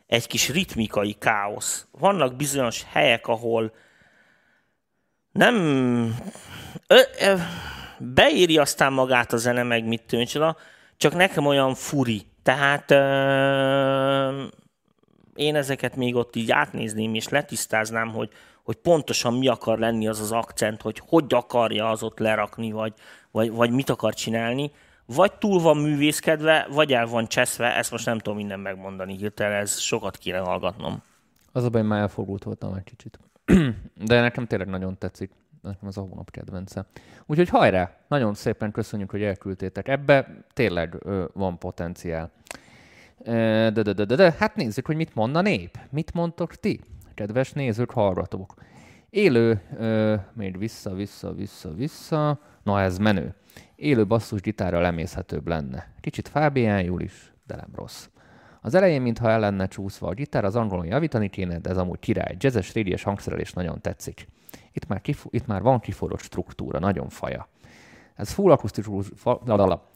egy 0.07 0.27
kis 0.27 0.49
ritmikai 0.49 1.13
káosz. 1.19 1.87
Vannak 1.99 2.35
bizonyos 2.35 2.83
helyek, 2.91 3.27
ahol 3.27 3.73
nem... 5.31 5.55
Ö, 6.87 6.95
ö, 7.21 7.33
beéri 7.99 8.57
aztán 8.57 8.93
magát 8.93 9.33
a 9.33 9.37
zene, 9.37 9.63
meg 9.63 9.87
mit 9.87 10.03
tűncsoda, 10.07 10.57
csak 10.97 11.13
nekem 11.13 11.45
olyan 11.45 11.75
furi. 11.75 12.21
Tehát 12.43 12.91
ö, 12.91 14.43
én 15.35 15.55
ezeket 15.55 15.95
még 15.95 16.15
ott 16.15 16.35
így 16.35 16.51
átnézném, 16.51 17.13
és 17.13 17.29
letisztáznám, 17.29 18.09
hogy, 18.09 18.29
hogy 18.63 18.75
pontosan 18.75 19.33
mi 19.33 19.47
akar 19.47 19.79
lenni 19.79 20.07
az 20.07 20.19
az 20.19 20.31
akcent, 20.31 20.81
hogy 20.81 21.01
hogy 21.07 21.25
akarja 21.29 21.89
az 21.89 22.03
ott 22.03 22.19
lerakni, 22.19 22.71
vagy, 22.71 22.93
vagy, 23.31 23.51
vagy 23.51 23.71
mit 23.71 23.89
akar 23.89 24.13
csinálni. 24.13 24.71
Vagy 25.05 25.33
túl 25.33 25.61
van 25.61 25.77
művészkedve, 25.77 26.67
vagy 26.71 26.93
el 26.93 27.05
van 27.05 27.27
cseszve, 27.27 27.75
ezt 27.75 27.91
most 27.91 28.05
nem 28.05 28.17
tudom 28.17 28.37
minden 28.37 28.59
megmondani 28.59 29.15
hirtelen, 29.17 29.59
ez 29.59 29.79
sokat 29.79 30.17
kéne 30.17 30.37
hallgatnom. 30.37 31.01
Az 31.51 31.63
a 31.63 31.69
baj, 31.69 31.81
már 31.81 31.99
elfogult 31.99 32.43
voltam 32.43 32.73
egy 32.73 32.83
kicsit. 32.83 33.19
De 34.07 34.21
nekem 34.21 34.47
tényleg 34.47 34.67
nagyon 34.67 34.97
tetszik. 34.97 35.31
Nekem 35.63 35.87
az 35.87 35.97
a 35.97 36.01
hónap 36.01 36.31
kedvence. 36.31 36.85
Úgyhogy 37.25 37.49
hajrá! 37.49 37.97
Nagyon 38.07 38.33
szépen 38.33 38.71
köszönjük, 38.71 39.11
hogy 39.11 39.23
elküldtétek. 39.23 39.87
Ebbe 39.87 40.43
tényleg 40.53 40.95
ö, 40.99 41.25
van 41.33 41.57
potenciál. 41.57 42.31
De, 43.23 43.71
de, 43.71 43.81
de, 43.81 44.05
de, 44.05 44.15
de, 44.15 44.35
hát 44.39 44.55
nézzük, 44.55 44.85
hogy 44.85 44.95
mit 44.95 45.15
mond 45.15 45.35
a 45.35 45.41
nép. 45.41 45.77
Mit 45.89 46.13
mondtok 46.13 46.55
ti, 46.55 46.79
kedves 47.13 47.51
nézők, 47.51 47.91
hallgatók? 47.91 48.53
Élő, 49.09 49.61
ö, 49.77 50.15
még 50.33 50.57
vissza, 50.57 50.93
vissza, 50.93 51.33
vissza, 51.33 51.73
vissza. 51.73 52.39
Na 52.63 52.81
ez 52.81 52.97
menő. 52.97 53.35
Élő 53.75 54.07
basszus 54.07 54.41
gitárra 54.41 54.79
lemészhetőbb 54.79 55.47
lenne. 55.47 55.93
Kicsit 55.99 56.27
fábiánjul 56.27 57.01
is, 57.01 57.33
de 57.47 57.55
nem 57.55 57.69
rossz. 57.75 58.07
Az 58.61 58.73
elején, 58.73 59.01
mintha 59.01 59.29
el 59.29 59.39
lenne 59.39 59.67
csúszva 59.67 60.07
a 60.07 60.13
gitár, 60.13 60.45
az 60.45 60.55
angolon 60.55 60.85
javítani 60.85 61.29
kéne, 61.29 61.59
de 61.59 61.69
ez 61.69 61.77
amúgy 61.77 61.99
király. 61.99 62.35
Jazzes, 62.37 62.73
rédies 62.73 63.03
hangszerelés 63.03 63.53
nagyon 63.53 63.81
tetszik. 63.81 64.27
Itt 64.73 64.87
már, 64.87 65.01
kifu- 65.01 65.33
itt 65.33 65.47
már 65.47 65.61
van 65.61 65.79
kiforrott 65.79 66.21
struktúra, 66.21 66.79
nagyon 66.79 67.09
faja. 67.09 67.47
Ez 68.15 68.31
full, 68.31 68.51
akusztikus, 68.51 69.07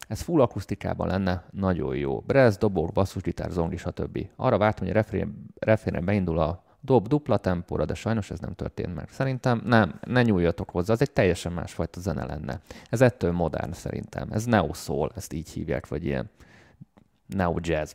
ez 0.08 0.22
full 0.22 0.42
akusztikában 0.42 1.08
lenne 1.08 1.44
nagyon 1.52 1.96
jó. 1.96 2.20
Brez, 2.20 2.58
dobok, 2.58 2.92
basszusgitár, 2.92 3.50
zongi, 3.52 3.78
stb. 3.78 4.28
Arra 4.36 4.58
vártam, 4.58 4.86
hogy 4.86 4.96
a 4.96 5.00
refrén, 5.00 5.46
refrénen 5.60 6.06
beindul 6.06 6.40
a 6.40 6.64
dob 6.82 7.08
dupla 7.08 7.38
tempóra, 7.38 7.86
de 7.86 7.94
sajnos 7.94 8.32
ez 8.32 8.40
nem 8.40 8.54
történt 8.54 8.96
meg. 8.96 9.10
Szerintem 9.10 9.62
nem, 9.66 10.00
ne 10.06 10.22
nyúljatok 10.22 10.70
hozzá, 10.70 10.94
az 10.94 11.02
egy 11.02 11.12
teljesen 11.12 11.52
másfajta 11.52 12.00
zene 12.00 12.26
lenne. 12.26 12.62
Ez 12.90 13.02
ettől 13.02 13.32
modern 13.32 13.72
szerintem. 13.72 14.28
Ez 14.32 14.46
neo 14.46 14.74
soul, 14.74 15.12
ezt 15.16 15.34
így 15.34 15.50
hívják, 15.50 15.88
vagy 15.88 16.06
ilyen 16.06 16.30
neo 17.26 17.56
jazz. 17.62 17.92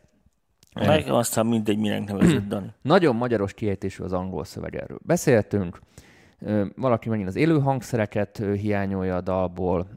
Nekem 0.73 1.15
aztán 1.15 1.47
mindegy, 1.47 1.79
minek 1.79 2.05
nevezett 2.05 2.49
Dani. 2.49 2.73
Nagyon 2.83 3.17
magyaros 3.17 3.53
kiejtésű 3.55 4.03
az 4.03 4.13
angol 4.13 4.45
szöveg 4.45 4.77
erről. 4.77 4.99
Beszéltünk, 5.03 5.79
valaki 6.77 7.09
megint 7.09 7.29
az 7.29 7.37
élő 7.37 7.61
hangszereket 7.61 8.37
hiányolja 8.37 9.17
a 9.17 9.21
dalból, 9.21 9.89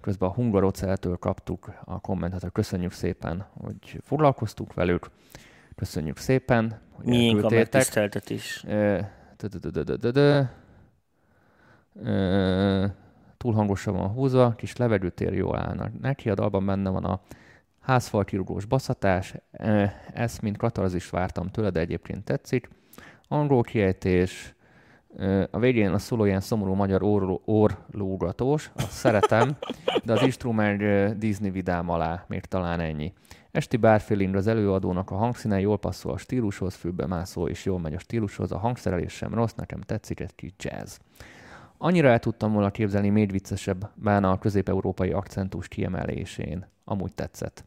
közben 0.00 0.28
a 0.28 0.32
Hungaroceltől 0.32 1.16
kaptuk 1.16 1.72
a 1.84 2.00
kommentet, 2.00 2.40
hogy 2.40 2.52
köszönjük 2.52 2.92
szépen, 2.92 3.46
hogy 3.60 4.00
foglalkoztuk 4.02 4.74
velük, 4.74 5.10
köszönjük 5.74 6.16
szépen, 6.16 6.80
hogy 6.92 7.06
Miénk 7.06 7.44
a 7.44 7.48
megtiszteltetés. 7.50 8.64
Túl 13.36 13.52
hangosan 13.52 13.94
van 13.94 14.08
húzva, 14.08 14.54
kis 14.54 14.76
levegőtér 14.76 15.32
jól 15.32 15.56
állnak. 15.58 16.00
Neki 16.00 16.30
a 16.30 16.34
dalban 16.34 16.66
benne 16.66 16.90
van 16.90 17.04
a 17.04 17.20
házfal 17.80 18.24
kirúgós 18.24 18.64
baszatás, 18.64 19.34
ezt 20.12 20.42
mint 20.42 20.56
katarzis 20.56 21.10
vártam 21.10 21.48
tőle, 21.48 21.70
de 21.70 21.80
egyébként 21.80 22.24
tetszik. 22.24 22.68
Angol 23.28 23.62
kiejtés, 23.62 24.54
a 25.50 25.58
végén 25.58 25.92
a 25.92 25.98
szóló 25.98 26.24
ilyen 26.24 26.40
szomorú 26.40 26.74
magyar 26.74 27.02
orr- 27.02 27.40
orlógatós, 27.44 28.70
azt 28.74 28.90
szeretem, 28.90 29.56
de 30.04 30.12
az 30.12 30.22
instrument 30.22 30.80
ö, 30.80 31.10
Disney 31.18 31.50
vidám 31.50 31.88
alá, 31.88 32.24
még 32.28 32.44
talán 32.44 32.80
ennyi. 32.80 33.12
Esti 33.50 33.76
bárféling 33.76 34.34
az 34.34 34.46
előadónak 34.46 35.10
a 35.10 35.16
hangszíne 35.16 35.60
jól 35.60 35.78
passzol 35.78 36.12
a 36.12 36.16
stílushoz, 36.16 36.74
fülbe 36.74 37.06
mászó 37.06 37.48
és 37.48 37.64
jól 37.64 37.80
megy 37.80 37.94
a 37.94 37.98
stílushoz, 37.98 38.52
a 38.52 38.58
hangszerelés 38.58 39.12
sem 39.12 39.34
rossz, 39.34 39.52
nekem 39.52 39.80
tetszik 39.80 40.20
egy 40.20 40.34
kis 40.34 40.52
jazz. 40.58 40.96
Annyira 41.78 42.08
el 42.08 42.18
tudtam 42.18 42.52
volna 42.52 42.70
képzelni 42.70 43.08
még 43.08 43.30
viccesebb 43.30 43.90
bána 43.94 44.30
a 44.30 44.38
közép-európai 44.38 45.10
akcentus 45.10 45.68
kiemelésén. 45.68 46.66
Amúgy 46.84 47.12
tetszett. 47.12 47.64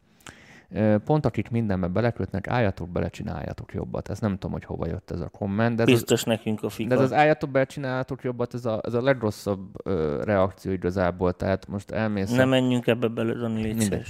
Ö, 0.72 0.96
Pont 1.04 1.26
akik 1.26 1.50
mindenbe 1.50 1.86
belekötnek, 1.86 2.48
álljatok 2.48 2.88
bele, 2.88 3.08
csináljatok 3.08 3.72
jobbat. 3.74 4.08
Ez 4.08 4.18
nem 4.18 4.32
tudom, 4.32 4.52
hogy 4.52 4.64
hova 4.64 4.86
jött 4.86 5.10
ez 5.10 5.20
a 5.20 5.28
komment, 5.28 5.76
de 5.76 5.82
ez, 5.82 5.88
az, 5.88 5.94
Biztos 5.94 6.22
nekünk 6.24 6.62
a 6.62 6.66
de 6.66 6.72
fika. 6.72 6.94
ez 6.94 7.00
az 7.00 7.12
álljatok 7.12 7.50
bele, 7.50 7.64
csináljatok 7.64 8.22
jobbat, 8.22 8.54
ez 8.54 8.64
a, 8.64 8.80
ez 8.84 8.94
a 8.94 9.02
legrosszabb 9.02 9.86
ö, 9.86 10.22
reakció 10.24 10.72
igazából. 10.72 11.32
Tehát 11.32 11.68
most 11.68 11.90
elmész. 11.90 12.30
Ne 12.30 12.44
menjünk 12.44 12.86
ebbe 12.86 13.08
bele, 13.08 13.32
Dani, 13.34 13.62
légy. 13.62 14.02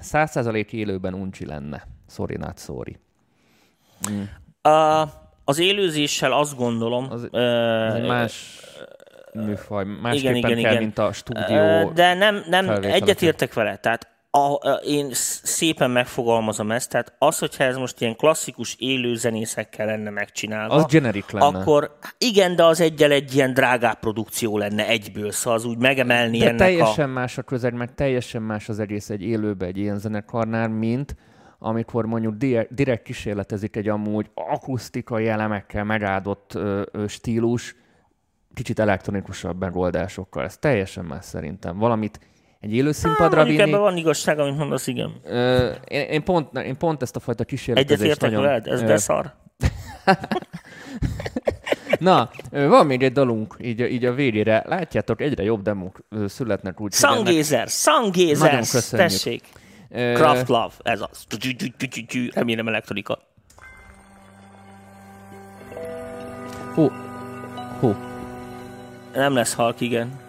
Száz 0.00 0.30
százalék 0.30 0.72
élőben 0.72 1.14
uncsi 1.14 1.46
lenne. 1.46 1.86
Sorry, 2.08 2.36
not 2.36 2.58
sorry. 2.58 2.96
Mm. 4.10 4.22
A, 4.72 5.08
az 5.44 5.58
élőzéssel 5.58 6.32
azt 6.32 6.56
gondolom, 6.56 7.06
Az- 7.10 7.28
ö, 7.30 7.86
Ez 7.86 7.94
egy 7.94 8.06
más 8.06 8.60
műfaj, 9.32 9.84
másképpen 9.84 10.34
igen, 10.36 10.50
kell, 10.50 10.58
igen. 10.58 10.76
mint 10.76 10.98
a 10.98 11.06
Ö, 11.06 11.12
stúdió. 11.12 11.90
De 11.94 12.14
nem, 12.14 12.42
nem 12.48 12.70
egyetértek 12.70 13.54
vele. 13.54 13.76
Tehát 13.76 14.16
a, 14.30 14.38
a, 14.68 14.80
én 14.84 15.10
sz- 15.12 15.46
szépen 15.46 15.90
megfogalmazom 15.90 16.70
ezt, 16.70 16.90
tehát 16.90 17.14
az, 17.18 17.38
hogyha 17.38 17.64
ez 17.64 17.76
most 17.76 18.00
ilyen 18.00 18.16
klasszikus 18.16 18.74
élő 18.78 19.14
zenészekkel 19.16 19.86
lenne 19.86 20.10
megcsinálva, 20.10 20.74
Az 20.74 20.84
generic 20.86 21.30
lenne. 21.30 21.58
akkor 21.58 21.96
igen, 22.18 22.56
de 22.56 22.64
az 22.64 22.80
egyel 22.80 23.10
egy 23.10 23.34
ilyen 23.34 23.54
drágább 23.54 23.98
produkció 23.98 24.58
lenne 24.58 24.86
egyből, 24.86 25.30
szóval 25.32 25.58
az 25.58 25.64
úgy 25.64 25.78
megemelni 25.78 26.38
De 26.38 26.44
ennek 26.44 26.58
teljesen 26.58 27.08
a... 27.08 27.12
más 27.12 27.38
a 27.38 27.42
közeg, 27.42 27.74
meg 27.74 27.94
teljesen 27.94 28.42
más 28.42 28.68
az 28.68 28.78
egész 28.78 29.10
egy 29.10 29.22
élőbe, 29.22 29.66
egy 29.66 29.78
ilyen 29.78 29.98
zenekarnál, 29.98 30.68
mint 30.68 31.16
amikor 31.58 32.06
mondjuk 32.06 32.34
di- 32.34 32.66
direkt 32.70 33.02
kísérletezik 33.02 33.76
egy 33.76 33.88
amúgy 33.88 34.30
akusztikai 34.34 35.28
elemekkel 35.28 35.84
megáldott 35.84 36.54
ö, 36.54 36.82
ö, 36.92 37.06
stílus, 37.06 37.76
kicsit 38.54 38.78
elektronikusabb 38.78 39.60
megoldásokkal. 39.60 40.44
Ez 40.44 40.56
teljesen 40.56 41.04
más 41.04 41.24
szerintem. 41.24 41.78
Valamit 41.78 42.20
egy 42.60 42.74
élő 42.74 42.92
színpadra 42.92 43.36
Mondjuk 43.36 43.56
vinni. 43.56 43.68
ebben 43.70 43.80
van 43.80 43.96
igazság, 43.96 44.38
amit 44.38 44.56
mondasz, 44.56 44.86
igen. 44.86 45.20
Ö, 45.24 45.70
én, 45.88 46.00
én, 46.08 46.24
pont, 46.24 46.58
én 46.58 46.76
pont 46.76 47.02
ezt 47.02 47.16
a 47.16 47.20
fajta 47.20 47.44
kísérletezést 47.44 48.00
Egyetértek 48.00 48.30
nagyon... 48.30 48.44
veled? 48.44 48.66
Ez 48.66 48.82
ö, 48.82 48.86
beszar. 48.86 49.34
Na, 51.98 52.30
van 52.50 52.86
még 52.86 53.02
egy 53.02 53.12
dalunk 53.12 53.54
így, 53.60 53.80
a- 53.80 53.86
így 53.86 54.04
a 54.04 54.12
végére. 54.12 54.62
Látjátok, 54.66 55.20
egyre 55.20 55.42
jobb 55.42 55.62
demók 55.62 56.00
születnek 56.26 56.80
úgy. 56.80 56.94
Nagyon 58.38 58.54
köszönjük. 58.58 59.08
tessék. 59.08 59.44
Craft 60.14 60.48
Love, 60.48 60.72
ez 60.82 61.00
az. 61.10 61.26
Remélem 62.34 62.68
elektronika. 62.68 63.18
Hú, 66.74 66.90
hú. 67.80 67.94
Nem 69.14 69.34
lesz 69.34 69.54
halk, 69.54 69.80
igen. 69.80 70.20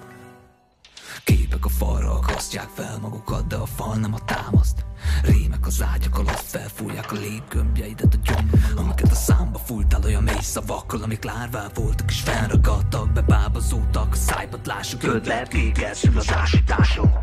Képek 1.50 1.66
a 1.66 1.70
falra 1.70 2.14
akasztják 2.14 2.68
fel 2.74 2.98
magukat, 3.02 3.48
de 3.48 3.56
a 3.56 3.66
fal 3.66 3.96
nem 3.96 4.14
a 4.14 4.20
támaszt. 4.26 4.86
Rémek 5.24 5.68
az 5.68 5.82
ágyak 5.94 6.18
alatt 6.18 6.40
felfújják 6.40 7.12
a 7.12 7.16
léggömbjeidet 7.16 8.14
a 8.14 8.18
gyomrom 8.24 8.78
Amiket 8.78 9.12
a 9.12 9.16
számba 9.16 9.60
fújtál 9.60 10.02
olyan 10.04 10.24
mély 10.24 10.42
szavakkal 10.42 11.02
Amik 11.02 11.24
lárvá 11.24 11.68
voltak 11.74 12.12
és 12.12 12.20
felragadtak 12.20 13.12
Bebábazódtak 13.12 14.12
a 14.12 14.16
szájpatlások 14.16 15.00
Köd 15.00 15.26
lehet 15.26 15.48
kékelszül 15.48 16.18
az 16.18 16.34
ásítások 16.34 17.20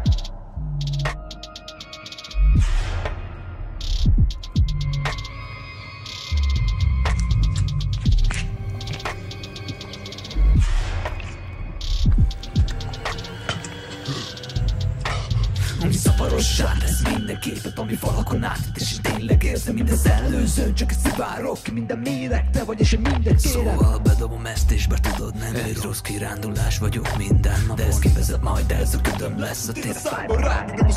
szavarossá 16.57 16.87
tesz 16.87 17.03
minden 17.03 17.39
képet, 17.39 17.79
ami 17.79 17.95
falakon 17.95 18.45
átvitt 18.45 18.77
És 18.77 18.96
tényleg 19.17 19.43
érzem 19.43 19.75
minden 19.75 19.99
előző 20.05 20.73
Csak 20.73 20.91
egy 20.91 20.99
szivárok 20.99 21.63
ki 21.63 21.71
minden 21.71 21.99
méreg 21.99 22.51
Te 22.51 22.65
vagy 22.65 22.81
és 22.81 22.93
én 22.93 23.01
minden 23.01 23.37
kérem 23.37 23.77
Szóval 23.77 23.99
bedobom 23.99 24.47
ezt 24.47 24.71
és 24.71 24.87
bár 24.87 25.01
tudod 25.01 25.35
nem 25.35 25.55
egy 25.55 25.79
rossz 25.83 26.01
kirándulás 26.01 26.79
vagyok 26.79 27.17
minden 27.17 27.61
napon. 27.61 27.77
De 27.77 27.87
ez 27.87 27.99
kivezet 27.99 28.43
majd 28.43 28.71
ez 28.71 28.95
a 28.95 29.01
ködöm 29.01 29.39
lesz 29.39 29.69
a 29.69 29.73
tér 29.73 29.95
fájban 29.95 30.37
rád 30.37 30.93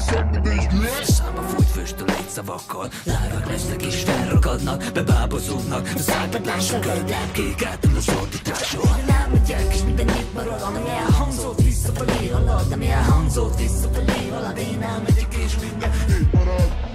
Számba 1.03 1.41
fújt 1.41 1.67
füstöl 1.67 2.09
egy 2.09 2.29
szavakkal. 2.29 2.89
Lárvák 3.03 3.47
lesznek 3.47 3.85
és 3.85 3.95
felragadnak 4.03 4.83
Bebábozódnak. 4.93 5.89
A 5.95 5.99
szájpadlások 5.99 6.81
Ködlem 6.81 7.31
kék 7.31 7.65
átül 7.65 7.95
az 7.97 8.09
ordítások 8.21 9.05
Nem 9.07 9.31
megyek 9.31 9.73
és 9.73 9.83
minden 9.83 10.07
itt 10.07 10.33
marad 10.33 10.61
Ami 10.61 10.89
elhangzott 10.89 11.61
visszafelé 11.61 12.27
halad. 12.27 12.71
Ami 12.71 12.89
elhangzott 12.89 13.59
visszafelé 13.59 14.29
halad 14.29 14.57
Én 14.57 14.81
elmegyek 14.81 15.35
és 15.45 15.55
minden 15.59 15.91
itt 16.21 16.33
marad 16.33 16.88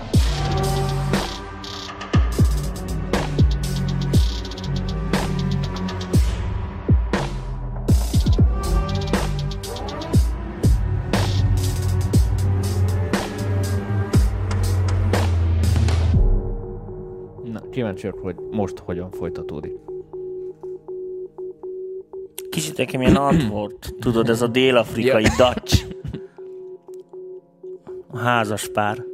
kíváncsiak, 17.85 18.19
hogy 18.19 18.37
most 18.51 18.79
hogyan 18.79 19.11
folytatódik. 19.11 19.73
Kicsit 22.51 22.77
nekem 22.77 23.01
ilyen 23.01 23.17
ant 23.17 23.49
volt. 23.49 23.95
Tudod, 24.01 24.29
ez 24.29 24.43
a 24.43 24.47
dél-afrikai 24.47 25.23
Dutch. 25.23 25.87
A 28.11 28.19
házas 28.19 28.69
pár. 28.69 29.05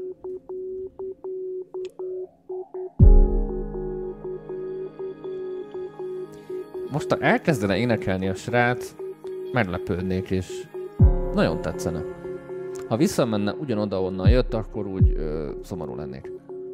Most 6.90 7.10
ha 7.10 7.18
elkezdene 7.20 7.76
énekelni 7.76 8.28
a 8.28 8.34
srác, 8.34 8.94
meglepődnék, 9.52 10.30
és 10.30 10.66
nagyon 11.34 11.60
tetszene. 11.60 12.02
Ha 12.88 12.96
visszamenne 12.96 13.52
ugyanoda, 13.52 14.02
onnan 14.02 14.28
jött, 14.28 14.54
akkor 14.54 14.86
úgy 14.86 15.12
ö, 15.16 15.50
szomorú 15.62 15.94
lennék. 15.94 16.39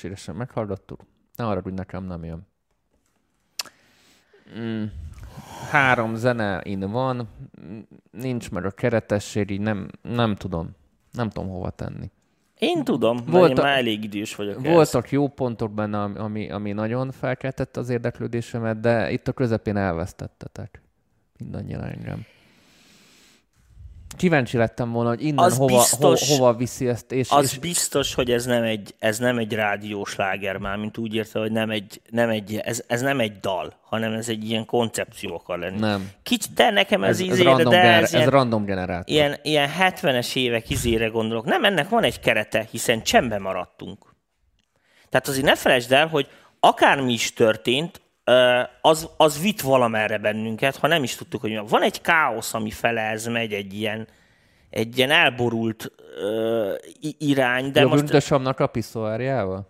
mesterségesen 0.00 0.34
meghallgattuk. 0.34 1.00
Ne 1.36 1.46
arra, 1.46 1.60
hogy 1.60 1.74
nekem 1.74 2.04
nem 2.04 2.24
jön. 2.24 2.46
Mm. 4.58 4.84
Három 5.70 6.14
zene 6.14 6.60
in 6.64 6.90
van, 6.90 7.28
nincs 8.10 8.50
meg 8.50 8.64
a 8.64 8.70
keretesség, 8.70 9.50
így 9.50 9.60
nem, 9.60 9.90
nem 10.02 10.34
tudom. 10.34 10.70
Nem 11.12 11.30
tudom 11.30 11.50
hova 11.50 11.70
tenni. 11.70 12.10
Én 12.58 12.84
tudom, 12.84 13.16
mert 13.16 13.30
Volt 13.30 13.50
én 13.50 13.64
már 13.64 13.78
elég 13.78 14.04
idős 14.04 14.34
vagyok. 14.34 14.60
Voltak 14.60 15.10
jó 15.10 15.28
pontok 15.28 15.72
benne, 15.72 16.02
ami- 16.02 16.18
ami, 16.18 16.50
ami 16.50 16.72
nagyon 16.72 17.10
felkeltette 17.10 17.80
az 17.80 17.88
érdeklődésemet, 17.88 18.80
de 18.80 19.10
itt 19.10 19.28
a 19.28 19.32
közepén 19.32 19.76
elvesztettetek. 19.76 20.82
Mindannyian 21.38 21.82
engem. 21.82 22.24
Kíváncsi 24.16 24.56
lettem 24.56 24.92
volna, 24.92 25.08
hogy 25.08 25.24
innen 25.24 25.44
Az 25.44 25.56
hova, 25.56 25.76
biztos- 25.76 26.28
ho, 26.28 26.34
hova 26.36 26.54
viszi 26.54 26.88
ezt, 26.88 27.12
és, 27.12 27.30
Az 27.30 27.44
és 27.52 27.58
biztos, 27.58 28.14
hogy 28.14 28.30
ez 28.30 28.44
nem 28.44 28.62
egy, 28.62 28.94
ez 28.98 29.18
nem 29.18 29.38
egy 29.38 29.52
rádiós 29.52 30.16
láger 30.16 30.56
már, 30.56 30.76
mint 30.76 30.98
úgy 30.98 31.14
érte, 31.14 31.38
hogy 31.38 31.52
nem 31.52 31.70
egy, 31.70 32.00
nem 32.10 32.28
egy, 32.30 32.56
ez, 32.56 32.82
ez 32.86 33.00
nem 33.00 33.20
egy 33.20 33.40
dal, 33.40 33.74
hanem 33.82 34.12
ez 34.12 34.28
egy 34.28 34.48
ilyen 34.48 34.64
koncepció 34.64 35.34
akar 35.34 35.58
lenni. 35.58 35.78
nem. 35.78 36.10
Kicsi, 36.22 36.48
de 36.54 36.70
nekem 36.70 37.04
ez, 37.04 37.20
Ez, 37.20 37.26
ez, 37.26 37.32
izére, 37.32 37.50
random, 37.50 37.70
de 37.72 37.80
gener, 37.80 38.02
ez, 38.02 38.02
ez 38.02 38.12
ilyen, 38.12 38.30
random 38.30 38.64
generátor. 38.64 39.04
ilyen, 39.14 39.36
ilyen 39.42 39.70
70-es 39.78 40.36
évek 40.36 40.70
izére 40.70 41.06
gondolok. 41.06 41.44
Nem, 41.44 41.64
ennek 41.64 41.88
van 41.88 42.02
egy 42.02 42.20
kerete, 42.20 42.66
hiszen 42.70 43.02
csembe 43.02 43.38
maradtunk. 43.38 44.14
Tehát 45.08 45.28
azért 45.28 45.44
ne 45.44 45.56
felejtsd 45.56 45.92
el, 45.92 46.06
hogy 46.06 46.28
akármi 46.60 47.12
is 47.12 47.32
történt, 47.32 47.99
az, 48.80 49.08
az 49.16 49.40
vitt 49.40 49.60
valamerre 49.60 50.18
bennünket, 50.18 50.76
ha 50.76 50.86
nem 50.86 51.02
is 51.02 51.14
tudtuk, 51.14 51.40
hogy 51.40 51.68
van. 51.68 51.82
Egy 51.82 52.00
káosz, 52.00 52.54
ami 52.54 52.70
fele 52.70 53.00
ez 53.00 53.26
megy, 53.26 53.52
egy 53.52 53.74
ilyen, 53.74 54.08
egy 54.70 54.98
ilyen 54.98 55.10
elborult 55.10 55.92
ö, 56.20 56.74
irány, 57.18 57.70
de 57.70 57.80
Jobb 57.80 57.90
most... 57.90 58.02
üntösamnak 58.02 58.60
a 58.60 58.66
piszoárjával? 58.66 59.68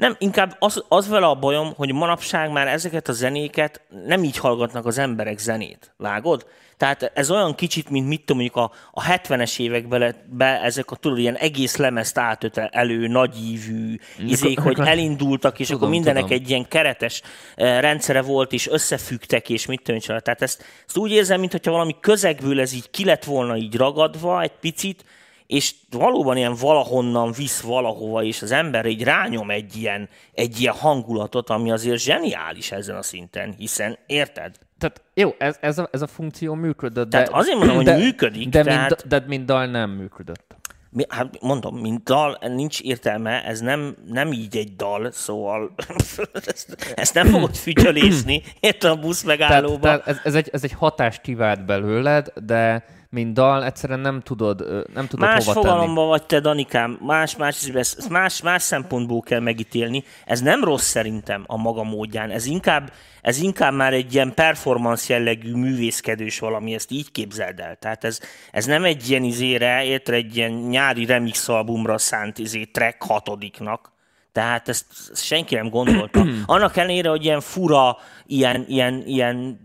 Nem, 0.00 0.16
inkább 0.18 0.56
az, 0.58 0.84
az 0.88 1.08
vele 1.08 1.26
a 1.26 1.34
bajom, 1.34 1.72
hogy 1.76 1.92
manapság 1.92 2.50
már 2.50 2.66
ezeket 2.66 3.08
a 3.08 3.12
zenéket 3.12 3.80
nem 4.06 4.24
így 4.24 4.36
hallgatnak 4.36 4.86
az 4.86 4.98
emberek 4.98 5.38
zenét. 5.38 5.94
Vágod? 5.96 6.46
Tehát 6.76 7.10
ez 7.14 7.30
olyan 7.30 7.54
kicsit, 7.54 7.90
mint 7.90 8.08
mit 8.08 8.24
tudom, 8.24 8.42
mondjuk 8.42 8.56
a, 8.56 8.72
a 8.92 9.04
70-es 9.04 9.60
években 9.60 10.14
be 10.26 10.60
ezek 10.62 10.90
a 10.90 10.96
tudod, 10.96 11.18
ilyen 11.18 11.36
egész 11.36 11.76
lemezt 11.76 12.18
átöte 12.18 12.68
elő, 12.72 13.06
nagyívű 13.06 13.96
izék, 14.26 14.58
hogy 14.58 14.78
elindultak, 14.78 15.58
és 15.58 15.66
Tudom, 15.66 15.82
akkor 15.82 15.94
mindenek 15.94 16.22
tudom. 16.22 16.38
egy 16.38 16.48
ilyen 16.48 16.68
keretes 16.68 17.22
eh, 17.54 17.80
rendszere 17.80 18.22
volt, 18.22 18.52
és 18.52 18.68
összefüggtek, 18.68 19.48
és 19.48 19.66
mit 19.66 19.78
tudom, 19.78 19.94
én 19.94 20.00
csináltak. 20.00 20.24
Tehát 20.24 20.42
ezt, 20.42 20.64
ezt 20.86 20.96
úgy 20.96 21.10
érzem, 21.10 21.40
mintha 21.40 21.70
valami 21.70 21.96
közegből 22.00 22.60
ez 22.60 22.72
így 22.72 22.90
ki 22.90 23.04
lett 23.04 23.24
volna 23.24 23.56
így 23.56 23.76
ragadva 23.76 24.42
egy 24.42 24.52
picit, 24.60 25.04
és 25.50 25.74
valóban 25.90 26.36
ilyen 26.36 26.54
valahonnan 26.60 27.32
visz 27.32 27.60
valahova, 27.60 28.22
és 28.22 28.42
az 28.42 28.50
ember 28.50 28.86
így 28.86 29.02
rányom 29.02 29.50
egy 29.50 29.76
ilyen, 29.76 30.08
egy 30.32 30.60
ilyen 30.60 30.74
hangulatot, 30.74 31.50
ami 31.50 31.70
azért 31.70 31.98
zseniális 31.98 32.72
ezen 32.72 32.96
a 32.96 33.02
szinten, 33.02 33.54
hiszen 33.58 33.98
érted? 34.06 34.54
Tehát 34.78 35.02
jó, 35.14 35.34
ez, 35.38 35.56
ez, 35.60 35.78
a, 35.78 35.88
ez 35.92 36.02
a 36.02 36.06
funkció 36.06 36.54
működött, 36.54 37.08
de... 37.10 37.22
Tehát 37.22 37.32
azért 37.32 37.58
mondom, 37.58 37.76
hogy 37.76 37.96
működik, 37.96 38.48
De, 38.48 38.62
tehát- 38.62 38.88
mint, 38.88 39.06
de 39.06 39.24
mint 39.26 39.44
dal 39.44 39.66
nem 39.66 39.90
működött. 39.90 40.54
Mi, 40.90 41.04
hát 41.08 41.40
mondom, 41.40 41.76
mint 41.76 42.02
dal, 42.02 42.38
nincs 42.40 42.80
értelme, 42.80 43.44
ez 43.44 43.60
nem, 43.60 43.96
nem 44.06 44.32
így 44.32 44.56
egy 44.56 44.76
dal, 44.76 45.10
szóval 45.10 45.74
ezt, 46.46 46.92
ezt 46.94 47.14
nem 47.14 47.26
fogod 47.26 47.54
fütyölészni, 47.56 48.42
érted 48.60 48.90
a 48.90 48.96
busz 48.96 49.22
Tehát, 49.22 49.38
megállóba. 49.38 49.80
tehát 49.80 50.06
ez, 50.06 50.20
ez, 50.24 50.34
egy, 50.34 50.48
ez 50.52 50.64
egy 50.64 50.72
hatást 50.72 51.20
kivált 51.20 51.64
belőled, 51.64 52.32
de 52.44 52.84
mint 53.10 53.34
dal 53.34 53.64
egyszerűen 53.64 54.00
nem 54.00 54.20
tudod, 54.20 54.86
nem 54.94 55.06
tudod 55.06 55.28
Más 55.28 55.44
hova 55.46 55.60
fogalomban 55.60 56.08
vagy 56.08 56.26
te, 56.26 56.40
Danikám, 56.40 56.98
más, 57.00 57.36
más, 57.36 57.70
más, 58.08 58.42
más 58.42 58.62
szempontból 58.62 59.20
kell 59.20 59.40
megítélni. 59.40 60.04
Ez 60.24 60.40
nem 60.40 60.64
rossz 60.64 60.86
szerintem 60.86 61.44
a 61.46 61.56
maga 61.56 61.82
módján. 61.82 62.30
Ez 62.30 62.46
inkább, 62.46 62.92
ez 63.22 63.38
inkább 63.42 63.74
már 63.74 63.92
egy 63.92 64.14
ilyen 64.14 64.34
performance 64.34 65.14
jellegű 65.14 65.54
művészkedős 65.54 66.38
valami, 66.38 66.74
ezt 66.74 66.90
így 66.90 67.12
képzeld 67.12 67.60
el. 67.60 67.76
Tehát 67.76 68.04
ez, 68.04 68.20
ez 68.52 68.64
nem 68.64 68.84
egy 68.84 69.10
ilyen 69.10 69.22
izére, 69.22 69.84
érted, 69.84 70.14
egy 70.14 70.36
ilyen 70.36 70.52
nyári 70.52 71.06
remix 71.06 71.48
albumra 71.48 71.98
szánt 71.98 72.38
izé 72.38 72.64
track 72.64 73.02
hatodiknak. 73.02 73.89
Tehát 74.32 74.68
ezt, 74.68 74.86
senki 75.14 75.54
nem 75.54 75.68
gondolta. 75.68 76.26
Annak 76.46 76.76
ellenére, 76.76 77.08
hogy 77.08 77.24
ilyen 77.24 77.40
fura, 77.40 77.96
ilyen, 78.26 78.64
ilyen, 78.68 79.02
ilyen 79.06 79.60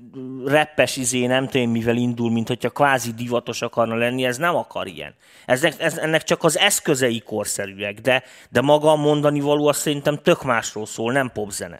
reppes 0.45 0.97
izé, 0.97 1.25
nem 1.25 1.47
tudom 1.47 1.69
mivel 1.69 1.95
indul, 1.95 2.31
mint 2.31 2.47
hogyha 2.47 2.69
kvázi 2.69 3.11
divatos 3.11 3.61
akarna 3.61 3.95
lenni, 3.95 4.25
ez 4.25 4.37
nem 4.37 4.55
akar 4.55 4.87
ilyen. 4.87 5.15
Eznek, 5.45 5.79
ez, 5.79 5.97
ennek 5.97 6.23
csak 6.23 6.43
az 6.43 6.57
eszközei 6.57 7.19
korszerűek, 7.19 7.99
de, 8.01 8.23
de 8.49 8.61
maga 8.61 8.91
a 8.91 8.95
mondani 8.95 9.39
való 9.39 9.67
azt 9.67 9.79
szerintem 9.79 10.21
tök 10.21 10.43
másról 10.43 10.85
szól, 10.85 11.11
nem 11.11 11.31
popzene. 11.33 11.79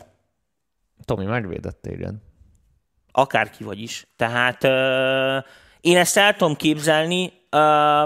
Tomi, 1.05 1.25
megvédett 1.25 1.81
téged. 1.81 2.15
Akárki 3.11 3.63
vagy 3.63 3.81
is. 3.81 4.07
Tehát 4.15 4.63
ö, 4.63 5.38
én 5.81 5.97
ezt 5.97 6.17
el 6.17 6.36
tudom 6.36 6.55
képzelni, 6.55 7.33
ö, 7.49 8.03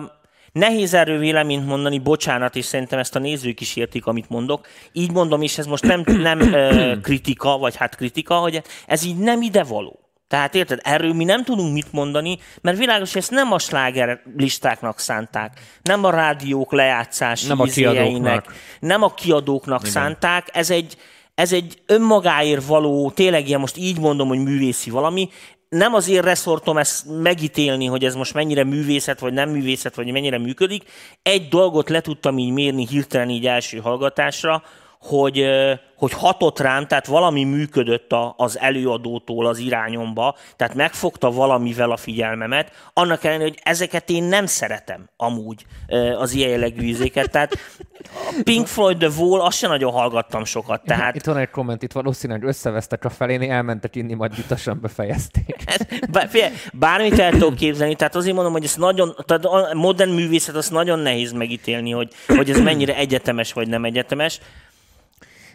Nehéz 0.51 0.93
erről 0.93 1.19
véleményt 1.19 1.65
mondani, 1.65 1.99
bocsánat, 1.99 2.55
és 2.55 2.65
szerintem 2.65 2.99
ezt 2.99 3.15
a 3.15 3.19
nézők 3.19 3.61
is 3.61 3.75
értik, 3.75 4.05
amit 4.05 4.29
mondok. 4.29 4.67
Így 4.91 5.11
mondom, 5.11 5.41
és 5.41 5.57
ez 5.57 5.65
most 5.65 5.83
nem, 5.83 6.03
nem 6.05 6.53
ö, 6.53 6.93
kritika, 7.01 7.57
vagy 7.57 7.75
hát 7.75 7.95
kritika, 7.95 8.35
hogy 8.35 8.61
ez 8.87 9.03
így 9.03 9.17
nem 9.17 9.41
ide 9.41 9.63
való. 9.63 9.99
Tehát 10.27 10.55
érted, 10.55 10.79
erről 10.83 11.13
mi 11.13 11.23
nem 11.23 11.43
tudunk 11.43 11.73
mit 11.73 11.91
mondani, 11.91 12.37
mert 12.61 12.77
világos, 12.77 13.13
hogy 13.13 13.21
ezt 13.21 13.31
nem 13.31 13.51
a 13.51 13.59
sláger 13.59 14.21
listáknak 14.37 14.99
szánták, 14.99 15.59
nem 15.81 16.03
a 16.03 16.09
rádiók 16.09 16.71
lejátszási 16.71 17.47
Nem 17.47 17.59
a 17.59 17.63
kiadóknak. 17.63 18.53
nem 18.79 19.03
a 19.03 19.13
kiadóknak 19.13 19.79
Igen. 19.79 19.91
szánták, 19.91 20.47
ez 20.53 20.69
egy, 20.69 20.97
ez 21.39 21.53
egy 21.53 21.81
önmagáért 21.85 22.65
való, 22.65 23.11
tényleg 23.11 23.47
ilyen 23.47 23.59
most 23.59 23.77
így 23.77 23.99
mondom, 23.99 24.27
hogy 24.27 24.43
művészi 24.43 24.89
valami, 24.89 25.29
nem 25.69 25.93
az 25.93 26.07
én 26.09 26.21
reszortom 26.21 26.77
ezt 26.77 27.05
megítélni, 27.21 27.85
hogy 27.85 28.05
ez 28.05 28.15
most 28.15 28.33
mennyire 28.33 28.63
művészet, 28.63 29.19
vagy 29.19 29.33
nem 29.33 29.49
művészet, 29.49 29.95
vagy 29.95 30.11
mennyire 30.11 30.37
működik. 30.37 30.83
Egy 31.21 31.47
dolgot 31.47 31.89
le 31.89 32.01
tudtam 32.01 32.37
így 32.37 32.51
mérni 32.51 32.87
hirtelen 32.87 33.29
így 33.29 33.47
első 33.47 33.77
hallgatásra, 33.77 34.63
hogy, 34.99 35.45
hogy 35.95 36.13
hatott 36.13 36.59
rám, 36.59 36.87
tehát 36.87 37.07
valami 37.07 37.43
működött 37.43 38.11
a, 38.11 38.33
az 38.37 38.59
előadótól 38.59 39.47
az 39.47 39.57
irányomba, 39.57 40.35
tehát 40.55 40.73
megfogta 40.73 41.31
valamivel 41.31 41.91
a 41.91 41.97
figyelmemet, 41.97 42.71
annak 42.93 43.23
ellenére, 43.23 43.49
hogy 43.49 43.59
ezeket 43.63 44.09
én 44.09 44.23
nem 44.23 44.45
szeretem 44.45 45.09
amúgy 45.17 45.65
az 46.17 46.33
ilyen 46.33 46.49
jellegű 46.49 46.81
ízéket, 46.81 47.31
tehát 47.31 47.57
Pink 48.43 48.67
Floyd 48.67 48.97
The 48.97 49.09
Wall, 49.17 49.41
azt 49.41 49.57
sem 49.57 49.69
nagyon 49.69 49.91
hallgattam 49.91 50.45
sokat, 50.45 50.83
tehát 50.85 51.15
Itt 51.15 51.25
van 51.25 51.37
egy 51.37 51.49
komment, 51.49 51.83
itt 51.83 51.91
valószínűleg 51.91 52.43
összevesztek 52.43 53.05
a 53.05 53.09
felén, 53.09 53.51
elmentek 53.51 53.95
inni, 53.95 54.13
majd 54.13 54.35
vitasan 54.35 54.79
befejezték. 54.81 55.55
Bármit 56.73 57.19
el 57.19 57.31
tudok 57.31 57.55
képzelni, 57.55 57.95
tehát 57.95 58.15
azért 58.15 58.35
mondom, 58.35 58.53
hogy 58.53 58.63
ez 58.63 58.75
nagyon, 58.75 59.15
tehát 59.25 59.45
a 59.45 59.69
modern 59.73 60.11
művészet 60.11 60.55
azt 60.55 60.71
nagyon 60.71 60.99
nehéz 60.99 61.31
megítélni, 61.31 61.91
hogy, 61.91 62.13
hogy 62.27 62.49
ez 62.49 62.59
mennyire 62.59 62.95
egyetemes 62.95 63.53
vagy 63.53 63.67
nem 63.67 63.85
egyetemes. 63.85 64.39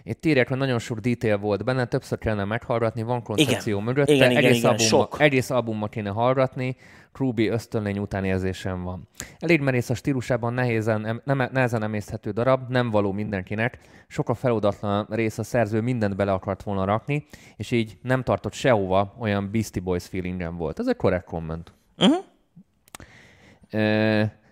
Itt 0.06 0.48
hogy 0.48 0.58
nagyon 0.58 0.78
sok 0.78 0.98
detail 0.98 1.38
volt 1.38 1.64
benne, 1.64 1.84
többször 1.84 2.18
kellene 2.18 2.44
meghallgatni, 2.44 3.02
van 3.02 3.22
koncepció 3.22 3.72
Igen. 3.72 3.84
mögötte, 3.84 4.12
Igen, 4.12 4.30
igen, 4.30 4.44
egész, 4.44 4.58
igen, 4.58 4.70
albumma, 4.70 4.88
sok. 4.88 5.16
egész 5.18 5.50
albumma 5.50 5.88
kéne 5.88 6.10
hallgatni, 6.10 6.76
Ruby 7.12 7.48
ösztönlény 7.48 7.98
után 7.98 8.24
érzésem 8.24 8.82
van. 8.82 9.08
Elég 9.38 9.60
merész 9.60 9.90
a 9.90 9.94
stílusában 9.94 10.52
nehézen, 10.52 11.06
em- 11.06 11.24
nem, 11.24 11.48
nehezen 11.52 11.82
emészthető 11.82 12.30
darab, 12.30 12.70
nem 12.70 12.90
való 12.90 13.12
mindenkinek, 13.12 13.78
sok 14.08 14.28
a 14.28 14.34
feloldatlan 14.34 15.06
rész 15.10 15.38
a 15.38 15.42
szerző 15.42 15.80
mindent 15.80 16.16
bele 16.16 16.32
akart 16.32 16.62
volna 16.62 16.84
rakni, 16.84 17.26
és 17.56 17.70
így 17.70 17.98
nem 18.02 18.22
tartott 18.22 18.52
sehova, 18.52 19.14
olyan 19.18 19.50
Beastie 19.52 19.82
Boys 19.82 20.06
feelingem 20.06 20.56
volt. 20.56 20.78
Ez 20.78 20.86
egy 20.86 20.96
korrekt 20.96 21.24
komment. 21.24 21.72
Uh-huh. 21.98 22.24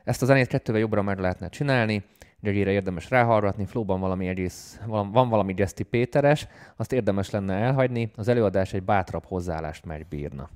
Ezt 0.05 0.23
a 0.23 0.27
zenét 0.27 0.47
kettővel 0.47 0.81
jobbra 0.81 1.03
meg 1.03 1.19
lehetne 1.19 1.49
csinálni, 1.49 2.05
Gyögére 2.43 2.71
érdemes 2.71 3.11
ráhallgatni, 3.11 3.67
flóban 3.67 4.01
valami 4.01 4.29
egész, 4.29 4.81
van 4.87 5.29
valami 5.29 5.53
Geszti 5.53 5.83
Péteres, 5.83 6.47
azt 6.77 6.93
érdemes 6.93 7.31
lenne 7.31 7.55
elhagyni, 7.55 8.11
az 8.17 8.29
előadás 8.29 8.73
egy 8.73 8.83
bátrabb 8.83 9.25
hozzáállást 9.25 9.85
megbírna. 9.85 10.51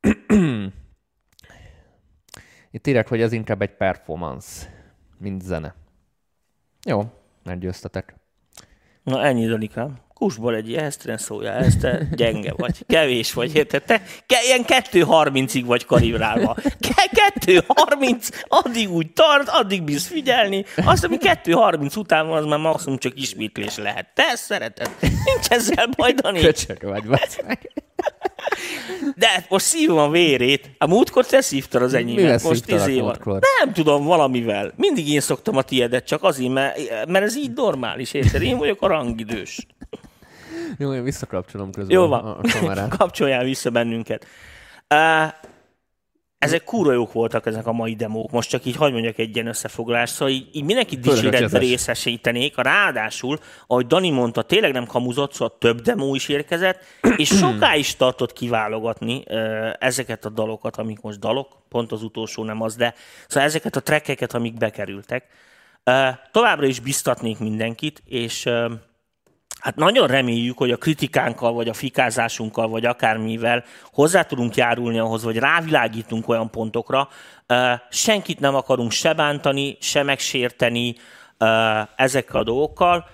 Itt 2.70 2.86
írják, 2.86 3.08
hogy 3.08 3.20
ez 3.20 3.32
inkább 3.32 3.62
egy 3.62 3.76
performance, 3.76 4.68
mint 5.18 5.42
zene. 5.42 5.74
Jó, 6.84 7.02
meggyőztetek. 7.44 8.14
Na 9.02 9.22
ennyi, 9.22 9.46
Danikám. 9.46 9.98
Kusból 10.20 10.54
egy 10.54 10.74
ehhez 10.74 10.98
szója, 11.16 11.52
ez 11.52 11.76
te 11.80 12.08
gyenge 12.12 12.52
vagy, 12.56 12.76
kevés 12.86 13.32
vagy, 13.32 13.54
érted? 13.54 13.82
Te 13.82 14.02
ke, 14.26 14.36
ilyen 14.44 14.64
2.30-ig 14.66 15.62
vagy 15.66 15.84
kalibrálva. 15.84 16.56
Ke- 16.62 17.34
2.30, 17.46 18.28
addig 18.48 18.90
úgy 18.90 19.12
tart, 19.12 19.48
addig 19.48 19.82
bíz 19.82 20.06
figyelni, 20.06 20.64
azt, 20.84 21.04
ami 21.04 21.16
2.30 21.20 21.98
után 21.98 22.28
van, 22.28 22.36
az 22.36 22.44
már 22.44 22.58
maximum 22.58 22.98
csak 22.98 23.20
ismétlés 23.20 23.76
lehet. 23.76 24.06
Te 24.14 24.22
ezt 24.22 24.44
szereted? 24.44 24.90
Nincs 25.00 25.48
ezzel 25.48 25.88
baj, 25.96 26.12
Dani. 26.12 26.40
Köcsög 26.40 26.82
vagy, 26.82 27.04
meg. 27.04 27.72
De 29.16 29.28
hát 29.28 29.50
most 29.50 29.64
szívom 29.64 29.98
a 29.98 30.10
vérét. 30.10 30.70
A 30.78 30.86
múltkor 30.86 31.26
te 31.26 31.40
szívtad 31.40 31.82
az 31.82 31.94
enyémet. 31.94 32.42
Most 32.42 32.54
szívtalak 32.54 32.88
izé 32.88 33.00
múltkor? 33.00 33.40
Nem 33.64 33.72
tudom, 33.72 34.04
valamivel. 34.04 34.72
Mindig 34.76 35.08
én 35.08 35.20
szoktam 35.20 35.56
a 35.56 35.62
tiédet, 35.62 36.06
csak 36.06 36.22
azért, 36.22 36.52
mert, 36.52 37.06
mert 37.08 37.24
ez 37.24 37.36
így 37.36 37.52
normális, 37.52 38.12
érted? 38.12 38.42
Én 38.42 38.56
vagyok 38.58 38.82
a 38.82 38.86
rangidős. 38.86 39.66
Jó, 40.78 40.94
én 40.94 41.02
visszakapcsolom 41.02 41.72
közben 41.72 41.96
Jó 41.96 42.06
van, 42.06 42.24
a 42.24 42.40
kamerát. 42.52 42.88
kapcsoljál 42.98 43.44
vissza 43.44 43.70
bennünket. 43.70 44.26
Uh, 44.94 45.32
ezek 46.40 46.64
kúra 46.64 46.92
jók 46.92 47.12
voltak 47.12 47.46
ezek 47.46 47.66
a 47.66 47.72
mai 47.72 47.94
demók. 47.94 48.30
Most 48.30 48.48
csak 48.48 48.64
így 48.64 48.76
hagyd 48.76 48.92
mondjak 48.92 49.18
egy 49.18 49.34
ilyen 49.34 49.46
összefoglalást. 49.46 50.14
Szóval 50.14 50.34
így, 50.34 50.48
így 50.52 50.64
mindenki 50.64 50.96
dicséretbe 50.96 51.58
részesítenék. 51.58 52.56
Ráadásul, 52.56 53.38
ahogy 53.66 53.86
Dani 53.86 54.10
mondta, 54.10 54.42
tényleg 54.42 54.72
nem 54.72 54.86
kamuzott, 54.86 55.32
szóval 55.32 55.56
több 55.58 55.80
demó 55.80 56.14
is 56.14 56.28
érkezett, 56.28 56.82
és 57.16 57.28
soká 57.38 57.74
is 57.74 57.96
tartott 57.96 58.32
kiválogatni 58.32 59.24
ezeket 59.78 60.24
a 60.24 60.28
dalokat, 60.28 60.76
amik 60.76 61.00
most 61.00 61.18
dalok, 61.18 61.62
pont 61.68 61.92
az 61.92 62.02
utolsó 62.02 62.44
nem 62.44 62.62
az, 62.62 62.76
de 62.76 62.94
szóval 63.28 63.48
ezeket 63.48 63.76
a 63.76 63.80
trekkeket, 63.80 64.34
amik 64.34 64.54
bekerültek. 64.54 65.24
Továbbra 66.30 66.66
is 66.66 66.80
biztatnék 66.80 67.38
mindenkit, 67.38 68.02
és 68.04 68.48
Hát 69.60 69.76
nagyon 69.76 70.06
reméljük, 70.06 70.58
hogy 70.58 70.70
a 70.70 70.76
kritikánkkal, 70.76 71.52
vagy 71.52 71.68
a 71.68 71.72
fikázásunkkal, 71.72 72.68
vagy 72.68 72.84
akármivel 72.86 73.64
hozzá 73.92 74.22
tudunk 74.22 74.54
járulni 74.54 74.98
ahhoz, 74.98 75.24
vagy 75.24 75.36
rávilágítunk 75.36 76.28
olyan 76.28 76.50
pontokra. 76.50 77.08
Senkit 77.90 78.40
nem 78.40 78.54
akarunk 78.54 78.90
se 78.90 79.12
bántani, 79.12 79.76
se 79.80 80.02
megsérteni 80.02 80.94
ezekkel 81.96 82.40
a 82.40 82.44
dolgokkal. 82.44 83.06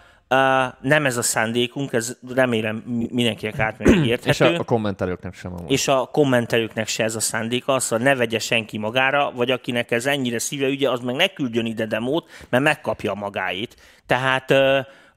Nem 0.80 1.07
ez 1.07 1.16
a 1.16 1.22
szándékunk, 1.22 1.92
ez 1.92 2.16
remélem 2.34 2.76
mi- 2.76 3.09
mindenkinek 3.11 3.59
átmegy 3.59 3.97
És 4.05 4.07
érthető. 4.09 4.55
a, 4.55 4.59
a 4.59 4.64
kommentelőknek 4.64 5.34
sem 5.34 5.53
amúgy. 5.53 5.70
És 5.70 5.88
a 5.88 6.09
kommentelőknek 6.12 6.88
se 6.88 7.05
ez 7.05 7.16
a 7.16 7.20
szándéka, 7.20 7.80
szóval 7.80 8.05
ne 8.07 8.14
vegye 8.14 8.38
senki 8.38 8.78
magára, 8.78 9.32
vagy 9.34 9.51
akinek 9.51 9.90
ez 9.90 10.07
ennyire 10.07 10.38
szíve 10.38 10.66
ügye, 10.66 10.90
az 10.90 11.01
meg 11.01 11.14
ne 11.14 11.26
küldjön 11.26 11.66
ide 11.66 11.86
demót, 11.86 12.30
mert 12.49 12.62
megkapja 12.64 13.14
magáit. 13.14 13.76
Tehát 14.07 14.55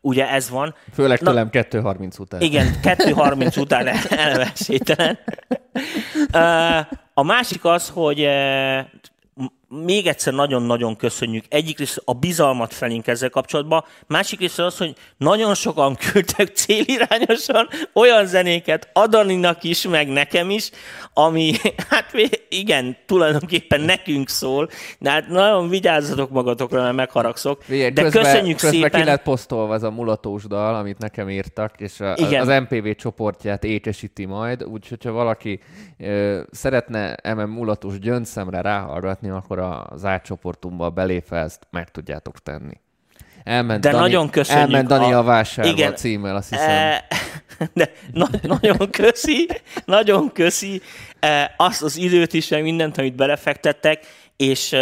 ugye 0.02 0.30
ez 0.30 0.50
van. 0.50 0.76
Főleg 0.94 1.20
Na- 1.22 1.30
tőlem 1.30 1.50
2.30 1.52 2.20
után. 2.20 2.42
Igen, 2.42 2.80
2.30 2.84 3.60
után. 3.60 3.88
Ö, 6.34 6.80
A 7.14 7.24
másik 7.24 7.66
az, 7.66 7.90
hogy 7.90 8.28
még 9.70 10.08
egyszer 10.08 10.34
nagyon-nagyon 10.34 10.96
köszönjük. 10.96 11.46
Egyik 11.50 11.78
rész 11.78 11.98
a 12.06 12.14
bizalmat 12.14 12.74
felénk 12.74 13.08
ezzel 13.08 13.30
kapcsolatban, 13.30 13.84
másik 14.08 14.40
rész 14.40 14.58
az, 14.58 14.78
hogy 14.78 14.94
nagyon 15.18 15.54
sokan 15.54 15.96
küldtek 16.12 16.48
célirányosan 16.56 17.68
olyan 17.94 18.26
zenéket 18.26 18.90
Adaninak 18.94 19.64
is, 19.64 19.88
meg 19.88 20.08
nekem 20.08 20.50
is, 20.50 20.70
ami, 21.14 21.54
hát 21.90 22.06
igen, 22.50 22.98
tulajdonképpen 23.06 23.82
nekünk 23.82 24.30
szól, 24.30 24.70
de 25.00 25.10
hát 25.10 25.28
nagyon 25.28 25.70
vigyázzatok 25.70 26.30
magatokra, 26.30 26.82
mert 26.82 26.96
megharagszok. 26.96 27.62
Figyelj, 27.62 27.90
De 27.90 28.02
közben, 28.02 28.24
köszönjük 28.24 28.58
közben 28.58 28.82
szépen. 28.82 29.02
ki 29.02 29.06
lett 29.06 29.24
posztolva 29.24 29.74
ez 29.74 29.84
a 29.84 29.92
mulatós 29.92 30.44
dal, 30.44 30.76
amit 30.76 30.98
nekem 30.98 31.30
írtak, 31.30 31.74
és 31.78 32.00
a, 32.00 32.14
Igen. 32.16 32.48
az 32.48 32.62
MPV 32.70 32.90
csoportját 32.96 33.64
ékesíti 33.64 34.26
majd, 34.26 34.64
úgyhogy 34.64 35.04
ha 35.04 35.12
valaki 35.12 35.60
ö, 35.98 36.42
szeretne 36.52 37.16
MM 37.36 37.50
mulatós 37.50 38.00
gyöngyszemre 38.00 38.62
ráhallgatni, 38.62 39.30
akkor 39.30 39.59
az 39.60 40.06
átcsoportunkba 40.06 40.90
belépve 40.90 41.38
ezt 41.38 41.68
meg 41.72 41.92
tudjátok 41.92 42.40
tenni. 42.40 42.80
Elment 43.44 43.82
De 43.82 43.90
Dani, 43.90 44.02
nagyon 44.02 44.30
köszönjük 44.30 44.66
Elment 44.66 44.88
Dani 44.88 45.14
a, 45.14 45.18
a- 45.18 45.24
vásárba 45.24 45.72
Igen. 45.72 45.92
a 45.92 45.96
címmel, 45.96 46.36
azt 46.36 46.50
hiszem. 46.50 46.70
E, 46.70 47.06
de 47.74 47.92
na, 48.12 48.28
nagyon 48.42 48.90
köszi, 48.90 49.48
nagyon 49.86 50.32
köszi 50.32 50.82
e, 51.20 51.54
azt 51.58 51.82
az 51.84 51.98
időt 51.98 52.34
is, 52.34 52.48
meg 52.48 52.64
mindent, 52.64 52.98
amit 52.98 53.16
belefektettek, 53.16 54.06
és 54.40 54.76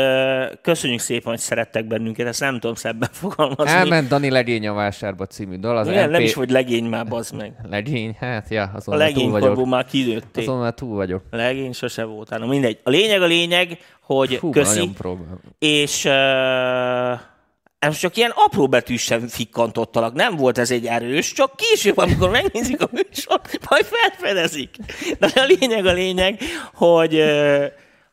köszönjük 0.61 0.99
szépen, 0.99 1.31
hogy 1.31 1.39
szerettek 1.39 1.85
bennünket, 1.85 2.27
ezt 2.27 2.39
nem 2.39 2.59
tudom 2.59 2.75
szebben 2.75 3.09
fogalmazni. 3.21 3.71
Elment 3.73 4.07
Dani 4.07 4.29
legény 4.29 4.67
a 4.67 4.73
vásárba 4.73 5.25
című 5.25 5.55
dal. 5.55 5.77
Az 5.77 5.87
Igen, 5.87 6.09
nem 6.09 6.21
MP 6.21 6.27
is 6.27 6.33
vagy 6.33 6.49
legény 6.49 6.85
már, 6.85 7.07
bazd 7.07 7.35
meg. 7.35 7.53
Legény? 7.69 8.15
Hát, 8.19 8.49
ja, 8.49 8.71
azon 8.75 8.95
A 8.95 8.97
már 8.97 9.11
túl 9.11 9.31
vagyok. 9.31 9.65
már 9.65 9.85
kinőttél. 9.85 10.43
Azon 10.43 10.59
már 10.59 10.73
túl 10.73 10.95
vagyok. 10.95 11.23
Legény 11.31 11.71
sose 11.73 12.03
voltál. 12.03 12.39
Na 12.39 12.45
mindegy. 12.45 12.79
A 12.83 12.89
lényeg 12.89 13.21
a 13.21 13.25
lényeg, 13.25 13.77
hogy 14.01 14.35
Fú, 14.35 14.49
köszi, 14.49 14.89
és 15.59 16.05
uh, 16.05 17.19
ez 17.79 17.97
csak 17.97 18.17
ilyen 18.17 18.31
apró 18.35 18.67
betűs 18.67 19.01
sem 19.01 19.27
fikkantottalak. 19.27 20.13
Nem 20.13 20.35
volt 20.35 20.57
ez 20.57 20.71
egy 20.71 20.85
erős, 20.85 21.33
csak 21.33 21.55
később, 21.55 21.97
amikor 21.97 22.29
megnézik 22.29 22.81
a 22.81 22.89
műsort, 22.91 23.59
majd 23.69 23.85
felfedezik. 23.85 24.75
De 25.19 25.31
a 25.35 25.45
lényeg 25.59 25.85
a 25.85 25.93
lényeg, 25.93 26.39
hogy, 26.73 27.13
uh, 27.13 27.65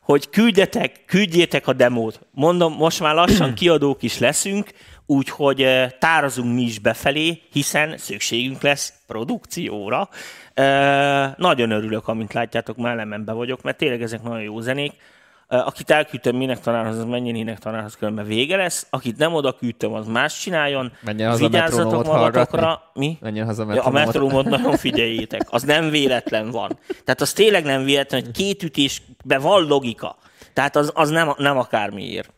hogy 0.05 0.29
küldjetek, 0.29 1.05
küldjétek 1.05 1.67
a 1.67 1.73
demót. 1.73 2.19
Mondom, 2.31 2.73
most 2.73 2.99
már 2.99 3.13
lassan 3.15 3.53
kiadók 3.59 4.03
is 4.03 4.19
leszünk, 4.19 4.69
úgyhogy 5.05 5.67
tárazunk 5.99 6.53
mi 6.53 6.61
is 6.61 6.79
befelé, 6.79 7.41
hiszen 7.51 7.97
szükségünk 7.97 8.61
lesz 8.61 8.93
produkcióra. 9.07 10.09
Nagyon 11.37 11.71
örülök, 11.71 12.07
amint 12.07 12.33
látjátok, 12.33 12.77
már 12.77 12.91
elemembe 12.91 13.31
vagyok, 13.31 13.61
mert 13.61 13.77
tényleg 13.77 14.01
ezek 14.01 14.23
nagyon 14.23 14.41
jó 14.41 14.59
zenék. 14.59 14.91
Akit 15.47 15.89
elküldtem 15.89 16.35
minek 16.35 16.59
tanárhoz, 16.59 16.97
az 16.97 17.05
menjen 17.05 17.35
ének 17.35 17.59
tanárhoz, 17.59 17.95
különben 17.95 18.25
vége 18.25 18.55
lesz. 18.55 18.87
Akit 18.89 19.17
nem 19.17 19.33
oda 19.33 19.53
küldtem, 19.53 19.93
az 19.93 20.07
más 20.07 20.39
csináljon. 20.39 20.91
Menjen 21.01 21.29
haza 21.29 21.47
Vigyázzatok 21.47 22.05
magatokra. 22.05 22.17
hallgatni. 22.17 23.05
Mi? 23.05 23.17
Menjen 23.21 23.45
haza 23.45 23.73
Ja, 23.73 23.83
a 23.83 23.89
metromot 23.89 24.45
nagyon 24.45 24.77
figyeljétek. 24.85 25.41
Az 25.49 25.63
nem 25.63 25.89
véletlen 25.89 26.49
van. 26.51 26.79
Tehát 26.87 27.21
az 27.21 27.33
tényleg 27.33 27.63
nem 27.63 27.83
véletlen, 27.83 28.21
hogy 28.23 28.31
két 28.31 28.63
ütésben 28.63 29.41
van 29.41 29.67
logika. 29.67 30.15
Tehát 30.53 30.75
az, 30.75 30.91
az 30.95 31.09
nem, 31.09 31.33
nem 31.37 31.57
akármiért. 31.57 32.33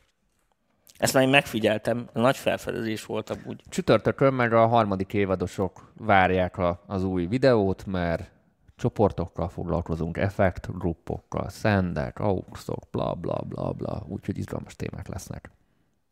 Ezt 0.98 1.14
már 1.14 1.24
én 1.24 1.30
megfigyeltem. 1.30 2.10
Nagy 2.14 2.38
felfedezés 2.38 3.06
volt 3.06 3.30
amúgy. 3.30 3.62
Csütörtökön 3.70 4.34
meg 4.34 4.54
a 4.54 4.68
harmadik 4.68 5.14
évadosok 5.14 5.92
várják 6.00 6.58
a, 6.58 6.84
az 6.88 7.04
új 7.04 7.26
videót, 7.26 7.86
mert 7.86 8.30
csoportokkal 8.78 9.50
foglalkozunk, 9.50 10.18
effekt, 10.18 10.78
gruppokkal, 10.78 11.50
szendek, 11.50 12.20
auxok, 12.20 12.90
bla 12.92 13.14
bla 13.14 13.42
bla 13.48 13.72
bla, 13.72 14.06
úgyhogy 14.08 14.38
izgalmas 14.38 14.76
témák 14.76 15.08
lesznek. 15.08 15.52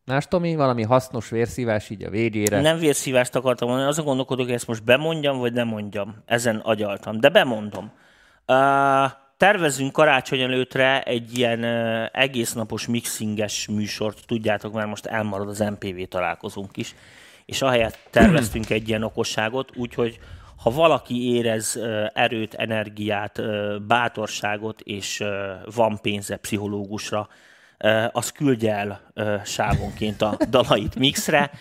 Más 0.05 0.27
Tomi, 0.27 0.55
valami 0.55 0.83
hasznos 0.83 1.29
vérszívás 1.29 1.89
így 1.89 2.03
a 2.03 2.09
végére. 2.09 2.61
Nem 2.61 2.77
vérszívást 2.77 3.35
akartam 3.35 3.67
mondani, 3.67 3.89
azon 3.89 4.05
gondolkodok, 4.05 4.45
hogy 4.45 4.53
ezt 4.53 4.67
most 4.67 4.83
bemondjam, 4.83 5.37
vagy 5.37 5.53
nem 5.53 5.67
mondjam. 5.67 6.15
Ezen 6.25 6.55
agyaltam, 6.55 7.19
de 7.19 7.29
bemondom. 7.29 7.91
Uh, 8.47 9.11
tervezünk 9.37 9.91
karácsony 9.91 10.41
előttre 10.41 11.03
egy 11.03 11.37
ilyen 11.37 11.63
uh, 11.63 12.05
egész 12.11 12.53
napos 12.53 12.87
mixinges 12.87 13.67
műsort, 13.67 14.25
tudjátok, 14.27 14.73
már 14.73 14.85
most 14.85 15.05
elmarad 15.05 15.47
az 15.49 15.59
MPV 15.59 16.01
találkozunk 16.09 16.77
is, 16.77 16.95
és 17.45 17.61
ahelyett 17.61 17.99
terveztünk 18.09 18.69
egy 18.69 18.87
ilyen 18.87 19.03
okosságot, 19.03 19.69
úgyhogy 19.75 20.19
ha 20.57 20.69
valaki 20.69 21.33
érez 21.33 21.79
erőt, 22.13 22.53
energiát, 22.53 23.41
bátorságot, 23.87 24.81
és 24.81 25.23
van 25.75 25.99
pénze 26.01 26.37
pszichológusra, 26.37 27.27
az 28.11 28.31
küldje 28.31 28.73
el 28.73 29.01
sávonként 29.45 30.21
a 30.21 30.37
dalait 30.49 30.95
mixre, 30.95 31.51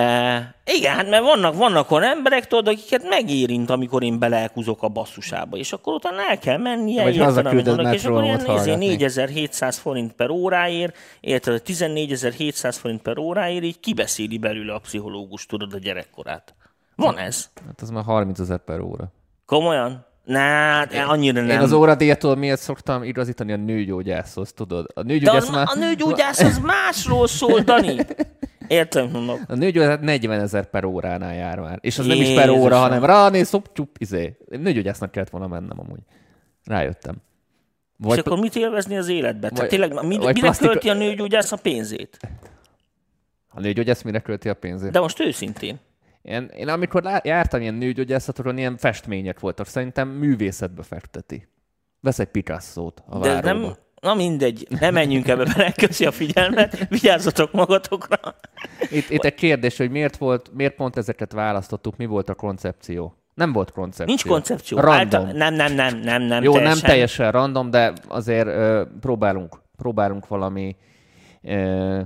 Uh, 0.00 0.76
igen, 0.76 0.94
hát 0.94 1.08
mert 1.08 1.22
vannak, 1.22 1.54
vannak 1.54 1.90
olyan 1.90 2.10
emberek, 2.10 2.46
tudod, 2.46 2.68
akiket 2.68 3.08
megérint, 3.08 3.70
amikor 3.70 4.02
én 4.02 4.18
beleelkúzok 4.18 4.82
a 4.82 4.88
basszusába, 4.88 5.56
és 5.56 5.72
akkor 5.72 5.94
utána 5.94 6.28
el 6.28 6.38
kell 6.38 6.56
mennie, 6.56 7.02
Vagy 7.02 7.14
érted, 7.14 7.26
hazaküldöd 7.26 7.66
amit 7.66 7.76
mondok, 7.76 7.94
és 7.94 8.04
akkor 8.04 8.24
ilyen 8.24 8.44
hallgatni. 8.46 8.86
4700 8.86 9.78
forint 9.78 10.12
per 10.12 10.30
óráért, 10.30 10.96
érted, 11.20 11.62
14700 11.62 12.76
forint 12.76 13.02
per 13.02 13.18
óráért, 13.18 13.64
így 13.64 13.80
kibeszéli 13.80 14.38
belőle 14.38 14.72
a 14.72 14.78
pszichológus, 14.78 15.46
tudod, 15.46 15.74
a 15.74 15.78
gyerekkorát. 15.78 16.54
Van 17.00 17.18
ez. 17.18 17.50
Hát 17.66 17.80
az 17.80 17.90
már 17.90 18.04
30 18.04 18.38
ezer 18.38 18.58
per 18.58 18.80
óra. 18.80 19.12
Komolyan? 19.46 20.04
Na, 20.24 20.38
hát 20.38 20.94
annyira 20.94 21.40
Én 21.40 21.46
nem. 21.46 21.62
az 21.62 21.72
óradíjat 21.72 22.18
tudod, 22.18 22.38
miért 22.38 22.60
szoktam 22.60 23.02
igazítani 23.02 23.52
a 23.52 23.56
nőgyógyászhoz, 23.56 24.52
tudod? 24.52 24.86
A 24.94 25.02
De 25.02 25.12
nőgyógyász 25.12 25.48
az, 25.48 25.54
már... 25.54 25.66
a 25.70 25.78
nőgyógyász 25.78 26.40
az 26.40 26.58
másról 26.58 27.26
szól, 27.26 27.60
Dani. 27.60 27.96
Értem, 28.68 29.10
mondok. 29.10 29.40
A 29.48 29.54
nőgyógyász 29.54 29.98
40 30.00 30.40
ezer 30.40 30.70
per 30.70 30.84
óránál 30.84 31.34
jár 31.34 31.58
már. 31.58 31.78
És 31.80 31.98
az 31.98 32.06
nem 32.06 32.16
is 32.20 32.34
per 32.34 32.48
óra, 32.48 32.58
Jézusom. 32.60 32.80
hanem 32.80 33.04
ráné, 33.04 33.42
szop, 33.42 33.70
csup, 33.72 33.96
izé. 33.98 34.36
Nőgyógyásznak 34.48 35.10
kellett 35.10 35.30
volna 35.30 35.46
mennem 35.46 35.80
amúgy. 35.80 36.00
Rájöttem. 36.64 37.16
és 38.08 38.16
akkor 38.16 38.38
mit 38.38 38.56
élvezni 38.56 38.96
az 38.96 39.08
életbe? 39.08 39.40
Tehát 39.48 39.58
vagy- 39.58 39.68
tényleg, 39.68 39.92
mi, 39.92 40.16
vagy 40.16 40.34
mire 40.34 40.40
plastika- 40.40 40.70
költi 40.72 40.88
a 40.88 40.94
nőgyógyász 40.94 41.52
a 41.52 41.56
pénzét? 41.56 42.18
A 43.48 43.60
nőgyógyász 43.60 44.02
mire 44.02 44.20
költi 44.20 44.48
a 44.48 44.54
pénzét? 44.54 44.90
De 44.90 45.00
most 45.00 45.20
őszintén. 45.20 45.78
Én, 46.22 46.50
én 46.56 46.68
amikor 46.68 47.02
lá- 47.02 47.26
jártam 47.26 47.60
ilyen 47.60 47.74
nőgyógyászatoron, 47.74 48.58
ilyen 48.58 48.76
festmények 48.76 49.40
voltak. 49.40 49.66
Szerintem 49.66 50.08
művészetbe 50.08 50.82
fekteti. 50.82 51.48
Vesz 52.00 52.18
egy 52.18 52.28
Picasso-t 52.28 53.02
a 53.08 53.18
De 53.18 53.28
váróba. 53.32 53.52
nem, 53.66 53.74
na 54.00 54.14
mindegy, 54.14 54.66
ne 54.80 54.90
menjünk 54.90 55.28
ebbe 55.28 55.44
bele, 55.44 55.72
köszi 55.72 56.06
a 56.06 56.10
figyelmet, 56.10 56.88
vigyázzatok 56.88 57.52
magatokra. 57.52 58.16
Itt, 58.90 59.10
itt 59.10 59.24
egy 59.24 59.34
kérdés, 59.34 59.76
hogy 59.76 59.90
miért, 59.90 60.16
volt, 60.16 60.50
miért 60.54 60.74
pont 60.74 60.96
ezeket 60.96 61.32
választottuk, 61.32 61.96
mi 61.96 62.06
volt 62.06 62.28
a 62.28 62.34
koncepció? 62.34 63.14
Nem 63.34 63.52
volt 63.52 63.70
koncepció. 63.70 64.04
Nincs 64.06 64.24
koncepció. 64.26 64.78
Random. 64.80 65.20
Által, 65.20 65.32
nem, 65.32 65.54
nem, 65.54 65.72
nem, 65.74 65.96
nem, 65.96 66.22
nem. 66.22 66.42
Jó, 66.42 66.52
teljesen. 66.52 66.78
nem 66.78 66.90
teljesen 66.90 67.30
random, 67.32 67.70
de 67.70 67.92
azért 68.08 68.46
ö, 68.46 68.82
próbálunk, 69.00 69.60
próbálunk 69.76 70.28
valami... 70.28 70.76
Ö, 71.42 72.00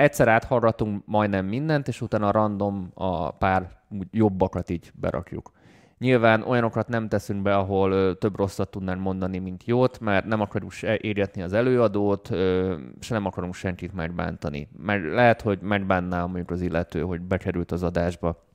egyszer 0.00 0.28
áthallgatunk 0.28 1.02
majdnem 1.06 1.46
mindent, 1.46 1.88
és 1.88 2.00
utána 2.00 2.30
random 2.30 2.90
a 2.94 3.30
pár 3.30 3.70
jobbakat 4.10 4.70
így 4.70 4.90
berakjuk. 4.94 5.52
Nyilván 5.98 6.42
olyanokat 6.42 6.88
nem 6.88 7.08
teszünk 7.08 7.42
be, 7.42 7.56
ahol 7.56 8.18
több 8.18 8.36
rosszat 8.36 8.70
tudnánk 8.70 9.00
mondani, 9.00 9.38
mint 9.38 9.64
jót, 9.64 10.00
mert 10.00 10.24
nem 10.24 10.40
akarjuk 10.40 10.72
se 10.72 10.96
égetni 10.96 11.42
az 11.42 11.52
előadót, 11.52 12.26
se 13.00 13.14
nem 13.14 13.26
akarunk 13.26 13.54
senkit 13.54 13.94
megbántani. 13.94 14.68
Mert 14.78 15.02
lehet, 15.04 15.40
hogy 15.40 15.58
megbánná 15.60 16.24
mondjuk 16.24 16.50
az 16.50 16.60
illető, 16.60 17.00
hogy 17.00 17.20
bekerült 17.20 17.72
az 17.72 17.82
adásba, 17.82 18.48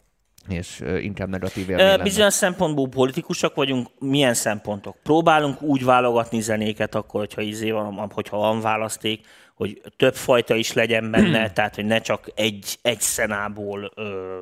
és 0.48 0.84
inkább 1.02 1.30
negatív 1.30 1.70
élmény. 1.70 2.02
Bizonyos 2.04 2.34
szempontból 2.34 2.88
politikusak 2.88 3.56
vagyunk. 3.56 3.88
Milyen 4.00 4.34
szempontok? 4.34 4.96
Próbálunk 5.04 5.62
úgy 5.62 5.86
válogatni 5.86 6.42
zenéket 6.42 6.96
akkor, 6.96 7.20
hogyha, 7.20 7.42
izé 7.42 7.72
van, 7.72 8.12
hogyha 8.14 8.38
van 8.38 8.62
választék, 8.62 9.26
hogy 9.56 9.82
több 9.98 10.15
fajta 10.15 10.56
is 10.56 10.73
legyen 10.73 11.11
benne, 11.11 11.52
tehát 11.52 11.76
hogy 11.76 11.86
ne 11.86 11.99
csak 11.99 12.32
egy, 12.36 12.77
egy 12.82 13.02
szenából 13.02 13.91
ö, 13.95 14.40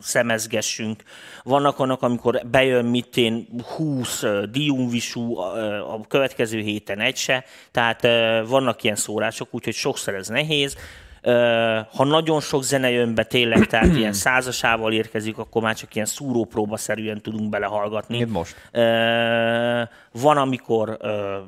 szemezgessünk. 0.00 1.02
Vannak 1.42 1.78
annak, 1.78 2.02
amikor 2.02 2.40
bejön 2.50 2.84
mitén 2.84 3.48
20 3.76 4.22
ö, 4.22 4.44
diumvisú, 4.50 5.38
a 5.38 6.00
következő 6.08 6.60
héten 6.60 7.00
egy 7.00 7.16
se, 7.16 7.44
tehát 7.70 8.04
ö, 8.04 8.42
vannak 8.46 8.82
ilyen 8.82 8.96
szórások, 8.96 9.48
úgyhogy 9.50 9.74
sokszor 9.74 10.14
ez 10.14 10.28
nehéz. 10.28 10.76
Ha 11.96 12.04
nagyon 12.04 12.40
sok 12.40 12.62
zene 12.62 12.90
jön 12.90 13.14
be 13.14 13.24
tényleg, 13.24 13.66
tehát 13.66 13.96
ilyen 13.96 14.12
százasával 14.26 14.92
érkezik, 14.92 15.38
akkor 15.38 15.62
már 15.62 15.74
csak 15.74 15.94
ilyen 15.94 16.06
szúrópróbaszerűen 16.06 17.20
tudunk 17.22 17.48
belehallgatni. 17.48 18.16
Mint 18.16 18.30
most. 18.30 18.70
Van, 20.12 20.36
amikor 20.36 20.98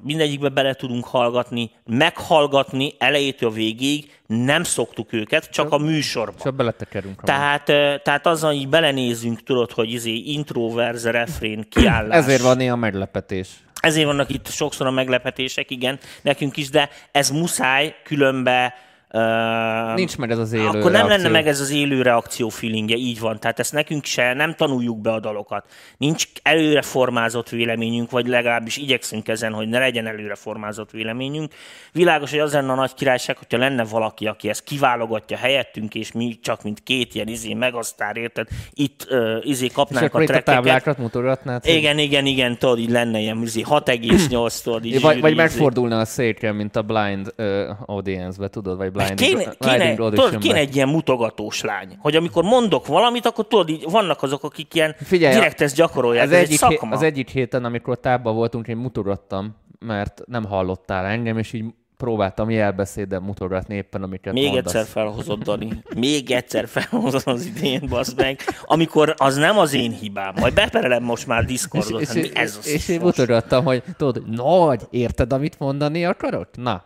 mindegyikbe 0.02 0.48
bele 0.48 0.74
tudunk 0.74 1.04
hallgatni, 1.04 1.70
meghallgatni 1.86 2.94
elejétől 2.98 3.50
végig, 3.50 4.10
nem 4.26 4.62
szoktuk 4.62 5.12
őket, 5.12 5.50
csak 5.50 5.72
a 5.72 5.78
műsorban. 5.78 6.36
Csak 6.42 6.54
beletekerünk. 6.54 7.22
Tehát, 7.22 7.64
tehát 8.02 8.26
azzal 8.26 8.52
így 8.52 8.68
belenézünk, 8.68 9.42
tudod, 9.42 9.72
hogy 9.72 9.92
izé 9.92 10.14
intro, 10.14 10.72
verze, 10.72 11.10
refrén, 11.10 11.66
kiállás. 11.68 12.16
Ezért 12.16 12.42
van 12.42 12.56
néha 12.56 12.76
meglepetés. 12.76 13.48
Ezért 13.80 14.06
vannak 14.06 14.30
itt 14.30 14.48
sokszor 14.48 14.86
a 14.86 14.90
meglepetések, 14.90 15.70
igen, 15.70 15.98
nekünk 16.22 16.56
is, 16.56 16.70
de 16.70 16.88
ez 17.12 17.30
muszáj, 17.30 17.94
különbe 18.04 18.74
Uh, 19.12 19.94
Nincs 19.94 20.18
meg 20.18 20.30
ez 20.30 20.38
az 20.38 20.52
élő 20.52 20.66
Akkor 20.66 20.80
nem 20.80 20.92
reakció. 20.92 21.16
lenne 21.16 21.28
meg 21.28 21.46
ez 21.46 21.60
az 21.60 21.70
élő 21.70 22.02
reakció 22.02 22.48
feelingje, 22.48 22.96
így 22.96 23.20
van. 23.20 23.40
Tehát 23.40 23.58
ezt 23.58 23.72
nekünk 23.72 24.04
se, 24.04 24.32
nem 24.32 24.54
tanuljuk 24.54 25.00
be 25.00 25.12
a 25.12 25.20
dalokat. 25.20 25.66
Nincs 25.96 26.24
előre 26.42 26.82
formázott 26.82 27.48
véleményünk, 27.48 28.10
vagy 28.10 28.26
legalábbis 28.26 28.76
igyekszünk 28.76 29.28
ezen, 29.28 29.52
hogy 29.52 29.68
ne 29.68 29.78
legyen 29.78 30.06
előre 30.06 30.34
formázott 30.34 30.90
véleményünk. 30.90 31.52
Világos, 31.92 32.30
hogy 32.30 32.38
az 32.38 32.52
lenne 32.52 32.72
a 32.72 32.74
nagy 32.74 32.94
királyság, 32.94 33.36
hogyha 33.38 33.58
lenne 33.58 33.84
valaki, 33.84 34.26
aki 34.26 34.48
ezt 34.48 34.64
kiválogatja 34.64 35.36
helyettünk, 35.36 35.94
és 35.94 36.12
mi 36.12 36.38
csak 36.42 36.62
mint 36.62 36.82
két 36.82 37.14
ilyen 37.14 37.28
izé 37.28 37.54
megasztár, 37.54 38.16
érted? 38.16 38.48
Itt 38.72 39.06
uh, 39.10 39.36
izé 39.42 39.64
És 39.64 39.72
kapnánk 39.72 40.06
akkor 40.06 40.20
a 40.20 40.24
itt 40.24 40.30
a 40.30 40.40
táblákat 40.42 40.98
mutogatnád? 40.98 41.66
Igen, 41.66 41.98
igen, 41.98 42.26
igen, 42.26 42.58
tudod, 42.58 42.78
így 42.78 42.90
lenne 42.90 43.18
ilyen 43.18 43.42
izé, 43.42 43.62
6,8 43.68 44.62
tudod, 44.62 44.84
így 44.84 45.00
Vagy, 45.00 45.20
vagy 45.20 45.30
izé. 45.32 45.40
megfordulna 45.40 45.98
a 45.98 46.04
székre, 46.04 46.52
mint 46.52 46.76
a 46.76 46.82
blind 46.82 47.32
uh, 47.36 47.46
audience-be, 47.86 48.48
tudod, 48.48 48.76
vagy 48.76 48.92
blind, 49.04 49.20
Kéne, 49.20 49.54
blind 49.58 49.82
kéne, 49.82 49.94
tudod, 49.94 50.38
kéne 50.38 50.58
egy 50.58 50.74
ilyen 50.76 50.88
mutogatós 50.88 51.60
lány, 51.60 51.96
hogy 51.98 52.16
amikor 52.16 52.44
mondok 52.44 52.86
valamit, 52.86 53.26
akkor 53.26 53.46
tudod, 53.46 53.68
így 53.68 53.84
vannak 53.90 54.22
azok, 54.22 54.42
akik 54.44 54.74
ilyen 54.74 54.94
Figyelj, 55.04 55.34
direkt 55.34 55.60
ezt 55.60 55.74
gyakorolják. 55.76 56.24
az 56.26 56.32
ez 56.32 56.38
egyik, 56.38 56.50
egy 56.52 56.58
szakma. 56.58 56.94
az 56.94 57.02
egyik 57.02 57.28
héten, 57.28 57.64
amikor 57.64 58.00
tábban 58.00 58.34
voltunk, 58.34 58.68
én 58.68 58.76
mutogattam, 58.76 59.56
mert 59.78 60.22
nem 60.26 60.44
hallottál 60.44 61.04
engem, 61.04 61.38
és 61.38 61.52
így 61.52 61.64
próbáltam 61.96 62.50
jelbeszéddel 62.50 63.20
mutogatni 63.20 63.74
éppen, 63.74 64.02
amiket 64.02 64.32
Még 64.32 64.44
mondasz. 64.44 64.74
egyszer 64.74 64.86
felhozott, 64.92 65.42
Dani. 65.42 65.82
Még 65.96 66.30
egyszer 66.30 66.68
felhozott 66.68 67.26
az 67.26 67.46
idén, 67.46 67.82
bazd 67.88 68.16
meg. 68.16 68.40
Amikor 68.64 69.14
az 69.16 69.36
nem 69.36 69.58
az 69.58 69.74
én 69.74 69.92
hibám. 69.92 70.34
Majd 70.40 70.54
beperelem 70.54 71.02
most 71.02 71.26
már 71.26 71.44
Discordot. 71.44 72.00
és, 72.00 72.06
hát 72.06 72.16
és, 72.16 72.30
mi 72.30 72.36
ez 72.36 72.56
az 72.60 72.68
és 72.68 72.88
én 72.88 73.00
mutogattam, 73.00 73.64
hogy 73.64 73.82
tudod, 73.96 74.28
nagy, 74.30 74.82
érted, 74.90 75.32
amit 75.32 75.58
mondani 75.58 76.04
akarok? 76.04 76.48
Na, 76.56 76.84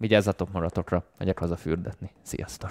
vigyázzatok 0.00 0.52
magatokra, 0.52 1.04
megyek 1.18 1.38
haza 1.38 1.56
fürdetni. 1.56 2.10
Sziasztok! 2.22 2.70